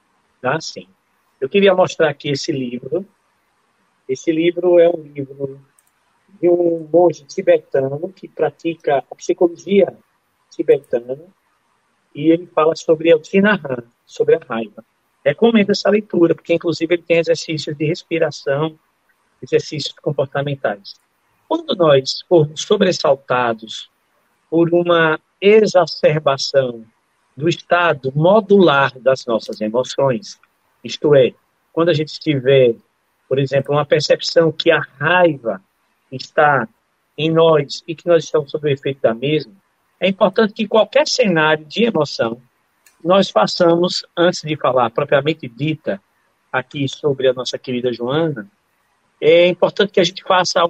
Dá 0.40 0.60
sim. 0.60 0.88
Eu 1.40 1.48
queria 1.48 1.74
mostrar 1.74 2.10
aqui 2.10 2.30
esse 2.30 2.52
livro. 2.52 3.04
Esse 4.08 4.30
livro 4.30 4.78
é 4.78 4.88
um 4.88 5.02
livro 5.02 5.60
de 6.40 6.48
um 6.48 6.88
monge 6.90 7.24
tibetano 7.24 8.12
que 8.12 8.28
pratica 8.28 8.98
a 8.98 9.14
psicologia 9.16 9.98
tibetana 10.50 11.18
e 12.14 12.30
ele 12.30 12.46
fala 12.46 12.74
sobre 12.74 13.14
o 13.14 13.18
Tinahan, 13.18 13.82
sobre 14.06 14.36
a 14.36 14.40
raiva. 14.48 14.84
Recomendo 15.24 15.70
essa 15.70 15.90
leitura, 15.90 16.34
porque 16.34 16.54
inclusive 16.54 16.94
ele 16.94 17.02
tem 17.02 17.18
exercícios 17.18 17.76
de 17.76 17.84
respiração, 17.84 18.78
exercícios 19.42 19.94
comportamentais. 20.00 20.94
Quando 21.48 21.74
nós 21.76 22.22
formos 22.28 22.62
sobressaltados 22.62 23.90
por 24.50 24.72
uma 24.72 25.18
exacerbação 25.40 26.84
do 27.36 27.48
estado 27.48 28.12
modular 28.14 28.98
das 28.98 29.24
nossas 29.26 29.60
emoções, 29.60 30.38
isto 30.82 31.14
é, 31.14 31.32
quando 31.72 31.90
a 31.90 31.94
gente 31.94 32.18
tiver, 32.18 32.74
por 33.28 33.38
exemplo, 33.38 33.74
uma 33.74 33.86
percepção 33.86 34.50
que 34.50 34.70
a 34.70 34.80
raiva 34.80 35.62
está 36.10 36.68
em 37.16 37.30
nós 37.30 37.82
e 37.86 37.94
que 37.94 38.06
nós 38.06 38.24
estamos 38.24 38.50
sob 38.50 38.68
o 38.68 38.72
efeito 38.72 39.00
da 39.00 39.14
mesma, 39.14 39.52
é 40.00 40.08
importante 40.08 40.52
que 40.54 40.68
qualquer 40.68 41.06
cenário 41.06 41.64
de 41.64 41.84
emoção 41.84 42.40
nós 43.02 43.30
façamos, 43.30 44.04
antes 44.16 44.42
de 44.42 44.56
falar 44.56 44.90
propriamente 44.90 45.48
dita 45.48 46.00
aqui 46.52 46.88
sobre 46.88 47.28
a 47.28 47.32
nossa 47.32 47.58
querida 47.58 47.92
Joana, 47.92 48.48
é 49.20 49.46
importante 49.46 49.92
que 49.92 50.00
a 50.00 50.04
gente 50.04 50.22
faça 50.22 50.60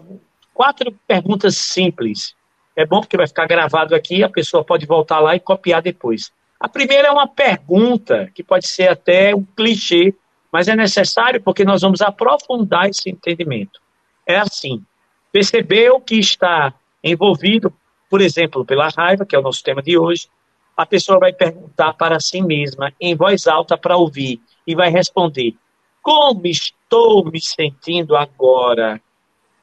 quatro 0.52 0.92
perguntas 1.06 1.56
simples. 1.56 2.34
É 2.76 2.84
bom 2.84 3.00
porque 3.00 3.16
vai 3.16 3.26
ficar 3.26 3.46
gravado 3.46 3.94
aqui, 3.94 4.22
a 4.22 4.28
pessoa 4.28 4.64
pode 4.64 4.86
voltar 4.86 5.20
lá 5.20 5.34
e 5.34 5.40
copiar 5.40 5.82
depois. 5.82 6.32
A 6.60 6.68
primeira 6.68 7.08
é 7.08 7.10
uma 7.10 7.28
pergunta, 7.28 8.30
que 8.34 8.42
pode 8.42 8.66
ser 8.66 8.88
até 8.88 9.34
um 9.34 9.44
clichê, 9.44 10.14
mas 10.50 10.68
é 10.68 10.74
necessário 10.74 11.40
porque 11.42 11.64
nós 11.64 11.82
vamos 11.82 12.00
aprofundar 12.00 12.88
esse 12.88 13.08
entendimento. 13.10 13.80
É 14.26 14.38
assim: 14.38 14.84
percebeu 15.30 16.00
que 16.00 16.16
está 16.16 16.74
envolvido 17.02 17.72
por 18.08 18.20
exemplo, 18.20 18.64
pela 18.64 18.88
raiva, 18.88 19.26
que 19.26 19.36
é 19.36 19.38
o 19.38 19.42
nosso 19.42 19.62
tema 19.62 19.82
de 19.82 19.98
hoje, 19.98 20.28
a 20.76 20.86
pessoa 20.86 21.18
vai 21.18 21.32
perguntar 21.32 21.92
para 21.94 22.20
si 22.20 22.40
mesma, 22.40 22.92
em 23.00 23.14
voz 23.14 23.46
alta 23.46 23.76
para 23.76 23.96
ouvir, 23.96 24.40
e 24.66 24.74
vai 24.74 24.90
responder: 24.90 25.54
Como 26.00 26.46
estou 26.46 27.24
me 27.30 27.40
sentindo 27.40 28.16
agora? 28.16 29.00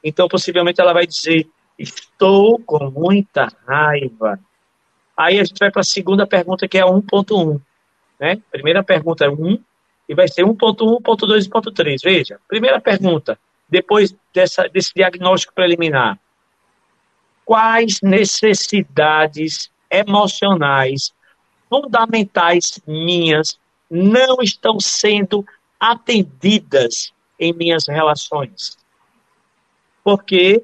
Então, 0.03 0.27
possivelmente, 0.27 0.81
ela 0.81 0.93
vai 0.93 1.07
dizer: 1.07 1.47
Estou 1.79 2.59
com 2.59 2.91
muita 2.91 3.47
raiva. 3.65 4.39
Aí 5.17 5.39
a 5.39 5.43
gente 5.43 5.57
vai 5.57 5.71
para 5.71 5.81
a 5.81 5.85
segunda 5.85 6.27
pergunta, 6.27 6.67
que 6.67 6.77
é 6.77 6.83
1.1. 6.83 7.61
Né? 8.19 8.41
Primeira 8.51 8.83
pergunta 8.83 9.25
é 9.25 9.29
1, 9.29 9.57
e 10.09 10.13
vai 10.13 10.27
ser 10.27 10.43
1.1, 10.43 11.01
1.2 11.01 11.45
e 11.45 11.49
1.3. 11.49 11.97
Veja, 12.03 12.39
primeira 12.47 12.81
pergunta, 12.81 13.39
depois 13.67 14.15
dessa, 14.33 14.67
desse 14.67 14.93
diagnóstico 14.93 15.53
preliminar 15.53 16.19
quais 17.45 18.01
necessidades 18.01 19.69
emocionais 19.89 21.13
fundamentais 21.69 22.79
minhas 22.85 23.59
não 23.89 24.37
estão 24.41 24.79
sendo 24.79 25.45
atendidas 25.79 27.13
em 27.39 27.53
minhas 27.53 27.87
relações. 27.87 28.77
Porque 30.03 30.63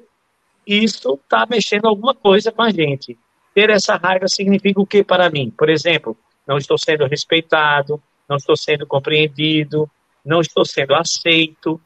isso 0.66 1.14
está 1.14 1.46
mexendo 1.48 1.86
alguma 1.86 2.14
coisa 2.14 2.50
com 2.50 2.62
a 2.62 2.70
gente. 2.70 3.18
Ter 3.54 3.70
essa 3.70 3.96
raiva 3.96 4.28
significa 4.28 4.80
o 4.80 4.86
que 4.86 5.04
para 5.04 5.30
mim? 5.30 5.50
Por 5.50 5.68
exemplo, 5.68 6.16
não 6.46 6.56
estou 6.56 6.78
sendo 6.78 7.06
respeitado, 7.06 8.02
não 8.28 8.36
estou 8.36 8.56
sendo 8.56 8.86
compreendido, 8.86 9.90
não 10.24 10.40
estou 10.40 10.64
sendo 10.64 10.94
aceito. 10.94 11.80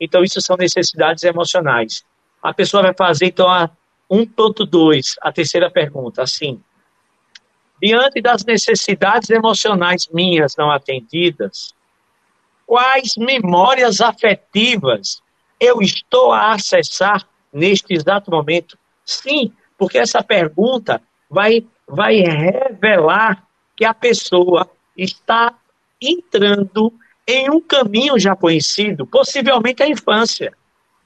Então, 0.00 0.24
isso 0.24 0.40
são 0.40 0.56
necessidades 0.56 1.22
emocionais. 1.22 2.04
A 2.42 2.52
pessoa 2.52 2.82
vai 2.82 2.94
fazer, 2.94 3.26
então, 3.26 3.48
a 3.48 3.70
1.2, 4.10 5.16
a 5.20 5.32
terceira 5.32 5.70
pergunta, 5.70 6.22
assim. 6.22 6.60
Diante 7.82 8.20
das 8.20 8.44
necessidades 8.44 9.30
emocionais 9.30 10.08
minhas 10.12 10.56
não 10.56 10.70
atendidas, 10.70 11.74
quais 12.66 13.16
memórias 13.16 14.00
afetivas 14.00 15.22
eu 15.60 15.80
estou 15.80 16.32
a 16.32 16.52
acessar 16.52 17.26
neste 17.52 17.94
exato 17.94 18.30
momento? 18.30 18.78
Sim, 19.04 19.52
porque 19.76 19.98
essa 19.98 20.22
pergunta 20.22 21.02
vai, 21.28 21.66
vai 21.86 22.16
revelar 22.16 23.46
que 23.76 23.84
a 23.84 23.92
pessoa 23.92 24.70
está 24.96 25.54
entrando 26.00 26.92
em 27.26 27.50
um 27.50 27.60
caminho 27.60 28.18
já 28.18 28.36
conhecido, 28.36 29.06
possivelmente 29.06 29.82
a 29.82 29.88
infância 29.88 30.52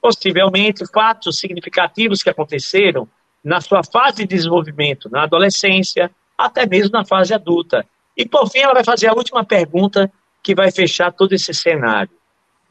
possivelmente 0.01 0.85
fatos 0.91 1.39
significativos 1.39 2.23
que 2.23 2.29
aconteceram 2.29 3.07
na 3.43 3.61
sua 3.61 3.83
fase 3.83 4.17
de 4.17 4.35
desenvolvimento, 4.35 5.09
na 5.09 5.23
adolescência, 5.23 6.11
até 6.37 6.65
mesmo 6.65 6.91
na 6.91 7.05
fase 7.05 7.33
adulta. 7.33 7.85
E 8.15 8.25
por 8.25 8.49
fim, 8.49 8.59
ela 8.59 8.73
vai 8.73 8.83
fazer 8.83 9.07
a 9.07 9.13
última 9.13 9.43
pergunta 9.45 10.11
que 10.43 10.55
vai 10.55 10.71
fechar 10.71 11.11
todo 11.11 11.33
esse 11.33 11.53
cenário, 11.53 12.11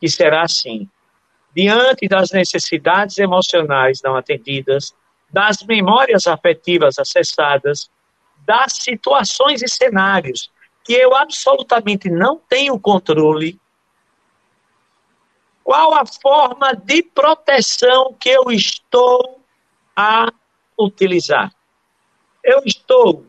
que 0.01 0.09
será 0.09 0.43
assim: 0.43 0.89
diante 1.55 2.09
das 2.09 2.31
necessidades 2.31 3.19
emocionais 3.19 4.01
não 4.03 4.17
atendidas, 4.17 4.95
das 5.31 5.63
memórias 5.63 6.27
afetivas 6.27 6.99
acessadas, 6.99 7.91
das 8.47 8.75
situações 8.75 9.63
e 9.63 9.69
cenários 9.69 10.51
que 10.85 10.95
eu 10.95 11.15
absolutamente 11.15 12.09
não 12.09 12.41
tenho 12.49 12.81
controle, 12.81 13.61
qual 15.69 15.93
a 15.93 16.07
forma 16.07 16.73
de 16.73 17.03
proteção 17.03 18.17
que 18.19 18.31
eu 18.31 18.51
estou 18.51 19.39
a 19.95 20.33
utilizar? 20.81 21.53
Eu 22.43 22.63
estou 22.65 23.27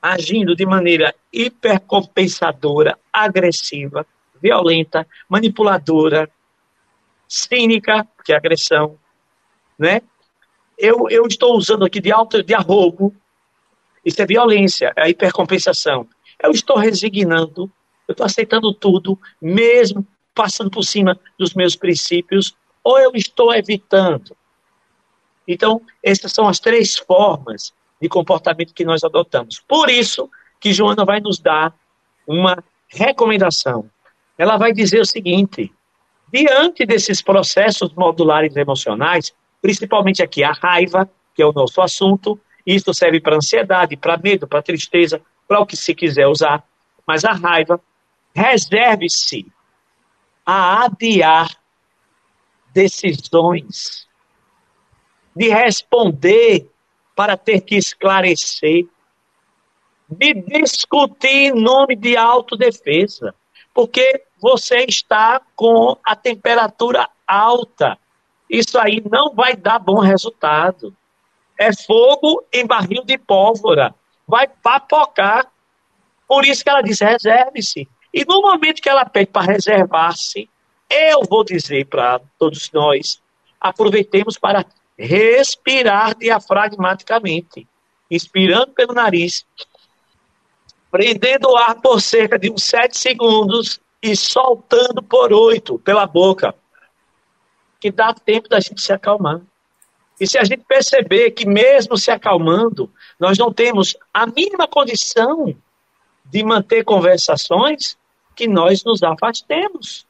agindo 0.00 0.56
de 0.56 0.64
maneira 0.64 1.14
hipercompensadora, 1.30 2.98
agressiva, 3.12 4.06
violenta, 4.40 5.06
manipuladora, 5.28 6.26
cínica, 7.28 8.08
que 8.24 8.32
é 8.32 8.36
agressão, 8.36 8.98
né? 9.78 10.00
Eu, 10.78 11.06
eu 11.10 11.26
estou 11.26 11.54
usando 11.54 11.84
aqui 11.84 12.00
de 12.00 12.10
alto 12.10 12.42
de 12.42 12.54
arrobo, 12.54 13.14
isso 14.02 14.22
é 14.22 14.24
violência, 14.24 14.90
é 14.96 15.10
hipercompensação. 15.10 16.08
Eu 16.42 16.50
estou 16.50 16.78
resignando, 16.78 17.70
eu 18.08 18.12
estou 18.12 18.24
aceitando 18.24 18.72
tudo, 18.72 19.20
mesmo 19.38 20.06
passando 20.34 20.70
por 20.70 20.84
cima 20.84 21.18
dos 21.38 21.54
meus 21.54 21.76
princípios 21.76 22.54
ou 22.82 22.98
eu 22.98 23.12
estou 23.14 23.54
evitando. 23.54 24.36
Então, 25.46 25.80
essas 26.02 26.32
são 26.32 26.48
as 26.48 26.58
três 26.58 26.96
formas 26.96 27.72
de 28.00 28.08
comportamento 28.08 28.74
que 28.74 28.84
nós 28.84 29.04
adotamos. 29.04 29.62
Por 29.66 29.88
isso 29.90 30.28
que 30.60 30.72
Joana 30.72 31.04
vai 31.04 31.20
nos 31.20 31.38
dar 31.38 31.74
uma 32.26 32.62
recomendação. 32.88 33.88
Ela 34.36 34.56
vai 34.56 34.72
dizer 34.72 35.00
o 35.00 35.06
seguinte: 35.06 35.72
diante 36.32 36.86
desses 36.86 37.22
processos 37.22 37.92
modulares 37.94 38.56
emocionais, 38.56 39.32
principalmente 39.60 40.22
aqui 40.22 40.42
a 40.42 40.52
raiva, 40.52 41.08
que 41.34 41.42
é 41.42 41.46
o 41.46 41.52
nosso 41.52 41.80
assunto, 41.80 42.38
isso 42.66 42.92
serve 42.94 43.20
para 43.20 43.36
ansiedade, 43.36 43.96
para 43.96 44.16
medo, 44.16 44.46
para 44.46 44.62
tristeza, 44.62 45.20
para 45.46 45.60
o 45.60 45.66
que 45.66 45.76
se 45.76 45.94
quiser 45.94 46.26
usar, 46.26 46.64
mas 47.06 47.24
a 47.24 47.32
raiva, 47.32 47.80
reserve-se 48.34 49.46
a 50.44 50.84
adiar 50.84 51.50
decisões, 52.72 54.06
de 55.34 55.48
responder 55.48 56.70
para 57.14 57.36
ter 57.36 57.60
que 57.60 57.76
esclarecer, 57.76 58.86
de 60.08 60.34
discutir 60.34 61.28
em 61.28 61.52
nome 61.52 61.96
de 61.96 62.16
autodefesa, 62.16 63.34
porque 63.74 64.24
você 64.40 64.84
está 64.88 65.40
com 65.54 65.96
a 66.04 66.14
temperatura 66.14 67.08
alta. 67.26 67.98
Isso 68.50 68.78
aí 68.78 69.02
não 69.10 69.34
vai 69.34 69.56
dar 69.56 69.78
bom 69.78 70.00
resultado. 70.00 70.94
É 71.58 71.72
fogo 71.72 72.44
em 72.52 72.66
barril 72.66 73.04
de 73.04 73.16
pólvora. 73.16 73.94
Vai 74.26 74.48
papocar. 74.48 75.50
Por 76.26 76.44
isso 76.44 76.62
que 76.62 76.68
ela 76.68 76.82
diz: 76.82 77.00
reserve-se. 77.00 77.88
E 78.12 78.24
no 78.24 78.42
momento 78.42 78.82
que 78.82 78.88
ela 78.88 79.04
pede 79.04 79.30
para 79.30 79.52
reservar-se, 79.52 80.48
eu 80.90 81.22
vou 81.28 81.42
dizer 81.44 81.86
para 81.86 82.20
todos 82.38 82.70
nós: 82.72 83.20
aproveitemos 83.60 84.36
para 84.36 84.64
respirar 84.98 86.14
diafragmaticamente, 86.16 87.66
inspirando 88.10 88.72
pelo 88.72 88.92
nariz, 88.92 89.46
prendendo 90.90 91.48
o 91.48 91.56
ar 91.56 91.76
por 91.76 92.00
cerca 92.00 92.38
de 92.38 92.50
uns 92.50 92.62
7 92.64 92.96
segundos 92.96 93.80
e 94.02 94.14
soltando 94.14 95.02
por 95.02 95.32
8 95.32 95.78
pela 95.78 96.06
boca, 96.06 96.54
que 97.80 97.90
dá 97.90 98.12
tempo 98.12 98.48
da 98.48 98.60
gente 98.60 98.82
se 98.82 98.92
acalmar. 98.92 99.40
E 100.20 100.26
se 100.26 100.38
a 100.38 100.44
gente 100.44 100.64
perceber 100.68 101.30
que, 101.32 101.46
mesmo 101.46 101.96
se 101.96 102.10
acalmando, 102.10 102.92
nós 103.18 103.38
não 103.38 103.52
temos 103.52 103.96
a 104.12 104.26
mínima 104.26 104.68
condição 104.68 105.56
de 106.24 106.44
manter 106.44 106.84
conversações, 106.84 107.96
que 108.34 108.46
nós 108.46 108.84
nos 108.84 109.02
afastemos. 109.02 110.06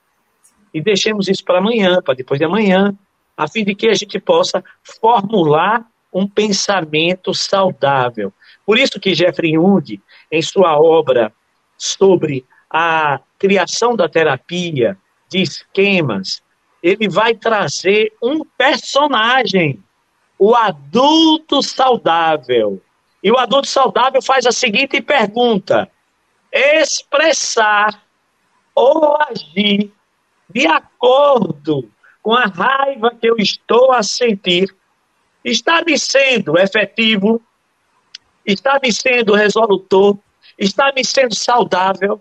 E 0.73 0.81
deixemos 0.81 1.29
isso 1.29 1.45
para 1.45 1.59
amanhã, 1.59 2.01
para 2.03 2.15
depois 2.15 2.39
de 2.39 2.45
amanhã, 2.45 2.97
a 3.37 3.49
fim 3.49 3.65
de 3.65 3.75
que 3.75 3.89
a 3.89 3.95
gente 3.95 4.19
possa 4.19 4.63
formular 5.01 5.87
um 6.13 6.27
pensamento 6.27 7.35
saudável. 7.35 8.33
Por 8.67 8.79
isso 8.79 9.01
que 9.01 9.15
Jeffrey 9.15 9.55
Young, 9.55 10.01
em 10.31 10.43
sua 10.43 10.79
obra 10.79 11.33
sobre 11.77 12.45
a 12.71 13.21
criação 13.39 13.97
da 13.97 14.09
terapia 14.09 14.97
de 15.29 15.43
esquemas, 15.43 16.43
ele 16.83 17.09
vai 17.09 17.35
trazer 17.35 18.13
um 18.23 18.45
personagem, 18.45 19.83
o 20.39 20.55
adulto 20.55 21.63
saudável. 21.63 22.83
E 23.23 23.31
o 23.31 23.39
adulto 23.39 23.69
saudável 23.69 24.21
faz 24.21 24.47
a 24.47 24.53
seguinte 24.53 25.01
pergunta: 25.01 25.89
expressar 26.53 28.02
ou 28.75 29.17
agir 29.23 29.93
de 30.49 30.67
acordo 30.67 31.91
com 32.23 32.35
a 32.35 32.45
raiva 32.45 33.15
que 33.19 33.29
eu 33.29 33.37
estou 33.37 33.93
a 33.93 34.03
sentir, 34.03 34.73
está 35.45 35.83
me 35.85 35.99
sendo 35.99 36.59
efetivo, 36.59 37.43
está 38.47 38.79
me 38.83 38.93
sendo 38.93 39.35
resolutor, 39.35 40.17
está 40.59 40.93
me 40.93 41.05
sendo 41.05 41.35
saudável. 41.35 42.21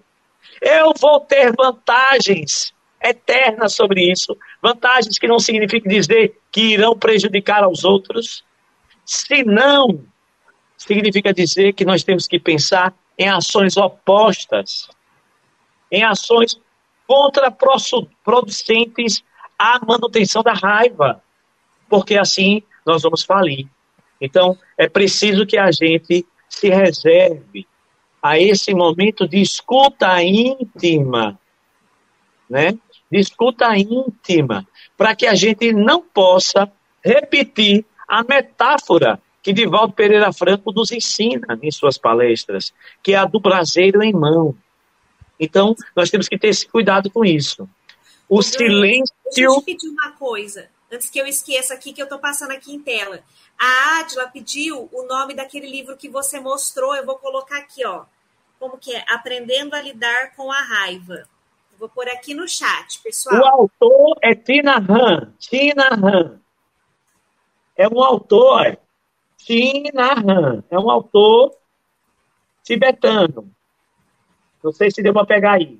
Eu 0.62 0.94
vou 1.00 1.20
ter 1.20 1.54
vantagens 1.56 2.74
eternas 3.04 3.74
sobre 3.74 4.12
isso, 4.12 4.38
vantagens 4.62 5.18
que 5.18 5.28
não 5.28 5.40
significa 5.40 5.88
dizer 5.90 6.40
que 6.52 6.74
irão 6.74 6.98
prejudicar 6.98 7.64
aos 7.64 7.84
outros. 7.84 8.44
Se 9.06 9.44
não, 9.44 10.04
significa 10.78 11.34
dizer 11.34 11.74
que 11.74 11.86
nós 11.86 12.04
temos 12.04 12.28
que 12.28 12.40
pensar 12.40 12.94
em 13.18 13.28
ações 13.28 13.78
opostas, 13.78 14.88
em 15.92 16.04
ações 16.04 16.60
contraproducentes 17.08 19.24
a 19.60 19.80
manutenção 19.86 20.42
da 20.42 20.54
raiva, 20.54 21.22
porque 21.90 22.18
assim 22.18 22.64
nós 22.86 23.04
vamos 23.04 23.24
falir. 23.24 23.68
Então, 24.20 24.58
é 24.78 24.88
preciso 24.88 25.46
que 25.46 25.58
a 25.58 25.72
gente 25.72 26.26
se 26.48 26.70
reserve 26.70 27.68
a 28.22 28.40
esse 28.40 28.74
momento 28.74 29.28
de 29.28 29.42
escuta 29.42 30.24
íntima, 30.24 31.38
né? 32.50 32.78
De 33.12 33.20
escuta 33.20 33.76
íntima, 33.76 34.66
para 34.96 35.16
que 35.16 35.26
a 35.26 35.34
gente 35.34 35.74
não 35.74 36.02
possa 36.02 36.72
repetir 37.04 37.84
a 38.08 38.24
metáfora 38.24 39.20
que 39.42 39.52
Divaldo 39.52 39.94
Pereira 39.94 40.32
Franco 40.32 40.72
nos 40.72 40.92
ensina 40.92 41.58
em 41.62 41.72
suas 41.72 41.98
palestras, 41.98 42.74
que 43.02 43.14
é 43.14 43.18
a 43.18 43.26
do 43.26 43.40
braseiro 43.40 44.04
em 44.04 44.14
mão. 44.14 44.56
Então, 45.42 45.76
nós 45.96 46.12
temos 46.12 46.30
que 46.30 46.38
ter 46.38 46.50
esse 46.50 46.68
cuidado 46.68 47.10
com 47.10 47.26
isso. 47.26 47.68
O 48.30 48.44
silêncio. 48.44 49.14
Deixa 49.26 49.42
eu 49.42 49.56
te 49.56 49.66
pedir 49.66 49.90
uma 49.90 50.12
coisa, 50.12 50.70
antes 50.92 51.10
que 51.10 51.20
eu 51.20 51.26
esqueça 51.26 51.74
aqui, 51.74 51.92
que 51.92 52.00
eu 52.00 52.06
estou 52.06 52.20
passando 52.20 52.52
aqui 52.52 52.72
em 52.72 52.80
tela. 52.80 53.24
A 53.60 54.00
Adila 54.00 54.28
pediu 54.28 54.88
o 54.94 55.04
nome 55.04 55.34
daquele 55.34 55.68
livro 55.68 55.98
que 55.98 56.08
você 56.08 56.40
mostrou, 56.40 56.96
eu 56.96 57.06
vou 57.06 57.18
colocar 57.18 57.58
aqui, 57.58 57.84
ó. 57.84 58.06
Como 58.60 58.78
que 58.78 58.96
é? 58.96 59.04
Aprendendo 59.10 59.74
a 59.74 59.82
lidar 59.82 60.36
com 60.36 60.52
a 60.52 60.62
raiva. 60.62 61.28
vou 61.80 61.90
pôr 61.90 62.08
aqui 62.10 62.36
no 62.36 62.48
chat, 62.48 63.00
pessoal. 63.02 63.42
O 63.42 63.46
autor 63.46 64.20
é 64.22 64.36
Tina 64.36 64.78
Han. 64.78 65.34
Tina 65.40 65.90
Han. 65.92 66.40
É 67.76 67.88
um 67.88 68.04
autor. 68.04 68.78
Tina 69.40 70.14
Han. 70.14 70.64
É 70.70 70.78
um 70.78 70.92
autor 70.92 71.56
tibetano. 72.64 73.52
Não 74.64 74.72
sei 74.72 74.92
se 74.92 75.02
deu 75.02 75.14
para 75.14 75.26
pegar 75.26 75.54
aí. 75.54 75.80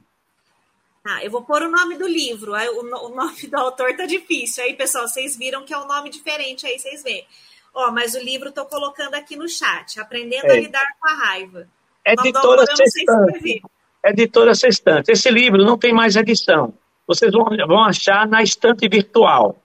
Ah, 1.04 1.24
eu 1.24 1.32
vou 1.32 1.44
pôr 1.44 1.64
o 1.64 1.72
nome 1.72 1.98
do 1.98 2.08
livro. 2.08 2.54
O, 2.54 3.10
nome 3.10 3.48
do 3.48 3.58
autor 3.58 3.96
tá 3.96 4.06
difícil. 4.06 4.64
Aí, 4.64 4.76
pessoal, 4.76 5.08
vocês 5.08 5.36
viram 5.36 5.64
que 5.64 5.74
é 5.74 5.78
um 5.78 5.88
nome 5.88 6.10
diferente 6.10 6.66
aí, 6.66 6.78
vocês 6.78 7.02
vêem. 7.04 7.26
Ó, 7.74 7.92
mas 7.92 8.14
o 8.14 8.20
livro 8.20 8.50
estou 8.50 8.66
colocando 8.66 9.16
aqui 9.16 9.36
no 9.36 9.48
chat, 9.48 10.00
Aprendendo 10.00 10.48
é. 10.48 10.52
a 10.52 10.60
Lidar 10.60 10.86
com 11.00 11.08
a 11.08 11.14
Raiva. 11.14 11.68
Editora 12.06 12.66
Sextante. 12.76 13.62
Editora 14.04 14.56
Sextante. 14.56 15.12
Esse 15.12 15.30
livro 15.30 15.64
não 15.64 15.78
tem 15.78 15.94
mais 15.94 16.16
edição. 16.16 16.74
Vocês 17.08 17.32
vão, 17.32 17.46
vão 17.68 17.84
achar 17.84 18.28
na 18.28 18.44
estante 18.44 18.88
virtual. 18.88 19.58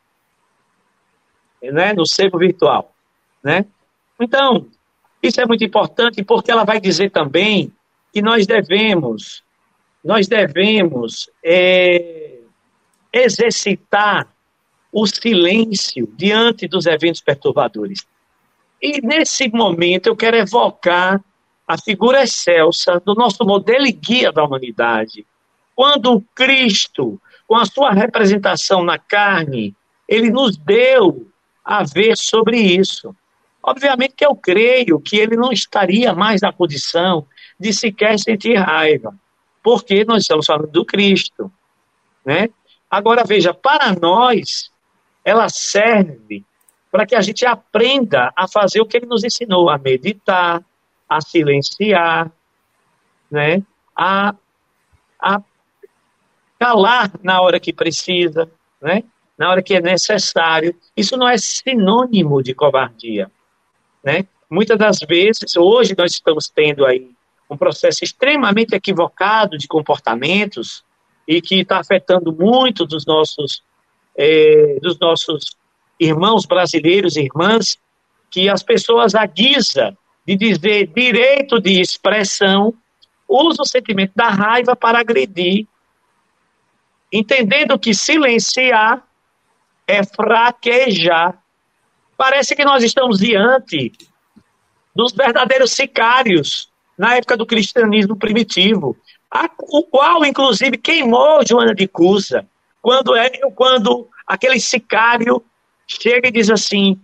Né? 1.62 1.92
No 1.92 2.06
sebo 2.06 2.38
virtual. 2.38 2.94
Né? 3.42 3.66
Então, 4.20 4.68
isso 5.22 5.40
é 5.40 5.46
muito 5.46 5.64
importante 5.64 6.22
porque 6.22 6.50
ela 6.50 6.64
vai 6.64 6.80
dizer 6.80 7.10
também 7.10 7.72
que 8.16 8.22
nós 8.22 8.46
devemos 8.46 9.44
nós 10.02 10.26
devemos 10.26 11.28
é, 11.44 12.38
exercitar 13.12 14.26
o 14.90 15.06
silêncio 15.06 16.10
diante 16.16 16.66
dos 16.66 16.86
eventos 16.86 17.20
perturbadores. 17.20 18.06
E 18.80 19.02
nesse 19.02 19.50
momento 19.50 20.06
eu 20.06 20.16
quero 20.16 20.38
evocar 20.38 21.22
a 21.68 21.76
figura 21.76 22.22
excelsa 22.22 22.98
do 23.04 23.14
nosso 23.14 23.44
modelo 23.44 23.86
e 23.86 23.92
guia 23.92 24.32
da 24.32 24.44
humanidade. 24.44 25.26
Quando 25.74 26.24
Cristo, 26.34 27.20
com 27.46 27.56
a 27.56 27.66
sua 27.66 27.92
representação 27.92 28.82
na 28.82 28.96
carne, 28.98 29.74
ele 30.08 30.30
nos 30.30 30.56
deu 30.56 31.28
a 31.62 31.82
ver 31.84 32.16
sobre 32.16 32.58
isso. 32.58 33.14
Obviamente 33.62 34.14
que 34.16 34.24
eu 34.24 34.34
creio 34.34 34.98
que 35.00 35.18
ele 35.18 35.36
não 35.36 35.52
estaria 35.52 36.14
mais 36.14 36.40
na 36.40 36.50
condição 36.50 37.26
de 37.58 37.72
sequer 37.72 38.18
sentir 38.18 38.56
raiva 38.56 39.14
porque 39.66 40.04
nós 40.04 40.22
estamos 40.22 40.46
falando 40.46 40.68
do 40.68 40.84
Cristo, 40.84 41.50
né? 42.24 42.50
Agora 42.88 43.24
veja, 43.24 43.52
para 43.52 43.92
nós 44.00 44.70
ela 45.24 45.48
serve 45.48 46.44
para 46.88 47.04
que 47.04 47.16
a 47.16 47.20
gente 47.20 47.44
aprenda 47.44 48.32
a 48.36 48.46
fazer 48.46 48.80
o 48.80 48.86
que 48.86 48.96
ele 48.96 49.06
nos 49.06 49.24
ensinou, 49.24 49.68
a 49.68 49.76
meditar, 49.76 50.64
a 51.08 51.20
silenciar, 51.20 52.30
né? 53.28 53.60
A, 53.96 54.36
a 55.18 55.42
calar 56.60 57.10
na 57.20 57.40
hora 57.40 57.58
que 57.58 57.72
precisa, 57.72 58.48
né? 58.80 59.02
Na 59.36 59.50
hora 59.50 59.64
que 59.64 59.74
é 59.74 59.80
necessário. 59.80 60.76
Isso 60.96 61.16
não 61.16 61.28
é 61.28 61.36
sinônimo 61.36 62.40
de 62.40 62.54
covardia, 62.54 63.28
né? 64.04 64.28
Muitas 64.48 64.78
das 64.78 65.00
vezes, 65.00 65.56
hoje 65.56 65.92
nós 65.98 66.12
estamos 66.12 66.48
tendo 66.48 66.86
aí 66.86 67.15
um 67.48 67.56
processo 67.56 68.02
extremamente 68.02 68.74
equivocado 68.74 69.56
de 69.56 69.68
comportamentos, 69.68 70.84
e 71.26 71.40
que 71.40 71.60
está 71.60 71.80
afetando 71.80 72.32
muito 72.32 72.86
dos 72.86 73.04
nossos, 73.04 73.62
é, 74.16 74.78
dos 74.80 74.98
nossos 74.98 75.56
irmãos 75.98 76.46
brasileiros 76.46 77.16
e 77.16 77.22
irmãs, 77.22 77.78
que 78.30 78.48
as 78.48 78.62
pessoas, 78.62 79.14
à 79.14 79.26
guisa 79.26 79.96
de 80.26 80.36
dizer 80.36 80.86
direito 80.88 81.60
de 81.60 81.80
expressão, 81.80 82.74
usam 83.28 83.62
o 83.62 83.68
sentimento 83.68 84.12
da 84.14 84.28
raiva 84.28 84.76
para 84.76 85.00
agredir, 85.00 85.66
entendendo 87.12 87.78
que 87.78 87.94
silenciar 87.94 89.02
é 89.86 90.04
fraquejar. 90.04 91.40
Parece 92.16 92.54
que 92.54 92.64
nós 92.64 92.82
estamos 92.82 93.18
diante 93.18 93.92
dos 94.94 95.12
verdadeiros 95.12 95.72
sicários 95.72 96.70
na 96.96 97.16
época 97.16 97.36
do 97.36 97.46
cristianismo 97.46 98.16
primitivo, 98.16 98.96
o 99.58 99.82
qual, 99.82 100.24
inclusive, 100.24 100.78
queimou 100.78 101.46
Joana 101.46 101.74
de 101.74 101.86
Cusa, 101.86 102.46
quando, 102.80 103.14
é, 103.16 103.30
quando 103.54 104.08
aquele 104.26 104.58
sicário 104.60 105.44
chega 105.86 106.28
e 106.28 106.32
diz 106.32 106.50
assim: 106.50 107.00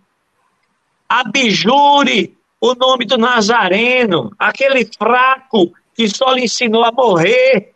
abjure 1.08 2.36
o 2.60 2.74
nome 2.74 3.04
do 3.04 3.18
Nazareno, 3.18 4.32
aquele 4.38 4.88
fraco 4.96 5.72
que 5.94 6.08
só 6.08 6.32
lhe 6.32 6.44
ensinou 6.44 6.84
a 6.84 6.92
morrer. 6.92 7.74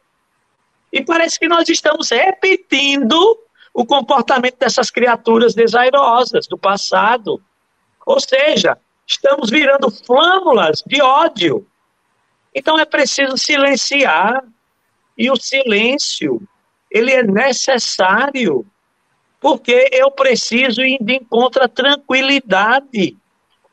E 0.92 1.05
parece 1.05 1.38
que 1.38 1.48
nós 1.48 1.68
estamos 1.68 2.11
repetindo 2.11 3.38
o 3.74 3.85
comportamento 3.85 4.59
dessas 4.59 4.90
criaturas 4.90 5.55
desairosas 5.55 6.46
do 6.46 6.57
passado. 6.57 7.42
Ou 8.07 8.18
seja, 8.20 8.79
estamos 9.07 9.50
virando 9.50 9.90
flâmulas 9.90 10.83
de 10.87 11.02
ódio. 11.02 11.66
Então 12.57 12.79
é 12.79 12.87
preciso 12.87 13.37
silenciar. 13.37 14.42
E 15.19 15.31
o 15.31 15.37
silêncio, 15.37 16.40
ele 16.90 17.12
é 17.12 17.23
necessário, 17.23 18.66
porque 19.40 19.88
eu 19.92 20.11
preciso 20.11 20.83
ir 20.83 20.99
de 21.01 21.16
encontro 21.16 21.62
à 21.62 21.69
tranquilidade. 21.69 23.16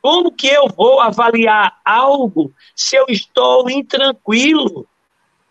Como 0.02 0.30
que 0.30 0.48
eu 0.48 0.68
vou 0.68 1.00
avaliar 1.00 1.80
algo 1.82 2.52
se 2.76 2.96
eu 2.96 3.06
estou 3.08 3.70
intranquilo? 3.70 4.86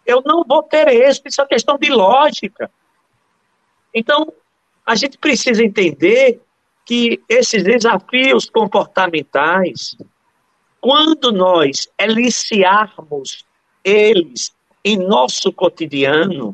Eu 0.06 0.22
não 0.24 0.44
vou 0.44 0.62
ter 0.62 0.88
êxito, 0.88 1.28
isso 1.28 1.42
é 1.42 1.46
questão 1.48 1.78
de 1.78 1.90
lógica. 1.90 2.70
Então, 3.94 4.32
a 4.86 4.96
gente 4.96 5.18
precisa 5.18 5.64
entender 5.64 6.42
que 6.86 7.22
esses 7.30 7.64
desafios 7.64 8.50
comportamentais, 8.50 9.96
quando 10.84 11.32
nós 11.32 11.88
eliciarmos 11.98 13.46
eles 13.86 14.54
em 14.84 14.98
nosso 14.98 15.50
cotidiano, 15.54 16.54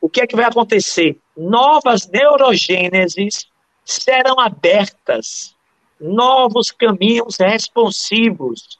o 0.00 0.08
que 0.08 0.20
é 0.20 0.28
que 0.28 0.36
vai 0.36 0.44
acontecer? 0.44 1.18
Novas 1.36 2.06
neurogêneses 2.06 3.48
serão 3.84 4.38
abertas, 4.38 5.56
novos 6.00 6.70
caminhos 6.70 7.36
responsivos, 7.36 8.78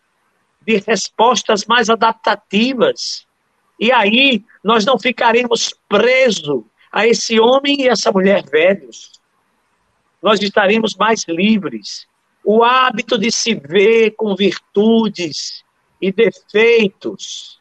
de 0.64 0.77
respostas 0.87 1.66
mais 1.66 1.90
adaptativas. 1.90 3.27
E 3.81 3.90
aí 3.90 4.44
nós 4.62 4.85
não 4.85 4.96
ficaremos 4.96 5.75
presos 5.88 6.62
a 6.92 7.05
esse 7.05 7.40
homem 7.40 7.81
e 7.81 7.88
essa 7.88 8.12
mulher 8.12 8.44
velhos. 8.48 9.11
Nós 10.22 10.40
estaremos 10.40 10.94
mais 10.94 11.25
livres. 11.27 12.07
O 12.44 12.64
hábito 12.64 13.18
de 13.18 13.31
se 13.31 13.55
ver 13.55 14.12
com 14.12 14.35
virtudes 14.35 15.64
e 16.00 16.11
defeitos. 16.11 17.61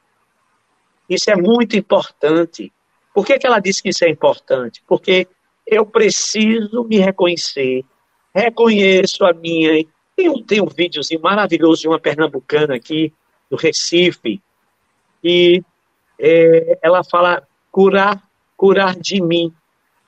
Isso 1.08 1.30
é 1.30 1.36
muito 1.36 1.78
importante. 1.78 2.72
Por 3.14 3.26
que, 3.26 3.38
que 3.38 3.46
ela 3.46 3.60
disse 3.60 3.84
que 3.84 3.90
isso 3.90 4.06
é 4.06 4.10
importante? 4.10 4.82
Porque 4.88 5.28
eu 5.68 5.86
preciso 5.86 6.84
me 6.84 6.98
reconhecer. 6.98 7.84
Reconheço 8.34 9.26
a 9.26 9.34
minha. 9.34 9.86
Tem 10.16 10.30
um, 10.30 10.42
tem 10.42 10.62
um 10.62 10.68
videozinho 10.68 11.22
maravilhoso 11.22 11.82
de 11.82 11.88
uma 11.88 12.00
pernambucana 12.00 12.76
aqui, 12.76 13.14
do 13.50 13.58
Recife, 13.58 14.42
e 15.24 15.62
é, 16.18 16.80
ela 16.82 17.04
fala 17.04 17.46
curar 17.70 18.24
curar 18.62 18.96
de 18.96 19.20
mim. 19.20 19.52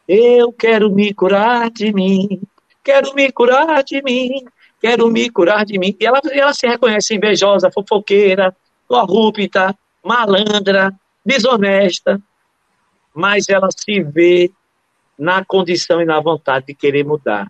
Eu 0.08 0.54
quero 0.54 0.92
me 0.92 1.12
curar 1.12 1.72
de 1.72 1.92
mim. 1.92 2.40
Quero 2.84 3.16
me 3.16 3.32
curar 3.32 3.84
de 3.84 4.00
mim. 4.04 4.46
Quero 4.84 5.10
me 5.10 5.30
curar 5.30 5.64
de 5.64 5.80
mim. 5.80 5.96
E 5.98 6.06
ela, 6.06 6.20
ela 6.30 6.54
se 6.54 6.68
reconhece 6.68 7.16
invejosa, 7.16 7.72
fofoqueira, 7.72 8.54
corrupta, 8.86 9.74
malandra, 10.04 10.94
desonesta. 11.26 12.22
Mas 13.16 13.48
ela 13.48 13.70
se 13.72 14.04
vê 14.04 14.52
na 15.18 15.46
condição 15.46 16.02
e 16.02 16.06
na 16.06 16.20
vontade 16.20 16.66
de 16.66 16.76
querer 16.76 17.06
mudar. 17.06 17.50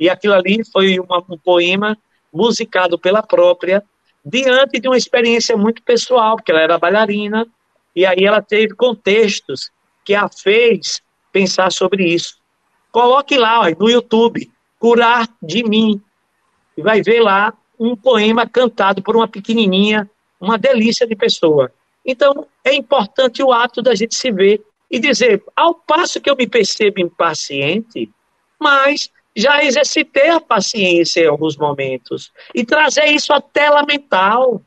E 0.00 0.08
aquilo 0.08 0.32
ali 0.32 0.62
foi 0.72 0.98
uma, 0.98 1.22
um 1.28 1.36
poema 1.36 1.94
musicado 2.32 2.98
pela 2.98 3.22
própria, 3.22 3.84
diante 4.24 4.80
de 4.80 4.88
uma 4.88 4.96
experiência 4.96 5.58
muito 5.58 5.82
pessoal, 5.82 6.36
porque 6.36 6.52
ela 6.52 6.62
era 6.62 6.78
bailarina, 6.78 7.46
e 7.94 8.06
aí 8.06 8.24
ela 8.24 8.40
teve 8.40 8.74
contextos 8.74 9.70
que 10.06 10.14
a 10.14 10.26
fez 10.26 11.02
pensar 11.30 11.70
sobre 11.70 12.14
isso. 12.14 12.38
Coloque 12.90 13.36
lá 13.36 13.60
ó, 13.60 13.70
no 13.78 13.90
YouTube, 13.90 14.50
Curar 14.78 15.28
de 15.42 15.62
Mim, 15.62 16.00
e 16.76 16.82
vai 16.82 17.02
ver 17.02 17.20
lá 17.20 17.52
um 17.78 17.96
poema 17.96 18.46
cantado 18.46 19.02
por 19.02 19.16
uma 19.16 19.28
pequenininha, 19.28 20.08
uma 20.40 20.58
delícia 20.58 21.06
de 21.06 21.14
pessoa. 21.14 21.72
Então, 22.04 22.46
é 22.64 22.74
importante 22.74 23.42
o 23.42 23.52
ato 23.52 23.82
da 23.82 23.94
gente 23.94 24.14
se 24.14 24.30
ver 24.30 24.62
e 24.90 24.98
dizer, 24.98 25.42
ao 25.54 25.74
passo 25.74 26.20
que 26.20 26.30
eu 26.30 26.36
me 26.36 26.46
percebo 26.46 27.00
impaciente, 27.00 28.10
mas 28.58 29.10
já 29.34 29.62
exercitei 29.62 30.30
a 30.30 30.40
paciência 30.40 31.22
em 31.22 31.28
alguns 31.28 31.56
momentos 31.56 32.32
e 32.54 32.64
trazer 32.64 33.06
isso 33.06 33.32
à 33.32 33.40
tela 33.40 33.84
mental, 33.84 34.62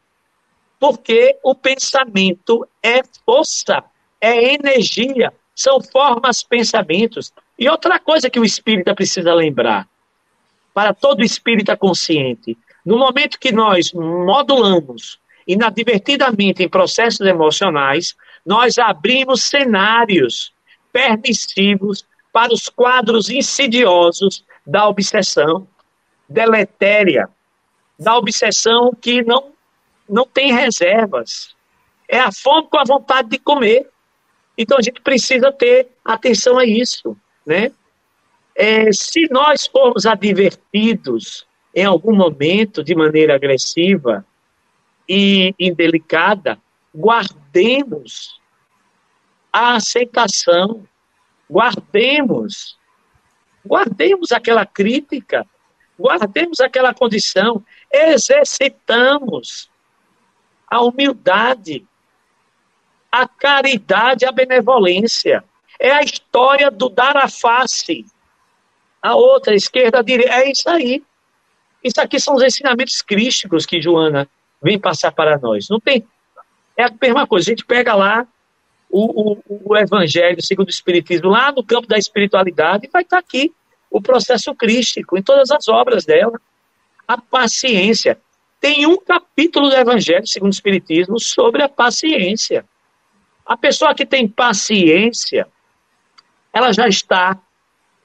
porque 0.79 1.37
o 1.43 1.55
pensamento 1.55 2.67
é 2.83 3.01
força 3.25 3.83
é 4.21 4.53
energia, 4.53 5.33
são 5.55 5.81
formas, 5.81 6.43
pensamentos. 6.43 7.31
E 7.57 7.69
outra 7.69 7.99
coisa 7.99 8.29
que 8.29 8.39
o 8.39 8.45
espírita 8.45 8.93
precisa 8.93 9.33
lembrar, 9.33 9.87
para 10.73 10.93
todo 10.93 11.23
espírita 11.23 11.75
consciente, 11.75 12.57
no 12.85 12.97
momento 12.97 13.39
que 13.39 13.51
nós 13.51 13.91
modulamos 13.93 15.19
inadvertidamente 15.47 16.63
em 16.63 16.69
processos 16.69 17.25
emocionais, 17.25 18.15
nós 18.45 18.77
abrimos 18.77 19.43
cenários 19.43 20.53
permissivos 20.91 22.05
para 22.31 22.53
os 22.53 22.69
quadros 22.69 23.29
insidiosos 23.29 24.43
da 24.65 24.87
obsessão 24.87 25.67
deletéria, 26.27 27.27
da 27.97 28.15
obsessão 28.15 28.93
que 28.93 29.23
não, 29.23 29.51
não 30.07 30.25
tem 30.25 30.53
reservas. 30.53 31.55
É 32.07 32.19
a 32.19 32.31
fome 32.31 32.67
com 32.67 32.77
a 32.77 32.83
vontade 32.83 33.29
de 33.29 33.39
comer. 33.39 33.89
Então 34.57 34.77
a 34.77 34.81
gente 34.81 35.01
precisa 35.01 35.51
ter 35.51 35.87
atenção 36.05 36.57
a 36.57 36.65
isso, 36.65 37.17
né? 37.45 37.71
É, 38.61 38.91
se 38.91 39.25
nós 39.31 39.67
formos 39.67 40.05
advertidos 40.05 41.47
em 41.73 41.85
algum 41.85 42.13
momento 42.13 42.83
de 42.83 42.93
maneira 42.93 43.33
agressiva 43.33 44.25
e 45.07 45.55
indelicada, 45.57 46.59
guardemos 46.93 48.37
a 49.49 49.75
aceitação, 49.75 50.85
guardemos, 51.49 52.77
guardemos 53.65 54.33
aquela 54.33 54.65
crítica, 54.65 55.47
guardemos 55.97 56.59
aquela 56.59 56.93
condição, 56.93 57.63
exercitamos 57.89 59.71
a 60.67 60.81
humildade, 60.81 61.87
a 63.09 63.25
caridade, 63.25 64.25
a 64.25 64.33
benevolência. 64.33 65.45
É 65.79 65.91
a 65.91 66.03
história 66.03 66.69
do 66.69 66.89
dar 66.89 67.15
a 67.15 67.29
face. 67.29 68.05
A 69.01 69.15
outra, 69.15 69.53
a 69.53 69.55
esquerda, 69.55 69.99
a 69.99 70.01
direita. 70.01 70.33
É 70.33 70.51
isso 70.51 70.69
aí. 70.69 71.03
Isso 71.83 71.99
aqui 72.01 72.19
são 72.19 72.35
os 72.35 72.43
ensinamentos 72.43 73.01
crísticos 73.01 73.65
que 73.65 73.81
Joana 73.81 74.27
vem 74.61 74.77
passar 74.77 75.11
para 75.11 75.37
nós. 75.37 75.69
Não 75.69 75.79
tem. 75.79 76.05
É 76.75 76.83
a 76.83 76.93
mesma 77.01 77.25
coisa. 77.25 77.49
A 77.49 77.51
gente 77.51 77.65
pega 77.65 77.95
lá 77.95 78.27
o, 78.89 79.33
o, 79.33 79.69
o 79.71 79.77
Evangelho 79.77 80.41
segundo 80.43 80.67
o 80.67 80.71
Espiritismo, 80.71 81.29
lá 81.29 81.51
no 81.51 81.63
campo 81.63 81.87
da 81.87 81.97
espiritualidade, 81.97 82.87
e 82.87 82.89
vai 82.89 83.03
estar 83.03 83.19
aqui 83.19 83.53
o 83.89 84.01
processo 84.01 84.53
crístico, 84.53 85.17
em 85.17 85.23
todas 85.23 85.49
as 85.51 85.67
obras 85.67 86.05
dela. 86.05 86.39
A 87.07 87.17
paciência. 87.17 88.19
Tem 88.59 88.85
um 88.85 88.97
capítulo 88.97 89.69
do 89.69 89.75
Evangelho 89.75 90.27
segundo 90.27 90.51
o 90.51 90.53
Espiritismo 90.53 91.19
sobre 91.19 91.63
a 91.63 91.69
paciência. 91.69 92.65
A 93.45 93.55
pessoa 93.55 93.95
que 93.95 94.05
tem 94.05 94.27
paciência, 94.27 95.47
ela 96.53 96.71
já 96.73 96.87
está 96.87 97.39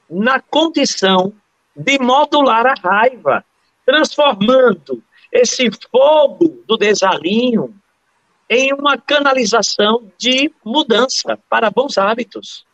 na 0.09 0.39
condição 0.39 1.33
de 1.75 1.99
modular 1.99 2.65
a 2.65 2.73
raiva, 2.73 3.43
transformando 3.85 5.03
esse 5.31 5.69
fogo 5.91 6.63
do 6.65 6.77
desalinho 6.77 7.75
em 8.49 8.73
uma 8.73 8.97
canalização 8.97 10.09
de 10.17 10.51
mudança 10.63 11.37
para 11.49 11.69
bons 11.69 11.97
hábitos, 11.97 12.65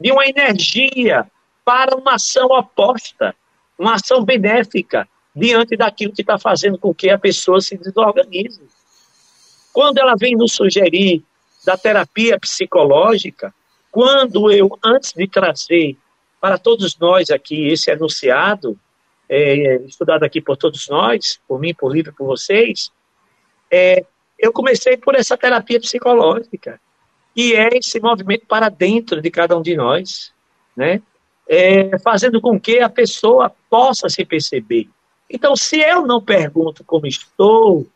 de 0.00 0.10
uma 0.10 0.26
energia 0.26 1.30
para 1.64 1.96
uma 1.96 2.14
ação 2.14 2.46
oposta, 2.46 3.34
uma 3.78 3.94
ação 3.94 4.24
benéfica 4.24 5.08
diante 5.34 5.76
daquilo 5.76 6.12
que 6.12 6.22
está 6.22 6.38
fazendo 6.38 6.78
com 6.78 6.94
que 6.94 7.10
a 7.10 7.18
pessoa 7.18 7.60
se 7.60 7.76
desorganize. 7.76 8.62
Quando 9.72 9.98
ela 9.98 10.14
vem 10.16 10.36
nos 10.36 10.52
sugerir 10.52 11.22
da 11.64 11.76
terapia 11.76 12.38
psicológica, 12.38 13.54
quando 13.90 14.50
eu, 14.50 14.78
antes 14.84 15.12
de 15.12 15.26
trazer 15.26 15.96
para 16.44 16.58
todos 16.58 16.98
nós 16.98 17.30
aqui 17.30 17.68
esse 17.68 17.90
enunciado, 17.90 18.78
é, 19.26 19.76
estudado 19.76 20.24
aqui 20.24 20.42
por 20.42 20.58
todos 20.58 20.86
nós, 20.90 21.40
por 21.48 21.58
mim, 21.58 21.72
por 21.72 21.90
livro, 21.90 22.12
por 22.12 22.26
vocês, 22.26 22.92
é, 23.70 24.04
eu 24.38 24.52
comecei 24.52 24.94
por 24.98 25.14
essa 25.14 25.38
terapia 25.38 25.80
psicológica, 25.80 26.78
que 27.34 27.56
é 27.56 27.70
esse 27.78 27.98
movimento 27.98 28.44
para 28.46 28.68
dentro 28.68 29.22
de 29.22 29.30
cada 29.30 29.56
um 29.56 29.62
de 29.62 29.74
nós, 29.74 30.34
né? 30.76 31.00
É, 31.48 31.98
fazendo 32.00 32.42
com 32.42 32.60
que 32.60 32.78
a 32.78 32.90
pessoa 32.90 33.50
possa 33.70 34.10
se 34.10 34.22
perceber. 34.22 34.90
Então, 35.30 35.56
se 35.56 35.80
eu 35.80 36.06
não 36.06 36.20
pergunto 36.20 36.84
como 36.84 37.06
estou, 37.06 37.86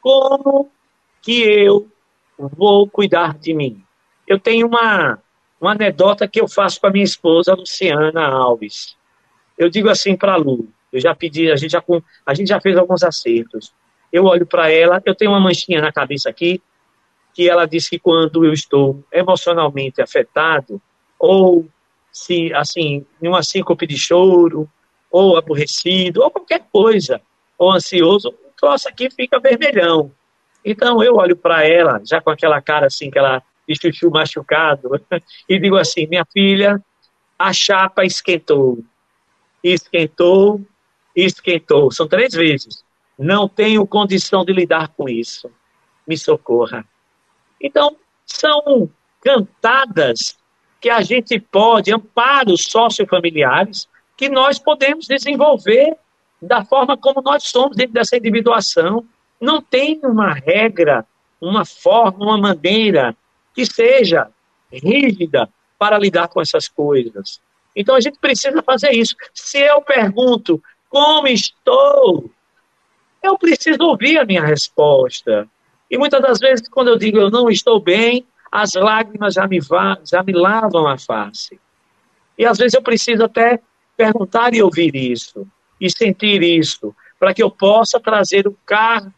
como 0.00 0.70
que 1.20 1.42
eu 1.42 1.86
vou 2.38 2.88
cuidar 2.88 3.36
de 3.36 3.52
mim? 3.52 3.84
Eu 4.26 4.40
tenho 4.40 4.66
uma, 4.66 5.22
uma 5.60 5.72
anedota 5.72 6.28
que 6.28 6.40
eu 6.40 6.48
faço 6.48 6.80
com 6.80 6.86
a 6.86 6.90
minha 6.90 7.04
esposa, 7.04 7.54
Luciana 7.54 8.26
Alves. 8.26 8.96
Eu 9.56 9.68
digo 9.68 9.88
assim 9.88 10.16
para 10.16 10.34
a 10.34 10.36
Lu, 10.36 10.68
eu 10.92 11.00
já 11.00 11.14
pedi, 11.14 11.50
a 11.50 11.56
gente 11.56 11.72
já, 11.72 11.82
a 12.24 12.34
gente 12.34 12.48
já 12.48 12.60
fez 12.60 12.76
alguns 12.76 13.02
acertos 13.02 13.72
eu 14.12 14.24
olho 14.24 14.46
para 14.46 14.70
ela, 14.70 15.00
eu 15.04 15.14
tenho 15.14 15.30
uma 15.30 15.40
manchinha 15.40 15.80
na 15.80 15.92
cabeça 15.92 16.28
aqui, 16.28 16.62
que 17.34 17.48
ela 17.48 17.66
diz 17.66 17.88
que 17.88 17.98
quando 17.98 18.44
eu 18.44 18.52
estou 18.52 19.04
emocionalmente 19.12 20.00
afetado, 20.00 20.80
ou 21.18 21.68
se, 22.10 22.52
assim, 22.54 23.06
em 23.22 23.28
uma 23.28 23.42
síncope 23.42 23.86
de 23.86 23.96
choro, 23.96 24.68
ou 25.10 25.36
aborrecido, 25.36 26.22
ou 26.22 26.30
qualquer 26.30 26.66
coisa, 26.72 27.20
ou 27.56 27.70
ansioso, 27.70 28.28
o 28.28 28.52
troço 28.58 28.88
aqui 28.88 29.10
fica 29.10 29.38
vermelhão. 29.38 30.10
Então 30.64 31.02
eu 31.02 31.16
olho 31.16 31.36
para 31.36 31.66
ela, 31.66 32.00
já 32.04 32.20
com 32.20 32.30
aquela 32.30 32.60
cara 32.60 32.86
assim, 32.86 33.10
que 33.10 33.18
ela 33.18 33.42
chuchu 33.74 34.10
machucado, 34.10 34.90
e 35.48 35.58
digo 35.58 35.76
assim: 35.76 36.06
minha 36.06 36.24
filha, 36.32 36.82
a 37.38 37.52
chapa 37.52 38.04
esquentou. 38.04 38.84
Esquentou, 39.62 40.60
esquentou. 41.14 41.90
São 41.90 42.08
três 42.08 42.32
vezes. 42.32 42.84
Não 43.18 43.48
tenho 43.48 43.86
condição 43.86 44.44
de 44.44 44.52
lidar 44.52 44.88
com 44.88 45.08
isso. 45.08 45.50
Me 46.06 46.16
socorra. 46.16 46.84
Então, 47.60 47.96
são 48.24 48.88
cantadas 49.20 50.38
que 50.80 50.88
a 50.88 51.02
gente 51.02 51.40
pode, 51.40 51.92
amparos 51.92 52.64
sociofamiliares, 52.64 53.88
que 54.16 54.28
nós 54.28 54.58
podemos 54.58 55.06
desenvolver 55.06 55.96
da 56.40 56.64
forma 56.64 56.96
como 56.96 57.20
nós 57.20 57.44
somos 57.44 57.76
dentro 57.76 57.94
dessa 57.94 58.16
individuação. 58.16 59.04
Não 59.40 59.60
tem 59.60 60.00
uma 60.04 60.32
regra, 60.32 61.04
uma 61.40 61.64
forma, 61.64 62.24
uma 62.24 62.38
maneira 62.38 63.16
que 63.58 63.66
seja 63.66 64.28
rígida 64.72 65.48
para 65.76 65.98
lidar 65.98 66.28
com 66.28 66.40
essas 66.40 66.68
coisas. 66.68 67.40
Então 67.74 67.96
a 67.96 68.00
gente 68.00 68.16
precisa 68.20 68.62
fazer 68.62 68.92
isso. 68.92 69.16
Se 69.34 69.58
eu 69.58 69.82
pergunto 69.82 70.62
como 70.88 71.26
estou, 71.26 72.30
eu 73.20 73.36
preciso 73.36 73.82
ouvir 73.82 74.16
a 74.16 74.24
minha 74.24 74.44
resposta. 74.44 75.48
E 75.90 75.98
muitas 75.98 76.22
das 76.22 76.38
vezes, 76.38 76.68
quando 76.68 76.86
eu 76.86 76.96
digo 76.96 77.18
eu 77.18 77.32
não 77.32 77.50
estou 77.50 77.80
bem, 77.80 78.24
as 78.52 78.74
lágrimas 78.74 79.34
já 79.34 79.48
me, 79.48 79.58
já 80.04 80.22
me 80.22 80.32
lavam 80.32 80.86
a 80.86 80.96
face. 80.96 81.58
E 82.38 82.46
às 82.46 82.58
vezes 82.58 82.74
eu 82.74 82.82
preciso 82.82 83.24
até 83.24 83.58
perguntar 83.96 84.54
e 84.54 84.62
ouvir 84.62 84.94
isso, 84.94 85.44
e 85.80 85.90
sentir 85.90 86.44
isso, 86.44 86.94
para 87.18 87.34
que 87.34 87.42
eu 87.42 87.50
possa 87.50 87.98
trazer 87.98 88.46
o 88.46 88.56
carro, 88.64 89.12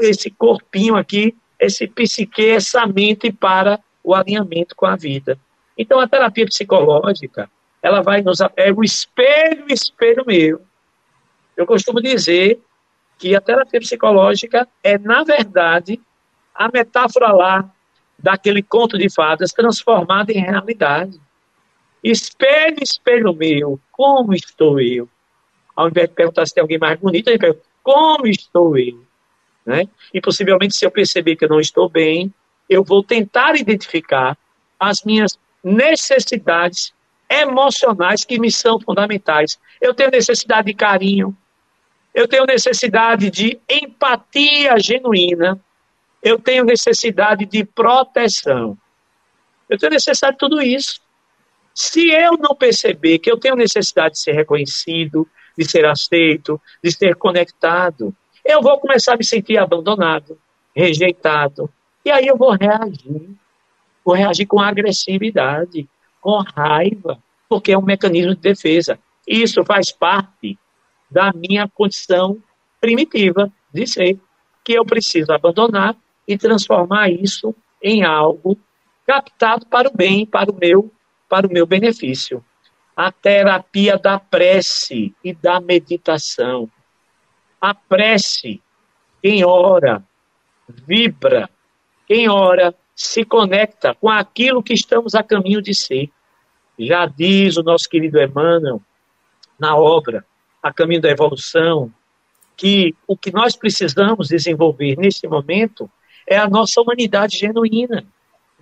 esse 0.00 0.28
corpinho 0.28 0.96
aqui, 0.96 1.36
esse 1.58 1.86
psique, 1.86 2.50
essa 2.50 2.86
mente 2.86 3.32
para 3.32 3.80
o 4.02 4.14
alinhamento 4.14 4.74
com 4.76 4.86
a 4.86 4.96
vida. 4.96 5.38
Então 5.76 6.00
a 6.00 6.08
terapia 6.08 6.46
psicológica, 6.46 7.50
ela 7.82 8.00
vai 8.00 8.22
nos. 8.22 8.40
É 8.56 8.72
o 8.72 8.82
espelho, 8.82 9.66
espelho 9.68 10.24
meu. 10.26 10.62
Eu 11.56 11.66
costumo 11.66 12.00
dizer 12.00 12.60
que 13.18 13.34
a 13.34 13.40
terapia 13.40 13.80
psicológica 13.80 14.68
é, 14.82 14.98
na 14.98 15.24
verdade, 15.24 16.00
a 16.54 16.70
metáfora 16.70 17.32
lá 17.32 17.70
daquele 18.18 18.62
conto 18.62 18.98
de 18.98 19.10
fadas 19.10 19.52
transformada 19.52 20.32
em 20.32 20.40
realidade. 20.40 21.20
Espelho, 22.02 22.78
espelho 22.82 23.34
meu, 23.34 23.80
como 23.90 24.34
estou 24.34 24.80
eu? 24.80 25.08
Ao 25.74 25.88
invés 25.88 26.08
de 26.08 26.14
perguntar 26.14 26.46
se 26.46 26.54
tem 26.54 26.62
alguém 26.62 26.78
mais 26.78 26.98
bonito, 26.98 27.28
ele 27.28 27.38
pergunta, 27.38 27.64
como 27.82 28.26
estou 28.26 28.78
eu? 28.78 29.05
Né? 29.66 29.84
E 30.14 30.20
possivelmente, 30.20 30.76
se 30.76 30.86
eu 30.86 30.90
perceber 30.90 31.34
que 31.34 31.44
eu 31.44 31.48
não 31.48 31.58
estou 31.58 31.88
bem, 31.88 32.32
eu 32.70 32.84
vou 32.84 33.02
tentar 33.02 33.56
identificar 33.56 34.38
as 34.78 35.02
minhas 35.02 35.36
necessidades 35.62 36.94
emocionais 37.28 38.24
que 38.24 38.38
me 38.38 38.52
são 38.52 38.80
fundamentais. 38.80 39.58
Eu 39.80 39.92
tenho 39.92 40.10
necessidade 40.10 40.68
de 40.68 40.74
carinho, 40.74 41.36
eu 42.14 42.28
tenho 42.28 42.46
necessidade 42.46 43.28
de 43.30 43.58
empatia 43.68 44.78
genuína, 44.78 45.60
eu 46.22 46.38
tenho 46.38 46.64
necessidade 46.64 47.44
de 47.44 47.64
proteção. 47.64 48.78
Eu 49.68 49.76
tenho 49.76 49.92
necessidade 49.92 50.34
de 50.34 50.38
tudo 50.38 50.62
isso. 50.62 51.00
Se 51.74 52.10
eu 52.10 52.38
não 52.38 52.54
perceber 52.54 53.18
que 53.18 53.30
eu 53.30 53.36
tenho 53.36 53.56
necessidade 53.56 54.14
de 54.14 54.20
ser 54.20 54.32
reconhecido, 54.32 55.28
de 55.58 55.68
ser 55.68 55.84
aceito, 55.84 56.60
de 56.82 56.90
ser 56.90 57.16
conectado, 57.16 58.14
eu 58.46 58.62
vou 58.62 58.78
começar 58.78 59.14
a 59.14 59.16
me 59.16 59.24
sentir 59.24 59.58
abandonado, 59.58 60.38
rejeitado. 60.74 61.68
E 62.04 62.10
aí 62.10 62.26
eu 62.26 62.36
vou 62.36 62.52
reagir. 62.52 63.30
Vou 64.04 64.14
reagir 64.14 64.46
com 64.46 64.60
agressividade, 64.60 65.88
com 66.20 66.38
raiva, 66.54 67.18
porque 67.48 67.72
é 67.72 67.78
um 67.78 67.82
mecanismo 67.82 68.34
de 68.34 68.40
defesa. 68.40 68.98
Isso 69.26 69.64
faz 69.64 69.90
parte 69.90 70.56
da 71.10 71.32
minha 71.32 71.68
condição 71.68 72.38
primitiva 72.80 73.50
de 73.72 73.86
ser, 73.86 74.18
que 74.64 74.74
eu 74.74 74.84
preciso 74.84 75.32
abandonar 75.32 75.96
e 76.26 76.38
transformar 76.38 77.10
isso 77.10 77.54
em 77.82 78.04
algo 78.04 78.56
captado 79.06 79.66
para 79.66 79.88
o 79.88 79.96
bem, 79.96 80.26
para 80.26 80.50
o 80.50 80.54
meu, 80.54 80.90
para 81.28 81.46
o 81.46 81.52
meu 81.52 81.66
benefício. 81.66 82.44
A 82.96 83.12
terapia 83.12 83.98
da 83.98 84.18
prece 84.18 85.14
e 85.22 85.34
da 85.34 85.60
meditação. 85.60 86.68
A 87.60 87.74
prece, 87.74 88.60
quem 89.22 89.44
ora, 89.44 90.02
vibra, 90.68 91.48
quem 92.06 92.28
ora 92.28 92.74
se 92.94 93.24
conecta 93.24 93.94
com 93.94 94.08
aquilo 94.08 94.62
que 94.62 94.72
estamos 94.72 95.14
a 95.14 95.22
caminho 95.22 95.60
de 95.60 95.74
ser. 95.74 96.10
Já 96.78 97.06
diz 97.06 97.56
o 97.56 97.62
nosso 97.62 97.88
querido 97.88 98.20
Emmanuel 98.20 98.80
na 99.58 99.76
obra 99.76 100.24
a 100.62 100.72
caminho 100.72 101.00
da 101.00 101.10
evolução, 101.10 101.92
que 102.56 102.94
o 103.06 103.16
que 103.16 103.30
nós 103.30 103.54
precisamos 103.54 104.28
desenvolver 104.28 104.96
neste 104.96 105.28
momento 105.28 105.88
é 106.26 106.36
a 106.36 106.48
nossa 106.48 106.80
humanidade 106.80 107.38
genuína. 107.38 108.04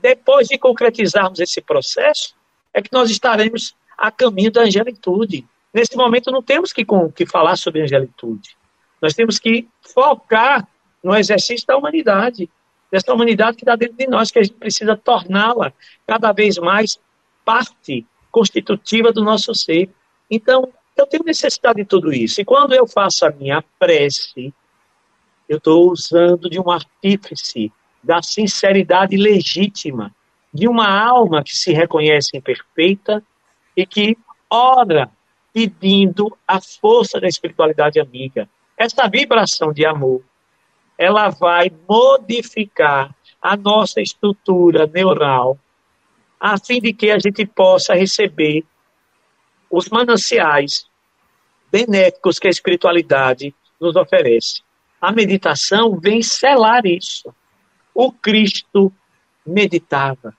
Depois 0.03 0.49
de 0.49 0.59
concretizarmos 0.59 1.41
esse 1.41 1.63
processo, 1.63 2.35
é 2.75 2.83
que 2.83 2.93
nós 2.93 3.11
estaremos 3.11 3.75
a 3.97 4.11
caminho 4.11 4.51
da 4.51 4.63
angelitude. 4.63 5.47
Nesse 5.73 5.97
momento 5.97 6.31
não 6.31 6.43
temos 6.43 6.73
que, 6.73 6.85
que 7.15 7.25
falar 7.25 7.57
sobre 7.57 7.83
angelitude. 7.83 8.57
Nós 9.05 9.13
temos 9.13 9.39
que 9.39 9.69
focar 9.83 10.67
no 11.03 11.15
exercício 11.15 11.67
da 11.67 11.77
humanidade, 11.77 12.49
dessa 12.91 13.13
humanidade 13.13 13.59
que 13.59 13.63
está 13.63 13.77
dentro 13.77 13.99
de 13.99 14.07
nós, 14.07 14.31
que 14.31 14.39
a 14.39 14.43
gente 14.43 14.55
precisa 14.55 14.97
torná-la 14.97 15.75
cada 16.07 16.33
vez 16.33 16.57
mais 16.57 16.99
parte 17.45 18.07
constitutiva 18.31 19.13
do 19.13 19.23
nosso 19.23 19.55
ser. 19.55 19.91
Então, 20.31 20.73
eu 20.97 21.07
tenho 21.07 21.23
necessidade 21.23 21.83
de 21.83 21.85
tudo 21.85 22.15
isso. 22.15 22.41
E 22.41 22.47
quando 22.47 22.73
eu 22.73 22.87
faço 22.87 23.27
a 23.27 23.31
minha 23.31 23.63
prece, 23.79 24.55
eu 25.47 25.59
estou 25.59 25.93
usando 25.93 26.49
de 26.49 26.59
um 26.59 26.71
artífice 26.71 27.71
da 28.03 28.23
sinceridade 28.23 29.19
legítima, 29.19 30.15
de 30.51 30.67
uma 30.67 30.89
alma 30.89 31.45
que 31.45 31.55
se 31.55 31.75
reconhece 31.75 32.39
imperfeita 32.39 33.23
e 33.77 33.85
que 33.85 34.17
ora 34.49 35.11
pedindo 35.53 36.35
a 36.49 36.59
força 36.59 37.21
da 37.21 37.29
espiritualidade 37.29 38.01
amiga. 38.01 38.49
Essa 38.77 39.09
vibração 39.09 39.73
de 39.73 39.85
amor, 39.87 40.23
ela 40.99 41.29
vai 41.29 41.71
modificar 41.89 43.15
a 43.41 43.57
nossa 43.57 44.01
estrutura 44.01 44.87
neural, 44.87 45.59
a 46.41 46.59
fim 46.59 46.81
de 46.81 46.93
que 46.93 47.11
a 47.11 47.19
gente 47.19 47.47
possa 47.47 47.95
receber 47.95 48.65
os 49.71 49.89
mananciais 49.89 50.87
benéficos 51.71 52.39
que 52.39 52.47
a 52.47 52.51
espiritualidade 52.51 53.55
nos 53.81 53.97
oferece. 53.97 54.63
A 55.01 55.13
meditação 55.13 55.99
vem 55.99 56.23
selar 56.23 56.87
isso. 56.87 57.35
O 57.95 58.11
Cristo 58.13 58.93
meditava, 59.47 60.35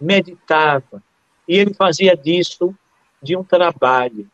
meditava, 0.00 1.02
e 1.46 1.56
ele 1.56 1.74
fazia 1.74 2.16
disso 2.16 2.74
de 3.22 3.36
um 3.36 3.44
trabalho. 3.44 4.30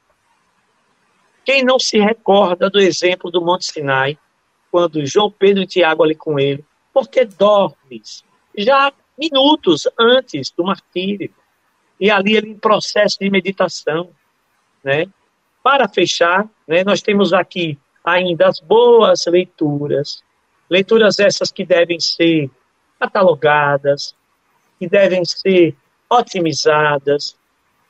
Quem 1.46 1.64
não 1.64 1.78
se 1.78 1.98
recorda 1.98 2.68
do 2.68 2.80
exemplo 2.80 3.30
do 3.30 3.40
Monte 3.40 3.66
Sinai, 3.66 4.18
quando 4.68 5.06
João 5.06 5.30
Pedro 5.30 5.62
e 5.62 5.66
Tiago 5.66 6.02
ali 6.02 6.16
com 6.16 6.40
ele, 6.40 6.64
porque 6.92 7.24
dormes, 7.24 8.24
já 8.58 8.92
minutos 9.16 9.88
antes 9.98 10.50
do 10.50 10.64
martírio, 10.64 11.32
e 12.00 12.10
ali 12.10 12.36
ele 12.36 12.50
em 12.50 12.58
processo 12.58 13.16
de 13.20 13.30
meditação, 13.30 14.10
né? 14.82 15.06
Para 15.62 15.88
fechar, 15.88 16.48
né, 16.66 16.82
nós 16.82 17.00
temos 17.00 17.32
aqui 17.32 17.78
ainda 18.04 18.48
as 18.48 18.58
boas 18.58 19.24
leituras, 19.26 20.24
leituras 20.68 21.20
essas 21.20 21.52
que 21.52 21.64
devem 21.64 22.00
ser 22.00 22.50
catalogadas, 22.98 24.16
que 24.80 24.88
devem 24.88 25.24
ser 25.24 25.76
otimizadas, 26.10 27.36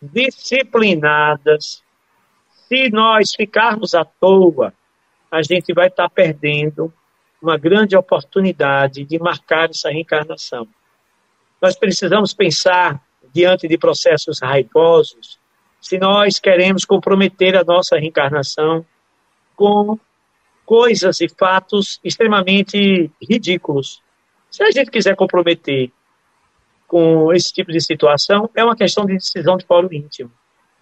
disciplinadas. 0.00 1.82
Se 2.68 2.90
nós 2.90 3.32
ficarmos 3.34 3.94
à 3.94 4.04
toa, 4.04 4.72
a 5.30 5.40
gente 5.42 5.72
vai 5.72 5.86
estar 5.86 6.08
perdendo 6.08 6.92
uma 7.40 7.56
grande 7.56 7.96
oportunidade 7.96 9.04
de 9.04 9.18
marcar 9.18 9.70
essa 9.70 9.90
reencarnação. 9.90 10.66
Nós 11.62 11.76
precisamos 11.76 12.34
pensar, 12.34 13.00
diante 13.32 13.68
de 13.68 13.78
processos 13.78 14.40
raivosos, 14.40 15.38
se 15.80 15.98
nós 15.98 16.40
queremos 16.40 16.84
comprometer 16.84 17.56
a 17.56 17.62
nossa 17.62 17.96
reencarnação 17.96 18.84
com 19.54 19.98
coisas 20.64 21.20
e 21.20 21.28
fatos 21.28 22.00
extremamente 22.02 23.10
ridículos. 23.22 24.02
Se 24.50 24.64
a 24.64 24.70
gente 24.72 24.90
quiser 24.90 25.14
comprometer 25.14 25.92
com 26.88 27.32
esse 27.32 27.52
tipo 27.52 27.70
de 27.70 27.80
situação, 27.80 28.50
é 28.54 28.64
uma 28.64 28.76
questão 28.76 29.06
de 29.06 29.14
decisão 29.14 29.56
de 29.56 29.64
fórum 29.64 29.88
íntimo. 29.92 30.32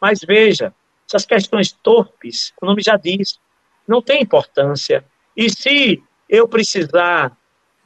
Mas 0.00 0.20
veja, 0.20 0.72
essas 1.14 1.24
questões 1.24 1.70
torpes, 1.70 2.52
o 2.60 2.66
nome 2.66 2.82
já 2.82 2.96
diz, 2.96 3.38
não 3.86 4.02
tem 4.02 4.22
importância. 4.22 5.04
E 5.36 5.48
se 5.48 6.02
eu 6.28 6.48
precisar 6.48 7.36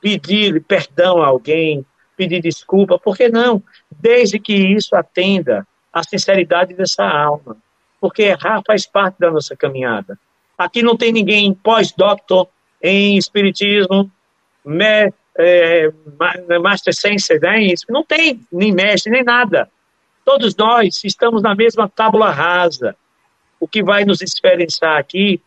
pedir 0.01 0.65
perdão 0.65 1.23
a 1.23 1.27
alguém, 1.27 1.85
pedir 2.17 2.41
desculpa, 2.41 2.99
por 2.99 3.17
que 3.17 3.29
não? 3.29 3.63
Desde 3.91 4.39
que 4.39 4.55
isso 4.55 4.97
atenda 4.97 5.67
à 5.93 6.03
sinceridade 6.03 6.73
dessa 6.73 7.05
alma. 7.05 7.57
Porque 8.01 8.23
errar 8.23 8.63
faz 8.67 8.87
parte 8.87 9.19
da 9.19 9.31
nossa 9.31 9.55
caminhada. 9.55 10.19
Aqui 10.57 10.83
não 10.83 10.97
tem 10.97 11.13
ninguém 11.13 11.53
pós-doctor 11.53 12.49
em 12.83 13.19
espiritismo, 13.19 14.11
me, 14.65 15.13
é, 15.37 15.93
Master 16.63 16.95
Sensei, 16.95 17.39
né? 17.41 17.75
não 17.91 18.05
tem 18.05 18.41
nem 18.51 18.73
mestre, 18.73 19.13
nem 19.13 19.23
nada. 19.23 19.69
Todos 20.25 20.57
nós 20.57 21.03
estamos 21.05 21.43
na 21.43 21.55
mesma 21.55 21.89
tábula 21.89 22.31
rasa. 22.31 22.97
O 23.61 23.67
que 23.67 23.83
vai 23.83 24.05
nos 24.05 24.19
diferenciar 24.19 24.99
aqui 24.99 25.43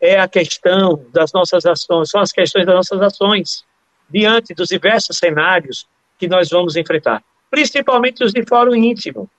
é 0.00 0.18
a 0.18 0.28
questão 0.28 1.04
das 1.12 1.32
nossas 1.32 1.64
ações, 1.64 2.10
são 2.10 2.20
as 2.20 2.32
questões 2.32 2.66
das 2.66 2.74
nossas 2.74 3.00
ações 3.00 3.64
diante 4.10 4.54
dos 4.54 4.68
diversos 4.68 5.16
cenários 5.16 5.86
que 6.18 6.28
nós 6.28 6.50
vamos 6.50 6.76
enfrentar, 6.76 7.22
principalmente 7.50 8.22
os 8.22 8.32
de 8.32 8.44
fórum 8.46 8.74
íntimo. 8.74 9.30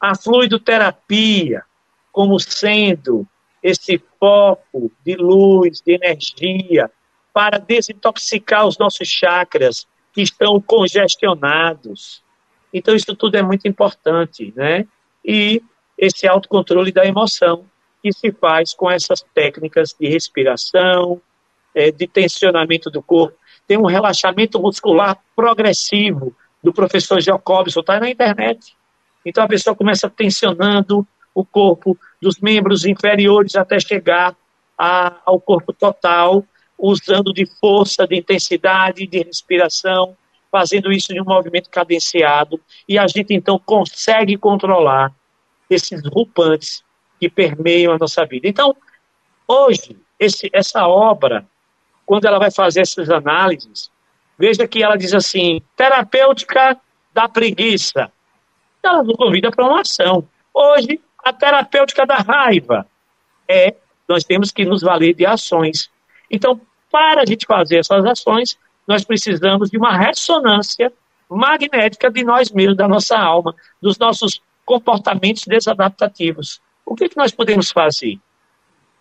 A 0.00 0.16
fluidoterapia 0.16 1.62
como 2.10 2.38
sendo 2.38 3.26
esse 3.62 4.02
foco 4.18 4.92
de 5.04 5.14
luz, 5.16 5.80
de 5.80 5.94
energia, 5.94 6.90
para 7.32 7.58
desintoxicar 7.58 8.66
os 8.66 8.76
nossos 8.76 9.08
chakras 9.08 9.86
que 10.12 10.20
estão 10.20 10.60
congestionados. 10.60 12.22
Então, 12.72 12.94
isso 12.94 13.14
tudo 13.16 13.36
é 13.36 13.42
muito 13.42 13.66
importante, 13.66 14.52
né? 14.54 14.86
E 15.24 15.62
esse 15.96 16.26
autocontrole 16.26 16.92
da 16.92 17.04
emoção 17.04 17.64
que 18.02 18.12
se 18.12 18.32
faz 18.32 18.74
com 18.74 18.90
essas 18.90 19.24
técnicas 19.34 19.94
de 19.98 20.08
respiração, 20.08 21.20
é, 21.74 21.90
de 21.90 22.06
tensionamento 22.06 22.90
do 22.90 23.02
corpo. 23.02 23.36
Tem 23.66 23.78
um 23.78 23.86
relaxamento 23.86 24.60
muscular 24.60 25.18
progressivo 25.36 26.34
do 26.62 26.72
professor 26.72 27.20
Jacobson, 27.20 27.80
está 27.80 28.00
na 28.00 28.10
internet. 28.10 28.76
Então, 29.24 29.44
a 29.44 29.48
pessoa 29.48 29.76
começa 29.76 30.10
tensionando 30.10 31.06
o 31.34 31.44
corpo 31.44 31.96
dos 32.20 32.38
membros 32.40 32.84
inferiores 32.84 33.54
até 33.56 33.78
chegar 33.78 34.36
a, 34.76 35.20
ao 35.24 35.40
corpo 35.40 35.72
total, 35.72 36.44
usando 36.76 37.32
de 37.32 37.46
força, 37.60 38.06
de 38.06 38.16
intensidade, 38.16 39.06
de 39.06 39.22
respiração, 39.22 40.16
fazendo 40.50 40.92
isso 40.92 41.14
de 41.14 41.20
um 41.20 41.24
movimento 41.24 41.70
cadenciado, 41.70 42.60
e 42.86 42.98
a 42.98 43.06
gente 43.06 43.32
então 43.32 43.58
consegue 43.58 44.36
controlar 44.36 45.12
esses 45.74 46.00
rupantes 46.06 46.82
que 47.18 47.28
permeiam 47.28 47.92
a 47.92 47.98
nossa 47.98 48.24
vida. 48.24 48.48
Então, 48.48 48.76
hoje, 49.46 49.96
esse, 50.18 50.50
essa 50.52 50.86
obra, 50.86 51.46
quando 52.04 52.24
ela 52.24 52.38
vai 52.38 52.50
fazer 52.50 52.80
essas 52.80 53.10
análises, 53.10 53.90
veja 54.38 54.66
que 54.66 54.82
ela 54.82 54.96
diz 54.96 55.14
assim: 55.14 55.60
terapêutica 55.76 56.78
da 57.12 57.28
preguiça. 57.28 58.10
Ela 58.82 59.02
nos 59.02 59.16
convida 59.16 59.50
para 59.50 59.64
uma 59.64 59.80
ação. 59.80 60.26
Hoje, 60.52 61.00
a 61.24 61.32
terapêutica 61.32 62.04
da 62.04 62.16
raiva 62.16 62.86
é 63.48 63.76
nós 64.08 64.24
temos 64.24 64.50
que 64.50 64.64
nos 64.64 64.82
valer 64.82 65.14
de 65.14 65.24
ações. 65.24 65.90
Então, 66.30 66.60
para 66.90 67.22
a 67.22 67.26
gente 67.26 67.46
fazer 67.46 67.78
essas 67.78 68.04
ações, 68.04 68.58
nós 68.86 69.04
precisamos 69.04 69.70
de 69.70 69.78
uma 69.78 69.96
ressonância 69.96 70.92
magnética 71.28 72.10
de 72.10 72.24
nós 72.24 72.50
mesmos, 72.50 72.76
da 72.76 72.88
nossa 72.88 73.16
alma, 73.16 73.54
dos 73.80 73.96
nossos 73.98 74.42
comportamentos 74.64 75.44
desadaptativos. 75.46 76.60
O 76.84 76.94
que, 76.94 77.08
que 77.08 77.16
nós 77.16 77.32
podemos 77.32 77.70
fazer? 77.70 78.18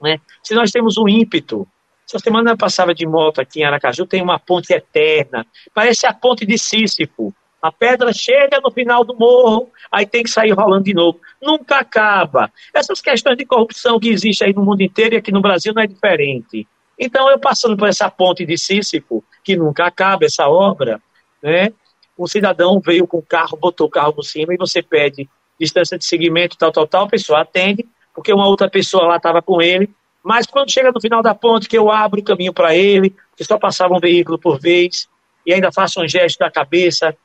Né? 0.02 0.20
Se 0.44 0.54
nós 0.54 0.72
temos 0.72 0.98
um 0.98 1.08
ímpeto, 1.08 1.68
essa 2.08 2.20
semana 2.20 2.52
eu 2.52 2.58
passava 2.58 2.94
de 2.94 3.06
moto 3.06 3.40
aqui 3.40 3.62
em 3.62 3.64
Aracaju, 3.64 4.06
tem 4.06 4.22
uma 4.22 4.40
ponte 4.40 4.74
eterna, 4.74 5.46
parece 5.74 6.06
a 6.06 6.14
ponte 6.14 6.46
de 6.46 6.58
Sísifo. 6.58 7.34
A 7.62 7.72
pedra 7.72 8.12
chega 8.12 8.60
no 8.60 8.72
final 8.72 9.04
do 9.04 9.16
morro, 9.16 9.70
aí 9.92 10.06
tem 10.06 10.24
que 10.24 10.30
sair 10.30 10.52
rolando 10.52 10.86
de 10.86 10.96
novo. 10.96 11.20
Nunca 11.40 11.78
acaba. 11.78 12.52
Essas 12.74 13.00
questões 13.00 13.38
de 13.38 13.46
corrupção 13.46 14.00
que 14.00 14.10
existem 14.10 14.48
aí 14.48 14.54
no 14.54 14.66
mundo 14.66 14.82
inteiro 14.82 15.14
e 15.14 15.18
aqui 15.18 15.32
no 15.32 15.42
Brasil 15.42 15.72
não 15.74 15.84
é 15.84 15.88
diferente. 15.88 16.68
Então, 16.98 17.30
eu 17.30 17.40
passando 17.40 17.78
por 17.78 17.88
essa 17.88 18.10
ponte 18.10 18.46
de 18.46 18.58
Sísifo, 18.58 19.24
que 19.44 19.56
nunca 19.56 19.86
acaba 19.86 20.26
essa 20.26 20.50
obra, 20.50 21.00
né? 21.42 21.72
Um 22.18 22.28
cidadão 22.28 22.80
veio 22.80 23.08
com 23.08 23.20
o 23.20 23.24
carro, 23.24 23.58
botou 23.58 23.88
o 23.88 23.90
carro 23.90 24.14
por 24.14 24.24
cima 24.24 24.54
e 24.54 24.58
você 24.58 24.82
pede 24.82 25.30
distância 25.62 25.98
de 25.98 26.06
seguimento, 26.06 26.58
tal, 26.58 26.72
tal, 26.72 26.88
tal, 26.88 27.06
a 27.06 27.10
pessoa 27.10 27.42
atende, 27.42 27.88
porque 28.14 28.34
uma 28.34 28.48
outra 28.48 28.70
pessoa 28.70 29.06
lá 29.06 29.18
estava 29.18 29.42
com 29.42 29.62
ele, 29.62 29.90
mas 30.24 30.46
quando 30.46 30.72
chega 30.72 30.92
no 30.92 31.00
final 31.00 31.22
da 31.22 31.34
ponte, 31.34 31.70
que 31.70 31.78
eu 31.78 31.90
abro 31.92 32.20
o 32.20 32.24
caminho 32.24 32.54
para 32.54 32.76
ele, 32.76 33.16
que 33.36 33.44
só 33.44 33.58
passava 33.58 33.94
um 33.94 34.00
veículo 34.00 34.38
por 34.38 34.60
vez, 34.60 35.08
e 35.46 35.54
ainda 35.54 35.72
faço 35.72 36.02
um 36.02 36.08
gesto 36.08 36.40
da 36.40 36.52
cabeça, 36.52 37.16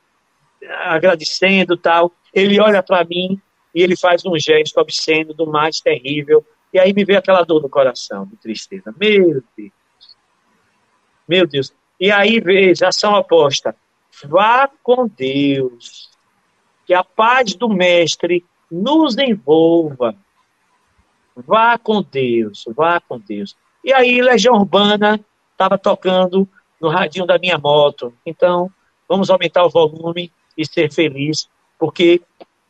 agradecendo 0.85 1.77
tal. 1.77 2.11
Ele 2.33 2.59
olha 2.59 2.81
para 2.81 3.03
mim 3.05 3.39
e 3.73 3.81
ele 3.81 3.95
faz 3.95 4.25
um 4.25 4.37
gesto 4.39 4.79
obsceno 4.79 5.33
do 5.33 5.45
mais 5.45 5.79
terrível. 5.79 6.45
E 6.73 6.79
aí 6.79 6.93
me 6.93 7.05
vê 7.05 7.15
aquela 7.15 7.43
dor 7.43 7.61
no 7.61 7.69
coração, 7.69 8.25
de 8.25 8.35
tristeza. 8.37 8.93
Meu 8.99 9.43
Deus. 9.55 9.71
Meu 11.27 11.47
Deus. 11.47 11.73
E 11.99 12.11
aí 12.11 12.39
veja, 12.39 12.87
ação 12.87 13.13
oposta. 13.13 13.75
Vá 14.25 14.69
com 14.81 15.07
Deus. 15.07 16.09
Que 16.87 16.93
a 16.93 17.03
paz 17.03 17.53
do 17.53 17.69
Mestre 17.69 18.43
nos 18.71 19.17
envolva. 19.17 20.15
Vá 21.35 21.77
com 21.77 22.01
Deus, 22.01 22.65
vá 22.75 22.99
com 22.99 23.19
Deus. 23.19 23.55
E 23.83 23.93
aí, 23.93 24.21
Legião 24.21 24.55
Urbana 24.55 25.23
estava 25.51 25.77
tocando 25.77 26.47
no 26.81 26.89
radinho 26.89 27.25
da 27.25 27.37
minha 27.37 27.57
moto. 27.57 28.13
Então, 28.25 28.71
vamos 29.07 29.29
aumentar 29.29 29.63
o 29.63 29.69
volume 29.69 30.31
e 30.57 30.65
ser 30.65 30.91
feliz, 30.91 31.47
porque 31.77 32.21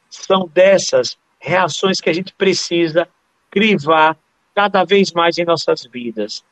são 0.10 0.50
dessas 0.54 1.18
reações 1.40 2.02
que 2.02 2.10
a 2.10 2.14
gente 2.14 2.34
precisa 2.34 3.08
crivar 3.50 4.18
cada 4.54 4.84
vez 4.84 5.12
mais 5.14 5.38
em 5.38 5.46
nossas 5.46 5.86
vidas. 5.86 6.44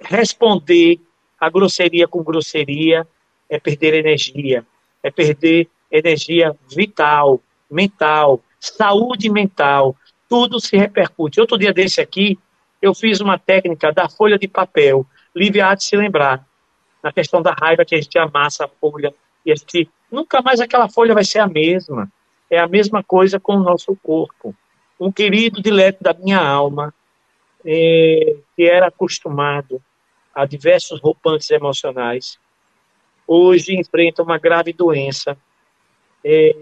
Responder 0.00 1.00
a 1.40 1.48
grosseria 1.48 2.06
com 2.06 2.22
grosseria 2.22 3.06
é 3.48 3.58
perder 3.58 3.94
energia, 3.94 4.66
é 5.02 5.10
perder 5.10 5.68
energia 5.90 6.54
vital, 6.68 7.40
mental, 7.70 8.40
saúde 8.58 9.30
mental, 9.30 9.96
tudo 10.28 10.60
se 10.60 10.76
repercute. 10.76 11.40
Outro 11.40 11.58
dia 11.58 11.72
desse 11.72 12.00
aqui, 12.00 12.38
eu 12.80 12.94
fiz 12.94 13.20
uma 13.20 13.38
técnica 13.38 13.92
da 13.92 14.08
folha 14.08 14.38
de 14.38 14.48
papel. 14.48 15.06
Lívia 15.34 15.68
há 15.68 15.74
de 15.74 15.84
se 15.84 15.96
lembrar, 15.96 16.46
na 17.02 17.12
questão 17.12 17.42
da 17.42 17.52
raiva 17.52 17.84
que 17.84 17.94
a 17.94 18.00
gente 18.00 18.18
amassa 18.18 18.64
a 18.64 18.68
folha 18.68 19.14
e 19.44 19.52
a 19.52 19.54
gente 19.54 19.88
nunca 20.10 20.42
mais 20.42 20.60
aquela 20.60 20.88
folha 20.88 21.14
vai 21.14 21.24
ser 21.24 21.38
a 21.38 21.46
mesma. 21.46 22.10
É 22.50 22.58
a 22.58 22.66
mesma 22.66 23.02
coisa 23.02 23.38
com 23.40 23.56
o 23.56 23.62
nosso 23.62 23.96
corpo. 24.02 24.54
Um 24.98 25.12
querido 25.12 25.60
dileto 25.60 26.02
da 26.02 26.14
minha 26.14 26.38
alma, 26.38 26.94
é, 27.64 28.36
que 28.54 28.64
era 28.64 28.86
acostumado 28.86 29.82
a 30.34 30.44
diversos 30.46 31.00
roupantes 31.00 31.50
emocionais, 31.50 32.38
hoje 33.26 33.74
enfrenta 33.74 34.22
uma 34.22 34.38
grave 34.38 34.72
doença 34.72 35.36
é, 36.28 36.56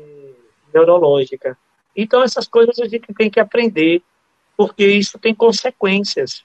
neurológica. 0.74 1.56
Então, 1.96 2.22
essas 2.22 2.46
coisas 2.46 2.78
a 2.78 2.86
gente 2.86 3.06
tem 3.14 3.30
que 3.30 3.40
aprender, 3.40 4.02
porque 4.56 4.86
isso 4.86 5.18
tem 5.18 5.34
consequências. 5.34 6.44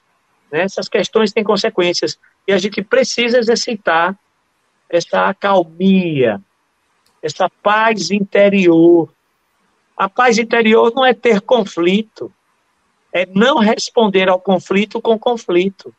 Né? 0.50 0.62
Essas 0.62 0.88
questões 0.88 1.32
têm 1.32 1.44
consequências. 1.44 2.18
E 2.48 2.52
a 2.52 2.58
gente 2.58 2.82
precisa 2.82 3.38
exercitar 3.38 4.18
essa 4.88 5.28
acalmia, 5.28 6.40
essa 7.22 7.48
paz 7.62 8.10
interior. 8.10 9.12
A 9.94 10.08
paz 10.08 10.38
interior 10.38 10.90
não 10.94 11.04
é 11.04 11.12
ter 11.12 11.42
conflito, 11.42 12.32
é 13.12 13.26
não 13.26 13.58
responder 13.58 14.30
ao 14.30 14.40
conflito 14.40 15.00
com 15.00 15.18
conflito. 15.18 15.94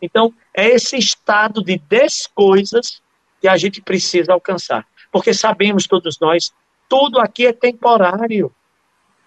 Então, 0.00 0.34
é 0.52 0.70
esse 0.70 0.96
estado 0.96 1.62
de 1.62 1.78
descoisas 1.78 3.00
que 3.40 3.46
a 3.46 3.56
gente 3.56 3.80
precisa 3.80 4.32
alcançar. 4.32 4.84
Porque 5.12 5.32
sabemos 5.32 5.86
todos 5.86 6.18
nós, 6.18 6.52
tudo 6.88 7.20
aqui 7.20 7.46
é 7.46 7.52
temporário. 7.52 8.50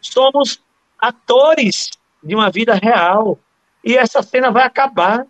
Somos 0.02 0.62
atores 1.00 1.92
de 2.22 2.36
uma 2.36 2.50
vida 2.50 2.74
real. 2.74 3.40
E 3.84 3.96
essa 3.96 4.22
cena 4.22 4.52
vai 4.52 4.66
acabar. 4.66 5.26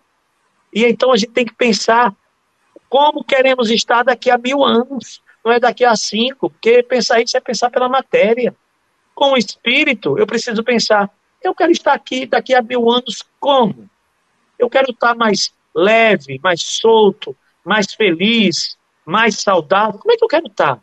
E 0.73 0.85
então 0.85 1.11
a 1.11 1.17
gente 1.17 1.31
tem 1.31 1.45
que 1.45 1.53
pensar 1.53 2.15
como 2.89 3.23
queremos 3.23 3.69
estar 3.69 4.03
daqui 4.03 4.31
a 4.31 4.37
mil 4.37 4.63
anos, 4.63 5.21
não 5.43 5.51
é 5.51 5.59
daqui 5.59 5.83
a 5.83 5.95
cinco, 5.95 6.49
porque 6.49 6.81
pensar 6.81 7.21
isso 7.21 7.35
é 7.35 7.41
pensar 7.41 7.69
pela 7.69 7.89
matéria. 7.89 8.55
Com 9.13 9.33
o 9.33 9.37
espírito, 9.37 10.17
eu 10.17 10.25
preciso 10.25 10.63
pensar, 10.63 11.09
eu 11.43 11.53
quero 11.53 11.71
estar 11.71 11.93
aqui 11.93 12.25
daqui 12.25 12.53
a 12.53 12.61
mil 12.61 12.89
anos 12.89 13.23
como? 13.39 13.89
Eu 14.57 14.69
quero 14.69 14.91
estar 14.91 15.13
mais 15.15 15.53
leve, 15.73 16.39
mais 16.41 16.61
solto, 16.61 17.35
mais 17.63 17.93
feliz, 17.93 18.77
mais 19.05 19.39
saudável. 19.39 19.99
Como 19.99 20.13
é 20.13 20.17
que 20.17 20.23
eu 20.23 20.27
quero 20.27 20.47
estar? 20.47 20.81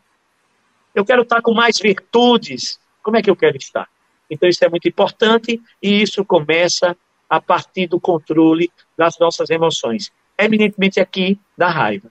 Eu 0.95 1.05
quero 1.05 1.23
estar 1.23 1.43
com 1.43 1.53
mais 1.53 1.79
virtudes. 1.79 2.79
Como 3.03 3.17
é 3.17 3.23
que 3.23 3.31
eu 3.31 3.37
quero 3.37 3.57
estar? 3.57 3.89
Então, 4.31 4.49
isso 4.49 4.65
é 4.65 4.69
muito 4.69 4.89
importante 4.89 5.61
e 5.83 6.03
isso 6.03 6.25
começa 6.25 6.97
a 7.29 7.41
partir 7.41 7.87
do 7.87 8.01
controle 8.01 8.71
das 8.97 9.19
nossas 9.19 9.51
emoções 9.51 10.13
eminentemente 10.39 11.01
aqui 11.01 11.39
da 11.57 11.69
raiva. 11.69 12.11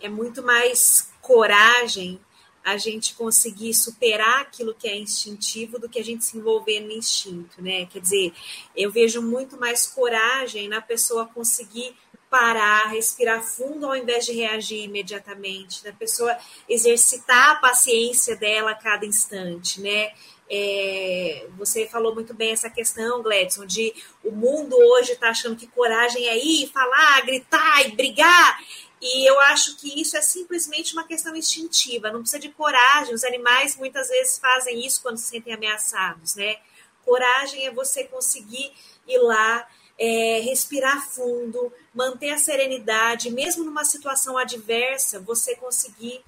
É 0.00 0.08
muito 0.08 0.42
mais 0.42 1.12
coragem 1.20 2.20
a 2.64 2.76
gente 2.76 3.14
conseguir 3.14 3.74
superar 3.74 4.42
aquilo 4.42 4.74
que 4.74 4.86
é 4.86 4.96
instintivo 4.96 5.78
do 5.78 5.88
que 5.88 5.98
a 5.98 6.04
gente 6.04 6.24
se 6.24 6.38
envolver 6.38 6.80
no 6.80 6.92
instinto, 6.92 7.60
né? 7.60 7.86
Quer 7.86 8.00
dizer, 8.00 8.32
eu 8.76 8.90
vejo 8.90 9.20
muito 9.20 9.58
mais 9.58 9.86
coragem 9.86 10.68
na 10.68 10.80
pessoa 10.80 11.26
conseguir 11.26 11.96
parar, 12.32 12.88
respirar 12.88 13.42
fundo 13.42 13.84
ao 13.84 13.94
invés 13.94 14.24
de 14.24 14.32
reagir 14.32 14.84
imediatamente, 14.84 15.84
da 15.84 15.92
pessoa 15.92 16.34
exercitar 16.66 17.50
a 17.50 17.54
paciência 17.56 18.34
dela 18.34 18.70
a 18.70 18.74
cada 18.74 19.04
instante, 19.04 19.82
né? 19.82 20.10
É, 20.50 21.46
você 21.58 21.86
falou 21.86 22.14
muito 22.14 22.32
bem 22.32 22.52
essa 22.52 22.70
questão, 22.70 23.22
Gledson, 23.22 23.66
de 23.66 23.94
o 24.24 24.30
mundo 24.30 24.74
hoje 24.74 25.12
está 25.12 25.28
achando 25.28 25.56
que 25.56 25.66
coragem 25.66 26.26
é 26.26 26.38
ir, 26.42 26.70
falar, 26.72 27.20
gritar 27.20 27.86
e 27.86 27.92
brigar. 27.92 28.58
E 28.98 29.28
eu 29.28 29.38
acho 29.40 29.76
que 29.76 30.00
isso 30.00 30.16
é 30.16 30.22
simplesmente 30.22 30.94
uma 30.94 31.04
questão 31.04 31.36
instintiva, 31.36 32.10
não 32.10 32.20
precisa 32.20 32.40
de 32.40 32.48
coragem. 32.48 33.14
Os 33.14 33.24
animais 33.24 33.76
muitas 33.76 34.08
vezes 34.08 34.38
fazem 34.38 34.86
isso 34.86 35.02
quando 35.02 35.18
se 35.18 35.26
sentem 35.26 35.52
ameaçados, 35.52 36.34
né? 36.34 36.56
Coragem 37.04 37.66
é 37.66 37.70
você 37.70 38.04
conseguir 38.04 38.72
ir 39.06 39.18
lá, 39.18 39.68
é, 39.98 40.40
respirar 40.40 41.06
fundo, 41.10 41.70
manter 41.94 42.30
a 42.30 42.38
serenidade, 42.38 43.30
mesmo 43.30 43.64
numa 43.64 43.84
situação 43.84 44.38
adversa, 44.38 45.20
você 45.20 45.54
conseguir 45.56 46.24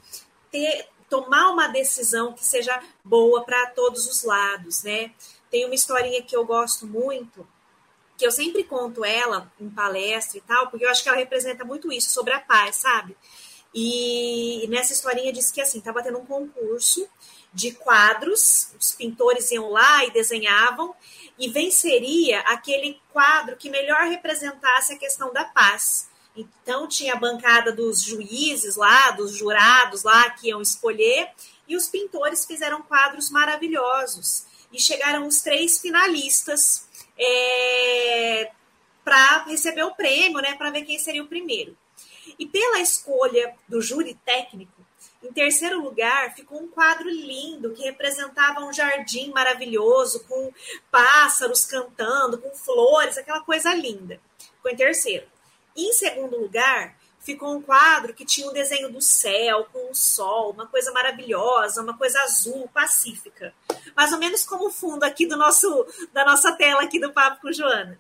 ter, 0.50 0.88
tomar 1.08 1.50
uma 1.50 1.68
decisão 1.68 2.32
que 2.32 2.44
seja 2.44 2.82
boa 3.02 3.44
para 3.44 3.66
todos 3.70 4.06
os 4.06 4.22
lados, 4.22 4.82
né? 4.82 5.12
Tem 5.50 5.64
uma 5.64 5.74
historinha 5.74 6.22
que 6.22 6.36
eu 6.36 6.44
gosto 6.44 6.86
muito, 6.86 7.46
que 8.16 8.26
eu 8.26 8.30
sempre 8.30 8.64
conto 8.64 9.04
ela 9.04 9.50
em 9.60 9.68
palestra 9.70 10.38
e 10.38 10.40
tal, 10.40 10.68
porque 10.68 10.84
eu 10.84 10.90
acho 10.90 11.02
que 11.02 11.08
ela 11.08 11.18
representa 11.18 11.64
muito 11.64 11.92
isso, 11.92 12.10
sobre 12.10 12.32
a 12.32 12.40
paz, 12.40 12.76
sabe? 12.76 13.16
E 13.74 14.66
nessa 14.68 14.92
historinha 14.92 15.32
diz 15.32 15.50
que 15.50 15.60
assim, 15.60 15.78
estava 15.78 16.02
tendo 16.02 16.18
um 16.18 16.26
concurso 16.26 17.08
de 17.55 17.72
quadros, 17.72 18.72
os 18.78 18.92
pintores 18.92 19.50
iam 19.52 19.70
lá 19.70 20.05
e 20.05 20.11
desenhavam, 20.11 20.94
e 21.38 21.48
venceria 21.48 22.40
aquele 22.40 23.00
quadro 23.12 23.57
que 23.57 23.70
melhor 23.70 24.09
representasse 24.09 24.92
a 24.92 24.98
questão 24.98 25.32
da 25.32 25.44
paz. 25.44 26.09
Então 26.36 26.88
tinha 26.88 27.14
a 27.14 27.18
bancada 27.18 27.72
dos 27.72 28.02
juízes 28.02 28.74
lá, 28.74 29.12
dos 29.12 29.36
jurados 29.36 30.02
lá 30.02 30.30
que 30.30 30.48
iam 30.48 30.61
escolher, 30.61 31.30
e 31.66 31.76
os 31.76 31.88
pintores 31.88 32.44
fizeram 32.44 32.82
quadros 32.82 33.30
maravilhosos. 33.30 34.46
E 34.72 34.80
chegaram 34.80 35.26
os 35.26 35.40
três 35.40 35.80
finalistas 35.80 36.88
é, 37.16 38.50
para 39.05 39.44
receber 39.44 39.84
o 39.84 39.94
prêmio, 39.94 40.40
né? 40.40 40.57
Para 40.57 40.70
ver 40.70 40.82
quem 40.82 40.98
seria 40.98 41.22
o 41.22 41.28
primeiro. 41.28 41.76
E 42.36 42.46
pela 42.46 42.80
escolha 42.80 43.55
do 43.68 43.80
júri 43.80 44.18
técnico, 44.24 44.73
em 45.24 45.32
terceiro 45.32 45.80
lugar, 45.80 46.34
ficou 46.34 46.60
um 46.60 46.68
quadro 46.68 47.08
lindo 47.08 47.72
que 47.72 47.82
representava 47.82 48.60
um 48.60 48.72
jardim 48.72 49.30
maravilhoso, 49.32 50.24
com 50.24 50.52
pássaros 50.90 51.64
cantando, 51.64 52.38
com 52.38 52.50
flores, 52.54 53.16
aquela 53.16 53.40
coisa 53.40 53.72
linda. 53.72 54.20
Ficou 54.38 54.70
em 54.70 54.76
terceiro. 54.76 55.26
Em 55.74 55.92
segundo 55.92 56.38
lugar, 56.38 56.94
ficou 57.20 57.56
um 57.56 57.62
quadro 57.62 58.12
que 58.12 58.24
tinha 58.24 58.48
um 58.48 58.52
desenho 58.52 58.92
do 58.92 59.00
céu, 59.00 59.66
com 59.72 59.90
o 59.90 59.94
sol, 59.94 60.50
uma 60.52 60.66
coisa 60.66 60.92
maravilhosa, 60.92 61.82
uma 61.82 61.96
coisa 61.96 62.20
azul, 62.20 62.68
pacífica. 62.72 63.54
Mais 63.96 64.12
ou 64.12 64.18
menos 64.18 64.44
como 64.44 64.66
o 64.66 64.70
fundo 64.70 65.04
aqui 65.04 65.26
do 65.26 65.36
nosso, 65.36 65.86
da 66.12 66.24
nossa 66.24 66.52
tela 66.52 66.82
aqui 66.82 67.00
do 67.00 67.12
Papo 67.12 67.40
com 67.40 67.50
Joana. 67.50 67.98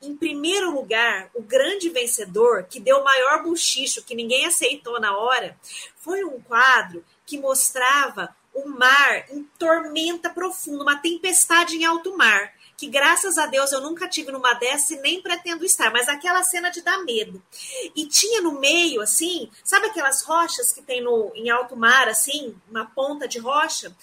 Em 0.00 0.16
primeiro 0.16 0.70
lugar, 0.70 1.30
o 1.34 1.42
grande 1.42 1.88
vencedor, 1.88 2.64
que 2.64 2.78
deu 2.78 2.98
o 2.98 3.04
maior 3.04 3.42
buchicho, 3.42 4.04
que 4.04 4.14
ninguém 4.14 4.46
aceitou 4.46 5.00
na 5.00 5.16
hora, 5.16 5.58
foi 5.96 6.24
um 6.24 6.40
quadro 6.40 7.04
que 7.26 7.38
mostrava 7.38 8.34
o 8.54 8.68
mar 8.68 9.26
em 9.30 9.44
tormenta 9.58 10.30
profunda, 10.30 10.82
uma 10.82 10.96
tempestade 10.96 11.76
em 11.76 11.84
alto 11.84 12.16
mar 12.16 12.52
que 12.78 12.86
graças 12.86 13.36
a 13.38 13.46
Deus 13.46 13.72
eu 13.72 13.80
nunca 13.80 14.08
tive 14.08 14.30
numa 14.30 14.54
dessas 14.54 14.90
e 14.90 15.00
nem 15.00 15.20
pretendo 15.20 15.64
estar, 15.64 15.90
mas 15.92 16.08
aquela 16.08 16.44
cena 16.44 16.70
de 16.70 16.80
dar 16.80 16.98
medo. 16.98 17.42
E 17.94 18.06
tinha 18.06 18.40
no 18.40 18.52
meio, 18.52 19.02
assim, 19.02 19.50
sabe 19.64 19.88
aquelas 19.88 20.22
rochas 20.22 20.72
que 20.72 20.80
tem 20.80 21.02
no, 21.02 21.32
em 21.34 21.50
alto 21.50 21.74
mar, 21.74 22.06
assim, 22.06 22.54
uma 22.70 22.86
ponta 22.86 23.26
de 23.26 23.40
rocha? 23.40 23.94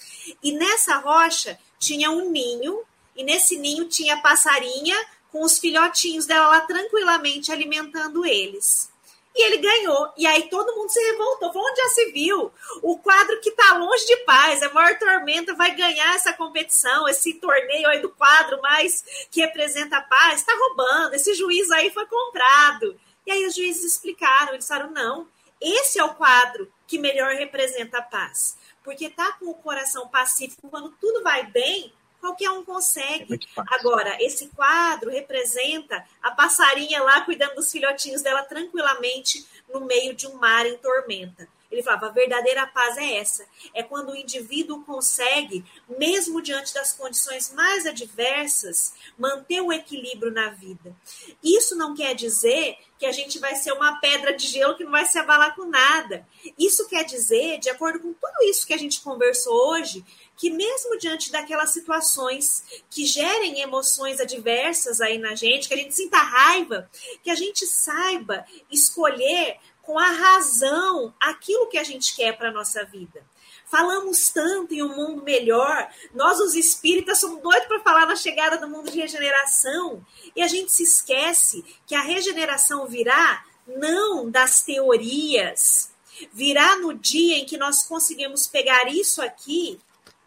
E 0.42 0.52
nessa 0.52 0.98
rocha 0.98 1.58
tinha 1.78 2.10
um 2.10 2.30
ninho, 2.30 2.82
e 3.16 3.24
nesse 3.24 3.56
ninho 3.56 3.88
tinha 3.88 4.20
passarinha 4.20 4.94
com 5.36 5.44
os 5.44 5.58
filhotinhos 5.58 6.24
dela 6.24 6.48
lá 6.48 6.60
tranquilamente 6.62 7.52
alimentando 7.52 8.24
eles 8.24 8.90
e 9.34 9.44
ele 9.44 9.58
ganhou. 9.58 10.10
E 10.16 10.26
aí 10.26 10.48
todo 10.48 10.74
mundo 10.74 10.88
se 10.88 10.98
revoltou. 10.98 11.52
Falou, 11.52 11.68
onde 11.68 11.78
já 11.78 11.88
se 11.90 12.10
viu? 12.10 12.50
O 12.80 12.96
quadro 12.96 13.38
que 13.42 13.50
está 13.50 13.74
longe 13.74 14.06
de 14.06 14.16
paz, 14.24 14.62
a 14.62 14.72
maior 14.72 14.98
tormenta, 14.98 15.54
vai 15.54 15.74
ganhar 15.74 16.14
essa 16.14 16.32
competição, 16.32 17.06
esse 17.06 17.34
torneio 17.34 17.86
aí 17.88 18.00
do 18.00 18.08
quadro 18.08 18.62
mais 18.62 19.04
que 19.30 19.42
representa 19.42 19.98
a 19.98 20.00
paz, 20.00 20.40
está 20.40 20.56
roubando, 20.56 21.12
esse 21.12 21.34
juiz 21.34 21.70
aí 21.70 21.90
foi 21.90 22.06
comprado. 22.06 22.98
E 23.26 23.30
aí 23.30 23.46
os 23.46 23.54
juízes 23.54 23.84
explicaram, 23.84 24.54
eles 24.54 24.60
disseram, 24.60 24.90
não, 24.90 25.28
esse 25.60 25.98
é 25.98 26.04
o 26.04 26.14
quadro 26.14 26.72
que 26.86 26.98
melhor 26.98 27.34
representa 27.34 27.98
a 27.98 28.02
paz. 28.02 28.56
Porque 28.82 29.10
tá 29.10 29.32
com 29.32 29.50
o 29.50 29.54
coração 29.54 30.08
pacífico, 30.08 30.70
quando 30.70 30.96
tudo 30.98 31.22
vai 31.22 31.44
bem, 31.44 31.92
qualquer 32.20 32.50
um 32.50 32.64
consegue. 32.64 33.34
É 33.34 33.62
Agora, 33.78 34.16
esse 34.20 34.48
quadro 34.48 35.10
representa 35.10 36.04
a 36.22 36.30
passarinha 36.30 37.02
lá 37.02 37.20
cuidando 37.22 37.56
dos 37.56 37.70
filhotinhos 37.70 38.22
dela 38.22 38.42
tranquilamente 38.42 39.46
no 39.72 39.80
meio 39.80 40.14
de 40.14 40.26
um 40.26 40.34
mar 40.34 40.66
em 40.66 40.76
tormenta. 40.78 41.48
Ele 41.70 41.82
falava: 41.82 42.06
a 42.06 42.10
verdadeira 42.10 42.66
paz 42.66 42.96
é 42.96 43.16
essa. 43.16 43.46
É 43.74 43.82
quando 43.82 44.10
o 44.10 44.16
indivíduo 44.16 44.84
consegue, 44.84 45.64
mesmo 45.98 46.42
diante 46.42 46.72
das 46.74 46.92
condições 46.92 47.52
mais 47.52 47.86
adversas, 47.86 48.94
manter 49.18 49.60
o 49.60 49.72
equilíbrio 49.72 50.32
na 50.32 50.50
vida. 50.50 50.94
Isso 51.42 51.76
não 51.76 51.94
quer 51.94 52.14
dizer 52.14 52.76
que 52.98 53.06
a 53.06 53.12
gente 53.12 53.38
vai 53.38 53.54
ser 53.54 53.72
uma 53.72 54.00
pedra 54.00 54.32
de 54.32 54.46
gelo 54.46 54.76
que 54.76 54.84
não 54.84 54.90
vai 54.90 55.04
se 55.04 55.18
abalar 55.18 55.54
com 55.54 55.66
nada. 55.66 56.26
Isso 56.58 56.88
quer 56.88 57.04
dizer, 57.04 57.58
de 57.58 57.68
acordo 57.68 57.98
com 58.00 58.12
tudo 58.12 58.44
isso 58.44 58.66
que 58.66 58.72
a 58.72 58.78
gente 58.78 59.02
conversou 59.02 59.54
hoje, 59.70 60.04
que 60.36 60.50
mesmo 60.50 60.98
diante 60.98 61.30
daquelas 61.30 61.70
situações 61.70 62.82
que 62.90 63.04
gerem 63.04 63.60
emoções 63.60 64.20
adversas 64.20 65.00
aí 65.00 65.18
na 65.18 65.34
gente, 65.34 65.68
que 65.68 65.74
a 65.74 65.78
gente 65.78 65.94
sinta 65.94 66.18
raiva, 66.18 66.90
que 67.22 67.30
a 67.30 67.34
gente 67.34 67.66
saiba 67.66 68.44
escolher 68.70 69.58
com 69.86 69.98
a 69.98 70.10
razão 70.10 71.14
aquilo 71.20 71.68
que 71.68 71.78
a 71.78 71.84
gente 71.84 72.14
quer 72.14 72.36
para 72.36 72.48
a 72.48 72.52
nossa 72.52 72.84
vida. 72.84 73.24
Falamos 73.66 74.30
tanto 74.30 74.74
em 74.74 74.82
um 74.82 74.94
mundo 74.94 75.22
melhor, 75.22 75.88
nós 76.12 76.38
os 76.40 76.54
espíritas 76.54 77.18
somos 77.18 77.40
doidos 77.40 77.66
para 77.68 77.80
falar 77.80 78.06
na 78.06 78.16
chegada 78.16 78.58
do 78.58 78.68
mundo 78.68 78.90
de 78.90 79.00
regeneração, 79.00 80.04
e 80.34 80.42
a 80.42 80.48
gente 80.48 80.70
se 80.72 80.82
esquece 80.82 81.64
que 81.86 81.94
a 81.94 82.02
regeneração 82.02 82.86
virá 82.86 83.44
não 83.66 84.30
das 84.30 84.62
teorias, 84.62 85.90
virá 86.32 86.76
no 86.76 86.94
dia 86.94 87.38
em 87.38 87.44
que 87.44 87.56
nós 87.56 87.82
conseguimos 87.84 88.46
pegar 88.46 88.88
isso 88.88 89.22
aqui 89.22 89.80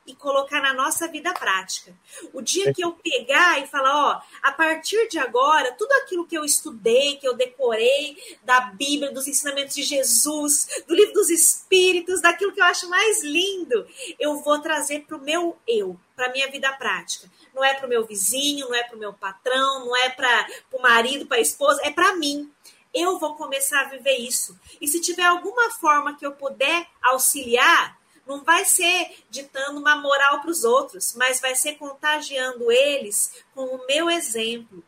e 0.09 0.15
colocar 0.15 0.59
na 0.59 0.73
nossa 0.73 1.07
vida 1.07 1.31
prática. 1.33 1.93
O 2.33 2.41
dia 2.41 2.73
que 2.73 2.83
eu 2.83 2.93
pegar 2.93 3.61
e 3.61 3.67
falar, 3.67 3.93
ó, 3.93 4.21
a 4.41 4.51
partir 4.51 5.07
de 5.07 5.19
agora, 5.19 5.71
tudo 5.73 5.91
aquilo 6.01 6.25
que 6.25 6.35
eu 6.35 6.43
estudei, 6.43 7.17
que 7.17 7.27
eu 7.27 7.35
decorei 7.35 8.17
da 8.43 8.59
Bíblia, 8.61 9.11
dos 9.11 9.27
ensinamentos 9.27 9.75
de 9.75 9.83
Jesus, 9.83 10.83
do 10.87 10.95
livro 10.95 11.13
dos 11.13 11.29
Espíritos, 11.29 12.21
daquilo 12.21 12.51
que 12.51 12.59
eu 12.59 12.65
acho 12.65 12.89
mais 12.89 13.23
lindo, 13.23 13.87
eu 14.19 14.37
vou 14.37 14.59
trazer 14.59 15.01
para 15.01 15.17
o 15.17 15.21
meu 15.21 15.55
eu, 15.67 15.95
para 16.15 16.25
a 16.25 16.31
minha 16.31 16.49
vida 16.49 16.71
prática. 16.73 17.29
Não 17.53 17.63
é 17.63 17.75
para 17.75 17.85
o 17.85 17.89
meu 17.89 18.03
vizinho, 18.05 18.67
não 18.67 18.75
é 18.75 18.83
para 18.83 18.95
o 18.95 18.99
meu 18.99 19.13
patrão, 19.13 19.85
não 19.85 19.95
é 19.95 20.09
para 20.09 20.47
o 20.73 20.81
marido, 20.81 21.27
para 21.27 21.37
a 21.37 21.41
esposa, 21.41 21.81
é 21.83 21.91
para 21.91 22.15
mim 22.15 22.51
eu 22.91 23.19
vou 23.19 23.35
começar 23.35 23.81
a 23.81 23.89
viver 23.89 24.17
isso. 24.17 24.59
E 24.81 24.87
se 24.87 24.99
tiver 24.99 25.23
alguma 25.23 25.69
forma 25.73 26.15
que 26.17 26.25
eu 26.25 26.31
puder 26.31 26.87
auxiliar, 27.03 27.98
não 28.29 28.43
vai 28.43 28.63
ser 28.63 29.17
ditando 29.27 29.79
uma 29.79 29.95
moral 29.95 30.39
para 30.39 30.51
os 30.51 30.63
outros, 30.63 31.15
mas 31.15 31.41
vai 31.41 31.55
ser 31.55 31.73
contagiando 31.77 32.71
eles 32.71 33.43
com 33.55 33.65
o 33.65 33.87
meu 33.87 34.07
exemplo. 34.07 34.83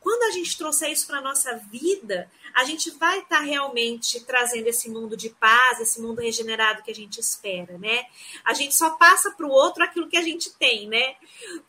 Quando 0.00 0.22
a 0.22 0.30
gente 0.30 0.56
trouxer 0.56 0.90
isso 0.90 1.06
para 1.06 1.18
a 1.18 1.22
nossa 1.22 1.56
vida, 1.70 2.30
a 2.54 2.64
gente 2.64 2.90
vai 2.92 3.18
estar 3.18 3.38
tá 3.38 3.42
realmente 3.42 4.20
trazendo 4.20 4.66
esse 4.68 4.88
mundo 4.88 5.14
de 5.14 5.28
paz, 5.28 5.78
esse 5.78 6.00
mundo 6.00 6.22
regenerado 6.22 6.82
que 6.82 6.90
a 6.90 6.94
gente 6.94 7.20
espera, 7.20 7.76
né? 7.76 8.06
A 8.42 8.54
gente 8.54 8.74
só 8.74 8.90
passa 8.90 9.30
para 9.30 9.46
o 9.46 9.50
outro 9.50 9.84
aquilo 9.84 10.08
que 10.08 10.16
a 10.16 10.22
gente 10.22 10.50
tem, 10.54 10.88
né? 10.88 11.16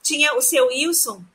Tinha 0.02 0.34
o 0.34 0.42
seu 0.42 0.68
Wilson, 0.68 1.26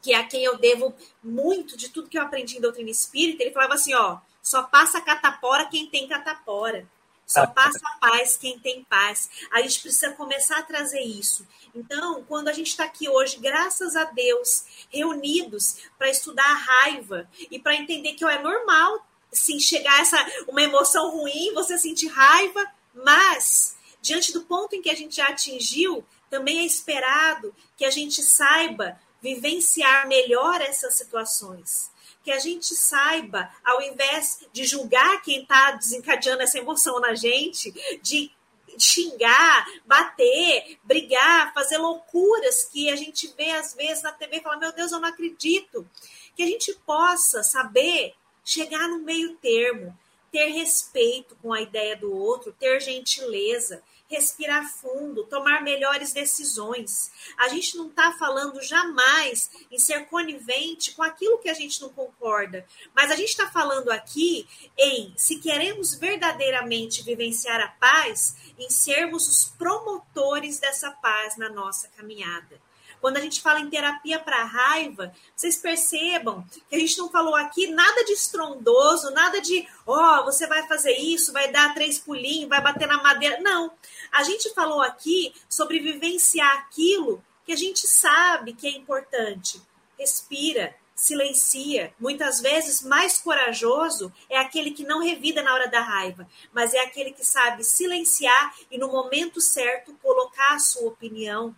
que 0.00 0.12
é 0.12 0.18
a 0.18 0.24
quem 0.24 0.44
eu 0.44 0.56
devo 0.56 0.94
muito 1.20 1.76
de 1.76 1.88
tudo 1.88 2.08
que 2.08 2.16
eu 2.16 2.22
aprendi 2.22 2.58
em 2.58 2.60
doutrina 2.60 2.90
espírita, 2.90 3.42
ele 3.42 3.52
falava 3.52 3.74
assim, 3.74 3.94
ó, 3.94 4.18
só 4.40 4.62
passa 4.62 5.00
catapora 5.00 5.66
quem 5.66 5.86
tem 5.86 6.06
catapora. 6.06 6.86
Só 7.26 7.46
passa 7.46 7.80
a 7.84 7.98
paz 7.98 8.36
quem 8.36 8.58
tem 8.58 8.84
paz. 8.84 9.30
A 9.50 9.62
gente 9.62 9.80
precisa 9.80 10.12
começar 10.12 10.58
a 10.58 10.62
trazer 10.62 11.00
isso. 11.00 11.46
Então, 11.74 12.22
quando 12.24 12.48
a 12.48 12.52
gente 12.52 12.68
está 12.68 12.84
aqui 12.84 13.08
hoje, 13.08 13.38
graças 13.38 13.96
a 13.96 14.04
Deus, 14.04 14.64
reunidos 14.90 15.76
para 15.96 16.10
estudar 16.10 16.44
a 16.44 16.54
raiva 16.54 17.28
e 17.50 17.58
para 17.58 17.74
entender 17.74 18.12
que 18.14 18.24
ó, 18.24 18.28
é 18.28 18.42
normal 18.42 19.06
sim, 19.32 19.58
chegar 19.58 20.00
essa 20.00 20.18
uma 20.46 20.62
emoção 20.62 21.10
ruim, 21.10 21.54
você 21.54 21.78
sentir 21.78 22.08
raiva, 22.08 22.64
mas 22.94 23.76
diante 24.02 24.32
do 24.32 24.42
ponto 24.42 24.76
em 24.76 24.82
que 24.82 24.90
a 24.90 24.94
gente 24.94 25.16
já 25.16 25.28
atingiu, 25.28 26.04
também 26.28 26.58
é 26.58 26.64
esperado 26.66 27.54
que 27.76 27.84
a 27.84 27.90
gente 27.90 28.22
saiba 28.22 29.00
vivenciar 29.22 30.06
melhor 30.06 30.60
essas 30.60 30.96
situações 30.96 31.90
que 32.22 32.30
a 32.30 32.38
gente 32.38 32.74
saiba, 32.74 33.50
ao 33.64 33.82
invés 33.82 34.46
de 34.52 34.64
julgar 34.64 35.22
quem 35.22 35.42
está 35.42 35.72
desencadeando 35.72 36.42
essa 36.42 36.58
emoção 36.58 37.00
na 37.00 37.14
gente, 37.14 37.72
de 38.00 38.30
xingar, 38.78 39.66
bater, 39.84 40.78
brigar, 40.82 41.52
fazer 41.52 41.78
loucuras 41.78 42.64
que 42.64 42.88
a 42.90 42.96
gente 42.96 43.32
vê 43.36 43.50
às 43.50 43.74
vezes 43.74 44.02
na 44.02 44.12
TV 44.12 44.38
e 44.38 44.40
fala: 44.40 44.56
Meu 44.56 44.72
Deus, 44.72 44.92
eu 44.92 45.00
não 45.00 45.08
acredito. 45.08 45.86
Que 46.34 46.42
a 46.42 46.46
gente 46.46 46.72
possa 46.86 47.42
saber 47.42 48.14
chegar 48.44 48.88
no 48.88 49.00
meio 49.00 49.36
termo, 49.36 49.96
ter 50.30 50.46
respeito 50.46 51.36
com 51.42 51.52
a 51.52 51.60
ideia 51.60 51.94
do 51.96 52.10
outro, 52.14 52.54
ter 52.58 52.80
gentileza, 52.80 53.82
respirar 54.12 54.70
fundo, 54.70 55.24
tomar 55.24 55.62
melhores 55.62 56.12
decisões. 56.12 57.10
A 57.38 57.48
gente 57.48 57.78
não 57.78 57.88
está 57.88 58.12
falando 58.12 58.60
jamais 58.62 59.50
em 59.70 59.78
ser 59.78 60.06
conivente 60.06 60.92
com 60.92 61.02
aquilo 61.02 61.38
que 61.38 61.48
a 61.48 61.54
gente 61.54 61.80
não 61.80 61.88
concorda, 61.88 62.66
mas 62.94 63.10
a 63.10 63.16
gente 63.16 63.30
está 63.30 63.50
falando 63.50 63.90
aqui 63.90 64.46
em, 64.78 65.14
se 65.16 65.38
queremos 65.38 65.94
verdadeiramente 65.94 67.02
vivenciar 67.02 67.58
a 67.60 67.68
paz, 67.68 68.36
em 68.58 68.68
sermos 68.68 69.26
os 69.26 69.48
promotores 69.56 70.58
dessa 70.58 70.90
paz 70.90 71.38
na 71.38 71.48
nossa 71.48 71.88
caminhada. 71.96 72.60
Quando 73.02 73.16
a 73.16 73.20
gente 73.20 73.42
fala 73.42 73.58
em 73.58 73.68
terapia 73.68 74.20
para 74.20 74.44
raiva, 74.44 75.12
vocês 75.34 75.56
percebam 75.56 76.46
que 76.70 76.76
a 76.76 76.78
gente 76.78 76.96
não 76.96 77.10
falou 77.10 77.34
aqui 77.34 77.66
nada 77.66 78.04
de 78.04 78.12
estrondoso, 78.12 79.10
nada 79.10 79.40
de, 79.40 79.66
ó, 79.84 80.20
oh, 80.20 80.24
você 80.26 80.46
vai 80.46 80.68
fazer 80.68 80.92
isso, 80.92 81.32
vai 81.32 81.50
dar 81.50 81.74
três 81.74 81.98
pulinhos, 81.98 82.48
vai 82.48 82.62
bater 82.62 82.86
na 82.86 83.02
madeira. 83.02 83.40
Não. 83.40 83.72
A 84.12 84.22
gente 84.22 84.54
falou 84.54 84.80
aqui 84.80 85.34
sobre 85.48 85.80
vivenciar 85.80 86.58
aquilo 86.58 87.20
que 87.44 87.52
a 87.52 87.56
gente 87.56 87.88
sabe 87.88 88.52
que 88.52 88.68
é 88.68 88.70
importante. 88.70 89.60
Respira, 89.98 90.72
silencia. 90.94 91.92
Muitas 91.98 92.40
vezes, 92.40 92.82
mais 92.82 93.18
corajoso 93.18 94.12
é 94.30 94.38
aquele 94.38 94.70
que 94.70 94.84
não 94.84 95.02
revida 95.02 95.42
na 95.42 95.52
hora 95.52 95.66
da 95.66 95.80
raiva, 95.80 96.28
mas 96.52 96.72
é 96.72 96.78
aquele 96.78 97.10
que 97.10 97.24
sabe 97.24 97.64
silenciar 97.64 98.54
e, 98.70 98.78
no 98.78 98.86
momento 98.86 99.40
certo, 99.40 99.92
colocar 100.00 100.54
a 100.54 100.60
sua 100.60 100.86
opinião, 100.86 101.52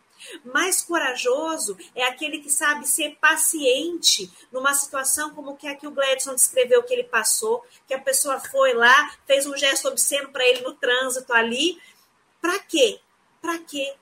mais 0.45 0.83
corajoso 0.83 1.77
é 1.95 2.05
aquele 2.05 2.39
que 2.39 2.51
sabe 2.51 2.89
ser 2.89 3.17
paciente 3.21 4.31
numa 4.53 4.75
situação 4.75 5.35
como 5.35 5.57
que 5.57 5.67
aqui 5.67 5.87
o 5.87 5.91
Gladson 5.91 6.35
descreveu 6.35 6.83
que 6.83 6.93
ele 6.93 7.05
passou, 7.05 7.65
que 7.87 7.95
a 7.95 8.01
pessoa 8.01 8.41
foi 8.41 8.75
lá, 8.75 9.15
fez 9.27 9.47
um 9.47 9.57
gesto 9.57 9.89
obsceno 9.89 10.31
para 10.31 10.47
ele 10.47 10.63
no 10.63 10.75
trânsito 10.75 11.33
ali. 11.33 11.81
Para 12.41 12.59
quê? 12.61 13.01
Para 13.41 13.59
quê? 13.59 13.95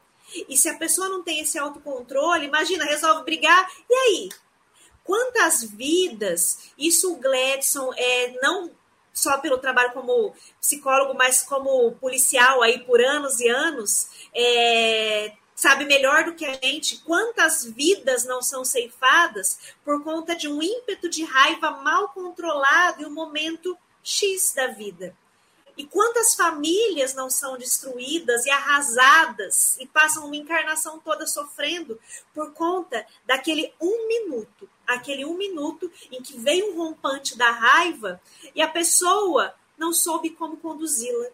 E 0.49 0.57
se 0.57 0.69
a 0.69 0.79
pessoa 0.79 1.09
não 1.09 1.23
tem 1.23 1.41
esse 1.41 1.59
autocontrole, 1.59 2.47
imagina, 2.47 2.85
resolve 2.85 3.25
brigar, 3.25 3.71
e 3.89 3.95
aí? 3.95 4.29
Quantas 5.05 5.65
vidas, 5.65 6.71
isso 6.79 7.13
o 7.13 7.17
Gladson 7.17 7.93
é, 7.97 8.39
não 8.41 8.71
só 9.13 9.39
pelo 9.39 9.59
trabalho 9.59 9.93
como 9.93 10.35
psicólogo, 10.61 11.15
mas 11.15 11.43
como 11.43 11.93
policial 11.93 12.63
aí 12.63 12.79
por 12.81 13.01
anos 13.01 13.41
e 13.41 13.49
anos, 13.49 14.09
é, 14.35 15.33
sabe 15.63 15.85
melhor 15.85 16.25
do 16.25 16.35
que 16.35 16.45
a 16.45 16.55
gente 16.55 16.99
quantas 17.03 17.65
vidas 17.65 18.25
não 18.25 18.43
são 18.43 18.65
ceifadas 18.65 19.77
por 19.85 20.03
conta 20.03 20.35
de 20.35 20.49
um 20.49 20.61
ímpeto 20.61 21.09
de 21.09 21.23
raiva 21.23 21.71
mal 21.71 22.09
controlado 22.09 23.01
em 23.01 23.07
um 23.07 23.15
momento 23.15 23.79
X 24.03 24.53
da 24.57 24.67
vida. 24.67 25.17
E 25.77 25.87
quantas 25.87 26.35
famílias 26.35 27.15
não 27.15 27.31
são 27.31 27.57
destruídas 27.57 28.45
e 28.45 28.51
arrasadas 28.51 29.77
e 29.79 29.87
passam 29.87 30.27
uma 30.27 30.35
encarnação 30.35 30.99
toda 30.99 31.29
sofrendo 31.29 31.97
por 32.35 32.53
conta 32.53 33.07
daquele 33.25 33.73
um 33.81 34.09
minuto, 34.09 34.69
aquele 34.85 35.25
um 35.25 35.37
minuto 35.37 35.89
em 36.11 36.21
que 36.21 36.37
veio 36.41 36.73
um 36.73 36.77
rompante 36.77 37.39
da 37.39 37.53
raiva 37.53 38.21
e 38.53 38.61
a 38.61 38.67
pessoa 38.67 39.55
não 39.79 39.93
soube 39.93 40.31
como 40.31 40.57
conduzi-la. 40.57 41.29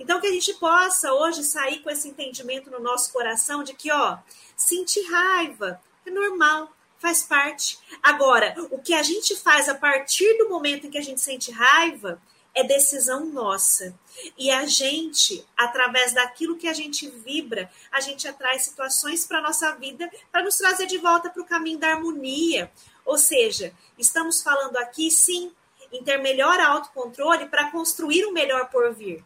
Então, 0.00 0.18
que 0.18 0.26
a 0.26 0.32
gente 0.32 0.54
possa 0.54 1.12
hoje 1.12 1.44
sair 1.44 1.80
com 1.80 1.90
esse 1.90 2.08
entendimento 2.08 2.70
no 2.70 2.80
nosso 2.80 3.12
coração 3.12 3.62
de 3.62 3.74
que, 3.74 3.92
ó, 3.92 4.16
sentir 4.56 5.02
raiva 5.02 5.78
é 6.06 6.10
normal, 6.10 6.74
faz 6.98 7.22
parte. 7.22 7.78
Agora, 8.02 8.54
o 8.70 8.78
que 8.78 8.94
a 8.94 9.02
gente 9.02 9.36
faz 9.36 9.68
a 9.68 9.74
partir 9.74 10.38
do 10.38 10.48
momento 10.48 10.86
em 10.86 10.90
que 10.90 10.96
a 10.96 11.02
gente 11.02 11.20
sente 11.20 11.50
raiva 11.52 12.20
é 12.54 12.64
decisão 12.64 13.26
nossa. 13.26 13.94
E 14.38 14.50
a 14.50 14.64
gente, 14.64 15.46
através 15.54 16.14
daquilo 16.14 16.56
que 16.56 16.66
a 16.66 16.72
gente 16.72 17.06
vibra, 17.06 17.70
a 17.92 18.00
gente 18.00 18.26
atrai 18.26 18.58
situações 18.58 19.26
para 19.26 19.38
a 19.38 19.42
nossa 19.42 19.70
vida 19.76 20.10
para 20.32 20.42
nos 20.42 20.56
trazer 20.56 20.86
de 20.86 20.96
volta 20.96 21.28
para 21.28 21.42
o 21.42 21.46
caminho 21.46 21.78
da 21.78 21.88
harmonia. 21.88 22.72
Ou 23.04 23.18
seja, 23.18 23.74
estamos 23.98 24.42
falando 24.42 24.78
aqui, 24.78 25.10
sim, 25.10 25.52
em 25.92 26.02
ter 26.02 26.16
melhor 26.16 26.58
autocontrole 26.58 27.50
para 27.50 27.70
construir 27.70 28.24
um 28.24 28.32
melhor 28.32 28.70
porvir. 28.70 29.22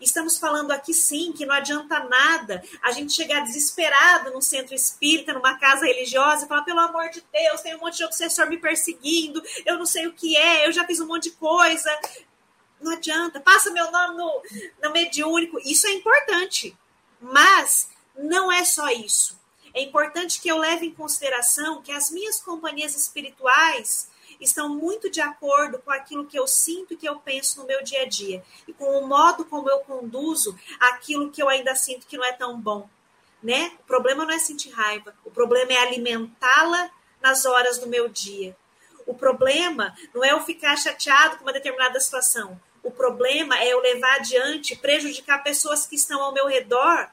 Estamos 0.00 0.38
falando 0.38 0.70
aqui 0.70 0.92
sim 0.92 1.32
que 1.32 1.46
não 1.46 1.54
adianta 1.54 2.00
nada 2.04 2.62
a 2.82 2.92
gente 2.92 3.12
chegar 3.12 3.40
desesperado 3.40 4.30
num 4.30 4.40
centro 4.40 4.74
espírita, 4.74 5.32
numa 5.32 5.58
casa 5.58 5.86
religiosa, 5.86 6.44
e 6.44 6.48
falar: 6.48 6.62
pelo 6.62 6.80
amor 6.80 7.08
de 7.10 7.22
Deus, 7.32 7.60
tem 7.60 7.74
um 7.74 7.80
monte 7.80 7.98
de 7.98 8.04
obsessor 8.04 8.48
me 8.48 8.58
perseguindo, 8.58 9.42
eu 9.64 9.78
não 9.78 9.86
sei 9.86 10.06
o 10.06 10.12
que 10.12 10.36
é, 10.36 10.66
eu 10.66 10.72
já 10.72 10.86
fiz 10.86 11.00
um 11.00 11.06
monte 11.06 11.24
de 11.24 11.32
coisa. 11.32 11.90
Não 12.80 12.92
adianta, 12.92 13.40
passa 13.40 13.70
meu 13.70 13.90
nome 13.90 14.16
no, 14.16 14.42
no 14.82 14.92
mediúnico. 14.92 15.58
Isso 15.64 15.86
é 15.86 15.92
importante, 15.92 16.76
mas 17.20 17.88
não 18.16 18.52
é 18.52 18.64
só 18.64 18.88
isso. 18.90 19.38
É 19.72 19.82
importante 19.82 20.40
que 20.40 20.48
eu 20.48 20.58
leve 20.58 20.86
em 20.86 20.94
consideração 20.94 21.82
que 21.82 21.90
as 21.90 22.10
minhas 22.10 22.40
companhias 22.40 22.94
espirituais 22.94 24.08
estão 24.40 24.68
muito 24.68 25.10
de 25.10 25.20
acordo 25.20 25.78
com 25.78 25.90
aquilo 25.90 26.26
que 26.26 26.38
eu 26.38 26.46
sinto 26.46 26.94
e 26.94 26.96
que 26.96 27.08
eu 27.08 27.16
penso 27.16 27.60
no 27.60 27.66
meu 27.66 27.82
dia 27.82 28.02
a 28.02 28.08
dia 28.08 28.42
e 28.66 28.72
com 28.72 28.98
o 28.98 29.06
modo 29.06 29.44
como 29.44 29.68
eu 29.68 29.80
conduzo 29.80 30.58
aquilo 30.80 31.30
que 31.30 31.42
eu 31.42 31.48
ainda 31.48 31.74
sinto 31.74 32.06
que 32.06 32.16
não 32.16 32.24
é 32.24 32.32
tão 32.32 32.60
bom, 32.60 32.88
né? 33.42 33.72
O 33.80 33.84
problema 33.84 34.24
não 34.24 34.32
é 34.32 34.38
sentir 34.38 34.70
raiva, 34.70 35.14
o 35.24 35.30
problema 35.30 35.72
é 35.72 35.78
alimentá-la 35.78 36.90
nas 37.20 37.44
horas 37.44 37.78
do 37.78 37.86
meu 37.86 38.08
dia. 38.08 38.56
O 39.06 39.14
problema 39.14 39.94
não 40.14 40.24
é 40.24 40.32
eu 40.32 40.40
ficar 40.40 40.76
chateado 40.76 41.36
com 41.36 41.44
uma 41.44 41.52
determinada 41.52 42.00
situação. 42.00 42.60
O 42.82 42.90
problema 42.90 43.58
é 43.58 43.68
eu 43.68 43.80
levar 43.80 44.16
adiante, 44.16 44.76
prejudicar 44.76 45.42
pessoas 45.42 45.86
que 45.86 45.96
estão 45.96 46.22
ao 46.22 46.32
meu 46.32 46.46
redor 46.46 47.10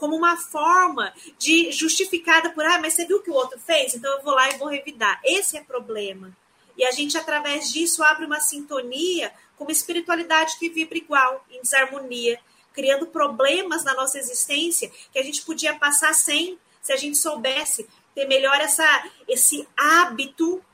como 0.00 0.16
uma 0.16 0.36
forma 0.36 1.12
de 1.38 1.70
justificada 1.70 2.50
por, 2.50 2.64
ah, 2.64 2.78
mas 2.80 2.94
você 2.94 3.04
viu 3.04 3.18
o 3.18 3.22
que 3.22 3.30
o 3.30 3.34
outro 3.34 3.60
fez? 3.60 3.94
Então 3.94 4.10
eu 4.16 4.22
vou 4.22 4.34
lá 4.34 4.48
e 4.48 4.56
vou 4.56 4.68
revidar. 4.68 5.20
Esse 5.22 5.58
é 5.58 5.62
problema. 5.62 6.34
E 6.76 6.84
a 6.84 6.90
gente, 6.90 7.16
através 7.16 7.70
disso, 7.70 8.02
abre 8.02 8.24
uma 8.24 8.40
sintonia 8.40 9.32
com 9.56 9.64
uma 9.64 9.72
espiritualidade 9.72 10.58
que 10.58 10.70
vibra 10.70 10.98
igual, 10.98 11.44
em 11.50 11.60
desarmonia, 11.60 12.40
criando 12.72 13.06
problemas 13.06 13.84
na 13.84 13.94
nossa 13.94 14.18
existência 14.18 14.90
que 15.12 15.18
a 15.18 15.22
gente 15.22 15.42
podia 15.42 15.78
passar 15.78 16.14
sem, 16.14 16.58
se 16.80 16.92
a 16.92 16.96
gente 16.96 17.18
soubesse 17.18 17.88
ter 18.14 18.26
melhor 18.26 18.58
essa, 18.60 19.10
esse 19.28 19.68
hábito 19.76 20.64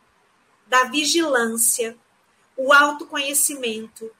da 0.66 0.84
vigilância, 0.84 1.96
o 2.56 2.72
autoconhecimento, 2.72 4.10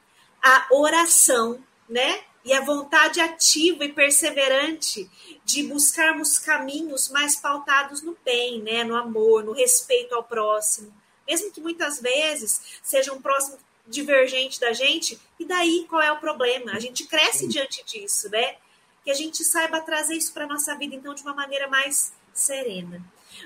a 0.42 0.66
oração, 0.70 1.62
né? 1.88 2.24
E 2.44 2.52
a 2.52 2.60
vontade 2.60 3.20
ativa 3.20 3.84
e 3.84 3.92
perseverante 3.92 5.10
de 5.44 5.64
buscarmos 5.64 6.38
caminhos 6.38 7.08
mais 7.08 7.34
pautados 7.34 8.02
no 8.02 8.16
bem, 8.24 8.62
né? 8.62 8.84
No 8.84 8.94
amor, 8.94 9.42
no 9.42 9.52
respeito 9.52 10.14
ao 10.14 10.22
próximo. 10.22 10.94
Mesmo 11.28 11.50
que 11.50 11.60
muitas 11.60 12.00
vezes 12.00 12.78
seja 12.82 13.12
um 13.12 13.20
próximo 13.20 13.58
divergente 13.86 14.60
da 14.60 14.72
gente, 14.72 15.18
e 15.38 15.44
daí 15.44 15.86
qual 15.88 16.02
é 16.02 16.10
o 16.10 16.18
problema? 16.18 16.72
A 16.72 16.80
gente 16.80 17.04
cresce 17.06 17.46
diante 17.46 17.84
disso, 17.84 18.28
né? 18.30 18.56
Que 19.04 19.10
a 19.10 19.14
gente 19.14 19.44
saiba 19.44 19.80
trazer 19.80 20.14
isso 20.14 20.32
para 20.32 20.46
nossa 20.46 20.74
vida, 20.76 20.94
então, 20.94 21.14
de 21.14 21.22
uma 21.22 21.34
maneira 21.34 21.68
mais 21.68 22.12
serena. 22.34 23.02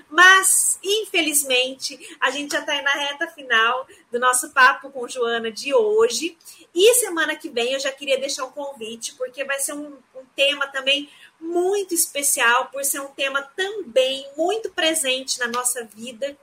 Mas, 0.09 0.79
infelizmente, 0.83 2.17
a 2.19 2.31
gente 2.31 2.51
já 2.51 2.59
está 2.59 2.81
na 2.81 2.91
reta 2.91 3.27
final 3.27 3.87
do 4.11 4.19
nosso 4.19 4.49
papo 4.51 4.89
com 4.89 5.07
Joana 5.07 5.51
de 5.51 5.73
hoje. 5.73 6.37
E 6.73 6.93
semana 6.95 7.35
que 7.35 7.49
vem 7.49 7.73
eu 7.73 7.79
já 7.79 7.91
queria 7.91 8.19
deixar 8.19 8.45
um 8.45 8.51
convite, 8.51 9.13
porque 9.15 9.43
vai 9.43 9.59
ser 9.59 9.73
um, 9.73 9.97
um 10.15 10.25
tema 10.35 10.67
também 10.67 11.09
muito 11.39 11.93
especial, 11.93 12.67
por 12.67 12.83
ser 12.85 13.01
um 13.01 13.09
tema 13.09 13.41
também 13.41 14.27
muito 14.37 14.69
presente 14.71 15.39
na 15.39 15.47
nossa 15.47 15.83
vida, 15.83 16.37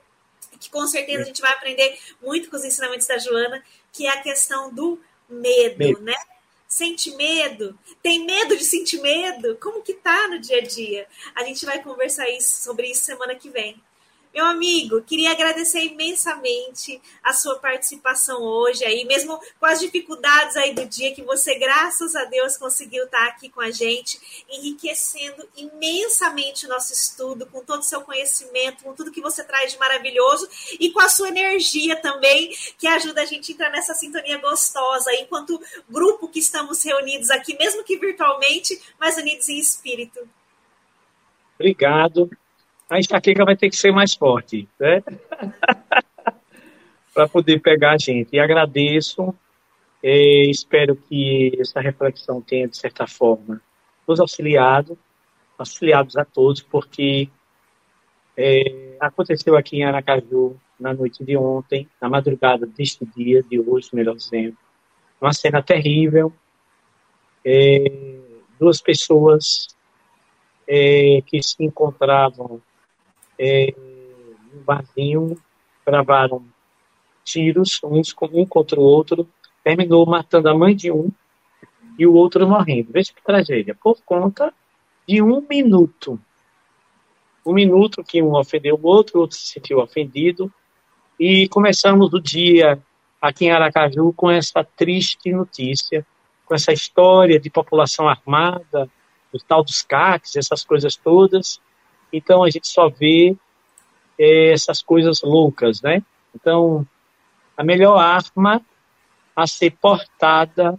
que 0.59 0.69
com 0.69 0.85
certeza 0.87 1.23
a 1.23 1.25
gente 1.25 1.41
vai 1.41 1.51
aprender 1.51 1.97
muito 2.21 2.49
com 2.49 2.57
os 2.57 2.63
ensinamentos 2.63 3.07
da 3.07 3.17
Joana, 3.17 3.63
que 3.91 4.05
é 4.05 4.09
a 4.09 4.21
questão 4.21 4.73
do 4.73 4.99
medo, 5.27 5.77
medo. 5.77 6.01
né? 6.01 6.15
Sente 6.67 7.15
medo? 7.15 7.77
Tem 8.03 8.25
medo 8.25 8.55
de 8.55 8.63
sentir 8.63 9.01
medo? 9.01 9.57
Como 9.59 9.81
que 9.81 9.93
tá 9.93 10.27
no 10.27 10.39
dia 10.39 10.57
a 10.57 10.61
dia? 10.61 11.07
A 11.33 11.43
gente 11.43 11.65
vai 11.65 11.81
conversar 11.81 12.29
isso, 12.29 12.61
sobre 12.63 12.87
isso 12.87 13.03
semana 13.03 13.33
que 13.35 13.49
vem. 13.49 13.81
Meu 14.31 14.45
amigo, 14.45 15.01
queria 15.01 15.31
agradecer 15.31 15.83
imensamente 15.85 17.01
a 17.23 17.33
sua 17.33 17.57
participação 17.57 18.43
hoje 18.43 18.85
aí, 18.85 19.03
mesmo 19.03 19.39
com 19.59 19.65
as 19.65 19.79
dificuldades 19.79 20.55
aí 20.55 20.73
do 20.75 20.85
dia 20.85 21.13
que 21.15 21.23
você, 21.23 21.55
graças 21.55 22.15
a 22.15 22.25
Deus, 22.25 22.55
conseguiu 22.55 23.05
estar 23.05 23.25
aqui 23.27 23.49
com 23.49 23.59
a 23.59 23.71
gente, 23.71 24.45
enriquecendo 24.47 25.49
imensamente 25.57 26.67
o 26.67 26.69
nosso 26.69 26.93
estudo, 26.93 27.47
com 27.47 27.63
todo 27.65 27.79
o 27.79 27.83
seu 27.83 28.01
conhecimento, 28.01 28.83
com 28.83 28.93
tudo 28.93 29.11
que 29.11 29.19
você 29.19 29.43
traz 29.43 29.71
de 29.71 29.79
maravilhoso 29.79 30.47
e 30.79 30.91
com 30.91 30.99
a 30.99 31.09
sua 31.09 31.29
energia 31.29 31.95
também, 31.95 32.55
que 32.77 32.87
ajuda 32.87 33.23
a 33.23 33.25
gente 33.25 33.51
a 33.51 33.55
entrar 33.55 33.71
nessa 33.71 33.95
sintonia 33.95 34.37
gostosa, 34.37 35.11
enquanto 35.15 35.59
grupo 35.89 36.27
que 36.27 36.39
estamos 36.39 36.83
reunidos 36.83 37.31
aqui, 37.31 37.57
mesmo 37.57 37.83
que 37.83 37.97
virtualmente, 37.97 38.79
mas 38.99 39.17
unidos 39.17 39.49
em 39.49 39.57
espírito. 39.57 40.19
Obrigado 41.55 42.29
a 42.89 42.97
enxaqueca 42.97 43.45
vai 43.45 43.55
ter 43.55 43.69
que 43.69 43.77
ser 43.77 43.91
mais 43.91 44.13
forte, 44.13 44.67
né? 44.79 45.03
para 47.13 47.27
poder 47.27 47.59
pegar 47.59 47.91
a 47.91 47.97
gente. 47.97 48.29
E 48.33 48.39
agradeço, 48.39 49.33
e 50.01 50.49
espero 50.49 50.95
que 50.95 51.55
essa 51.59 51.79
reflexão 51.79 52.41
tenha, 52.41 52.67
de 52.67 52.77
certa 52.77 53.05
forma, 53.05 53.61
nos 54.07 54.19
auxiliado, 54.19 54.97
auxiliados 55.57 56.15
a 56.15 56.25
todos, 56.25 56.61
porque 56.61 57.29
é, 58.35 58.95
aconteceu 58.99 59.55
aqui 59.55 59.77
em 59.77 59.83
Aracaju, 59.83 60.59
na 60.79 60.93
noite 60.93 61.23
de 61.23 61.35
ontem, 61.35 61.87
na 62.01 62.07
madrugada 62.07 62.65
deste 62.65 63.05
dia, 63.05 63.43
de 63.43 63.59
hoje, 63.59 63.89
melhor 63.93 64.15
dizendo, 64.15 64.57
uma 65.19 65.33
cena 65.33 65.61
terrível. 65.61 66.31
É, 67.43 68.19
duas 68.57 68.81
pessoas 68.81 69.67
é, 70.65 71.21
que 71.25 71.43
se 71.43 71.61
encontravam 71.63 72.61
é, 73.39 73.73
um 74.53 74.61
barzinho, 74.63 75.37
gravaram 75.85 76.45
tiros, 77.23 77.79
uns 77.83 78.13
um 78.31 78.45
contra 78.45 78.79
o 78.79 78.83
outro, 78.83 79.27
terminou 79.63 80.05
matando 80.05 80.49
a 80.49 80.57
mãe 80.57 80.75
de 80.75 80.91
um 80.91 81.09
e 81.97 82.05
o 82.05 82.13
outro 82.13 82.47
morrendo. 82.47 82.91
Veja 82.91 83.13
que 83.13 83.23
tragédia. 83.23 83.75
Por 83.75 84.01
conta 84.03 84.53
de 85.07 85.21
um 85.21 85.45
minuto. 85.47 86.19
Um 87.45 87.53
minuto 87.53 88.03
que 88.03 88.21
um 88.21 88.35
ofendeu 88.35 88.79
o 88.81 88.87
outro, 88.87 89.17
o 89.17 89.21
outro 89.21 89.37
se 89.37 89.53
sentiu 89.53 89.79
ofendido. 89.79 90.51
E 91.19 91.47
começamos 91.49 92.13
o 92.13 92.19
dia 92.19 92.81
aqui 93.21 93.45
em 93.45 93.51
Aracaju 93.51 94.13
com 94.13 94.29
essa 94.31 94.63
triste 94.63 95.31
notícia, 95.31 96.05
com 96.45 96.55
essa 96.55 96.71
história 96.71 97.39
de 97.39 97.49
população 97.49 98.07
armada, 98.07 98.89
o 99.33 99.37
tal 99.39 99.63
dos 99.63 99.81
CACs, 99.81 100.35
essas 100.35 100.63
coisas 100.63 100.95
todas. 100.95 101.59
Então 102.11 102.43
a 102.43 102.49
gente 102.49 102.67
só 102.67 102.89
vê 102.89 103.35
é, 104.17 104.51
essas 104.51 104.81
coisas 104.81 105.21
loucas, 105.21 105.81
né? 105.81 106.03
Então, 106.35 106.85
a 107.55 107.63
melhor 107.63 107.97
arma 107.97 108.61
a 109.35 109.47
ser 109.47 109.71
portada 109.71 110.77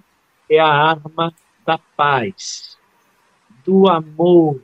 é 0.49 0.59
a 0.59 0.69
arma 0.69 1.33
da 1.65 1.79
paz, 1.79 2.77
do 3.65 3.89
amor, 3.89 4.61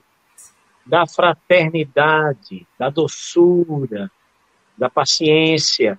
da 0.85 1.07
fraternidade, 1.07 2.67
da 2.79 2.91
doçura, 2.91 4.11
da 4.77 4.91
paciência, 4.91 5.99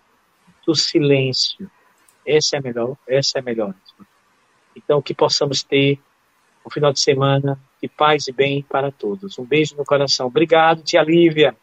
do 0.66 0.76
silêncio. 0.76 1.70
Essa 2.26 2.58
é 2.58 2.60
a 2.60 2.62
melhor, 2.62 2.98
essa 3.08 3.38
é 3.38 3.42
a 3.42 3.44
melhor. 3.44 3.74
Então, 4.76 5.02
que 5.02 5.14
possamos 5.14 5.64
ter 5.64 6.00
um 6.66 6.70
final 6.70 6.94
de 6.94 7.00
semana 7.00 7.60
de 7.82 7.88
paz 7.88 8.28
e 8.28 8.32
bem 8.32 8.64
para 8.64 8.92
todos. 8.92 9.38
Um 9.38 9.46
beijo 9.46 9.76
no 9.76 9.86
coração. 9.86 10.28
Obrigado, 10.28 10.84
tia 10.84 11.04
Lívia. 11.04 11.56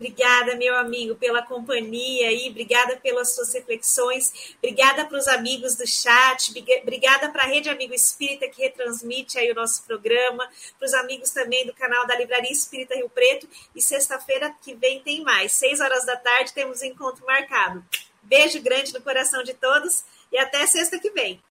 Obrigada, 0.00 0.56
meu 0.56 0.74
amigo, 0.76 1.14
pela 1.14 1.42
companhia 1.42 2.28
aí, 2.28 2.48
obrigada 2.48 2.96
pelas 2.96 3.34
suas 3.34 3.52
reflexões, 3.52 4.56
obrigada 4.56 5.04
para 5.04 5.18
os 5.18 5.28
amigos 5.28 5.76
do 5.76 5.86
chat, 5.86 6.54
obrigada 6.82 7.28
para 7.28 7.42
a 7.42 7.46
Rede 7.46 7.68
Amigo 7.68 7.92
Espírita 7.92 8.48
que 8.48 8.62
retransmite 8.62 9.38
aí 9.38 9.52
o 9.52 9.54
nosso 9.54 9.84
programa, 9.84 10.48
para 10.78 10.86
os 10.86 10.94
amigos 10.94 11.28
também 11.32 11.66
do 11.66 11.74
canal 11.74 12.06
da 12.06 12.16
Livraria 12.16 12.50
Espírita 12.50 12.94
Rio 12.94 13.10
Preto. 13.10 13.46
E 13.76 13.82
sexta-feira 13.82 14.54
que 14.62 14.74
vem 14.74 15.00
tem 15.00 15.22
mais, 15.22 15.52
seis 15.52 15.80
horas 15.80 16.06
da 16.06 16.16
tarde, 16.16 16.54
temos 16.54 16.80
um 16.80 16.86
encontro 16.86 17.26
marcado. 17.26 17.84
Beijo 18.22 18.62
grande 18.62 18.94
no 18.94 19.02
coração 19.02 19.42
de 19.42 19.52
todos 19.52 20.02
e 20.32 20.38
até 20.38 20.66
sexta 20.66 20.98
que 20.98 21.10
vem. 21.10 21.42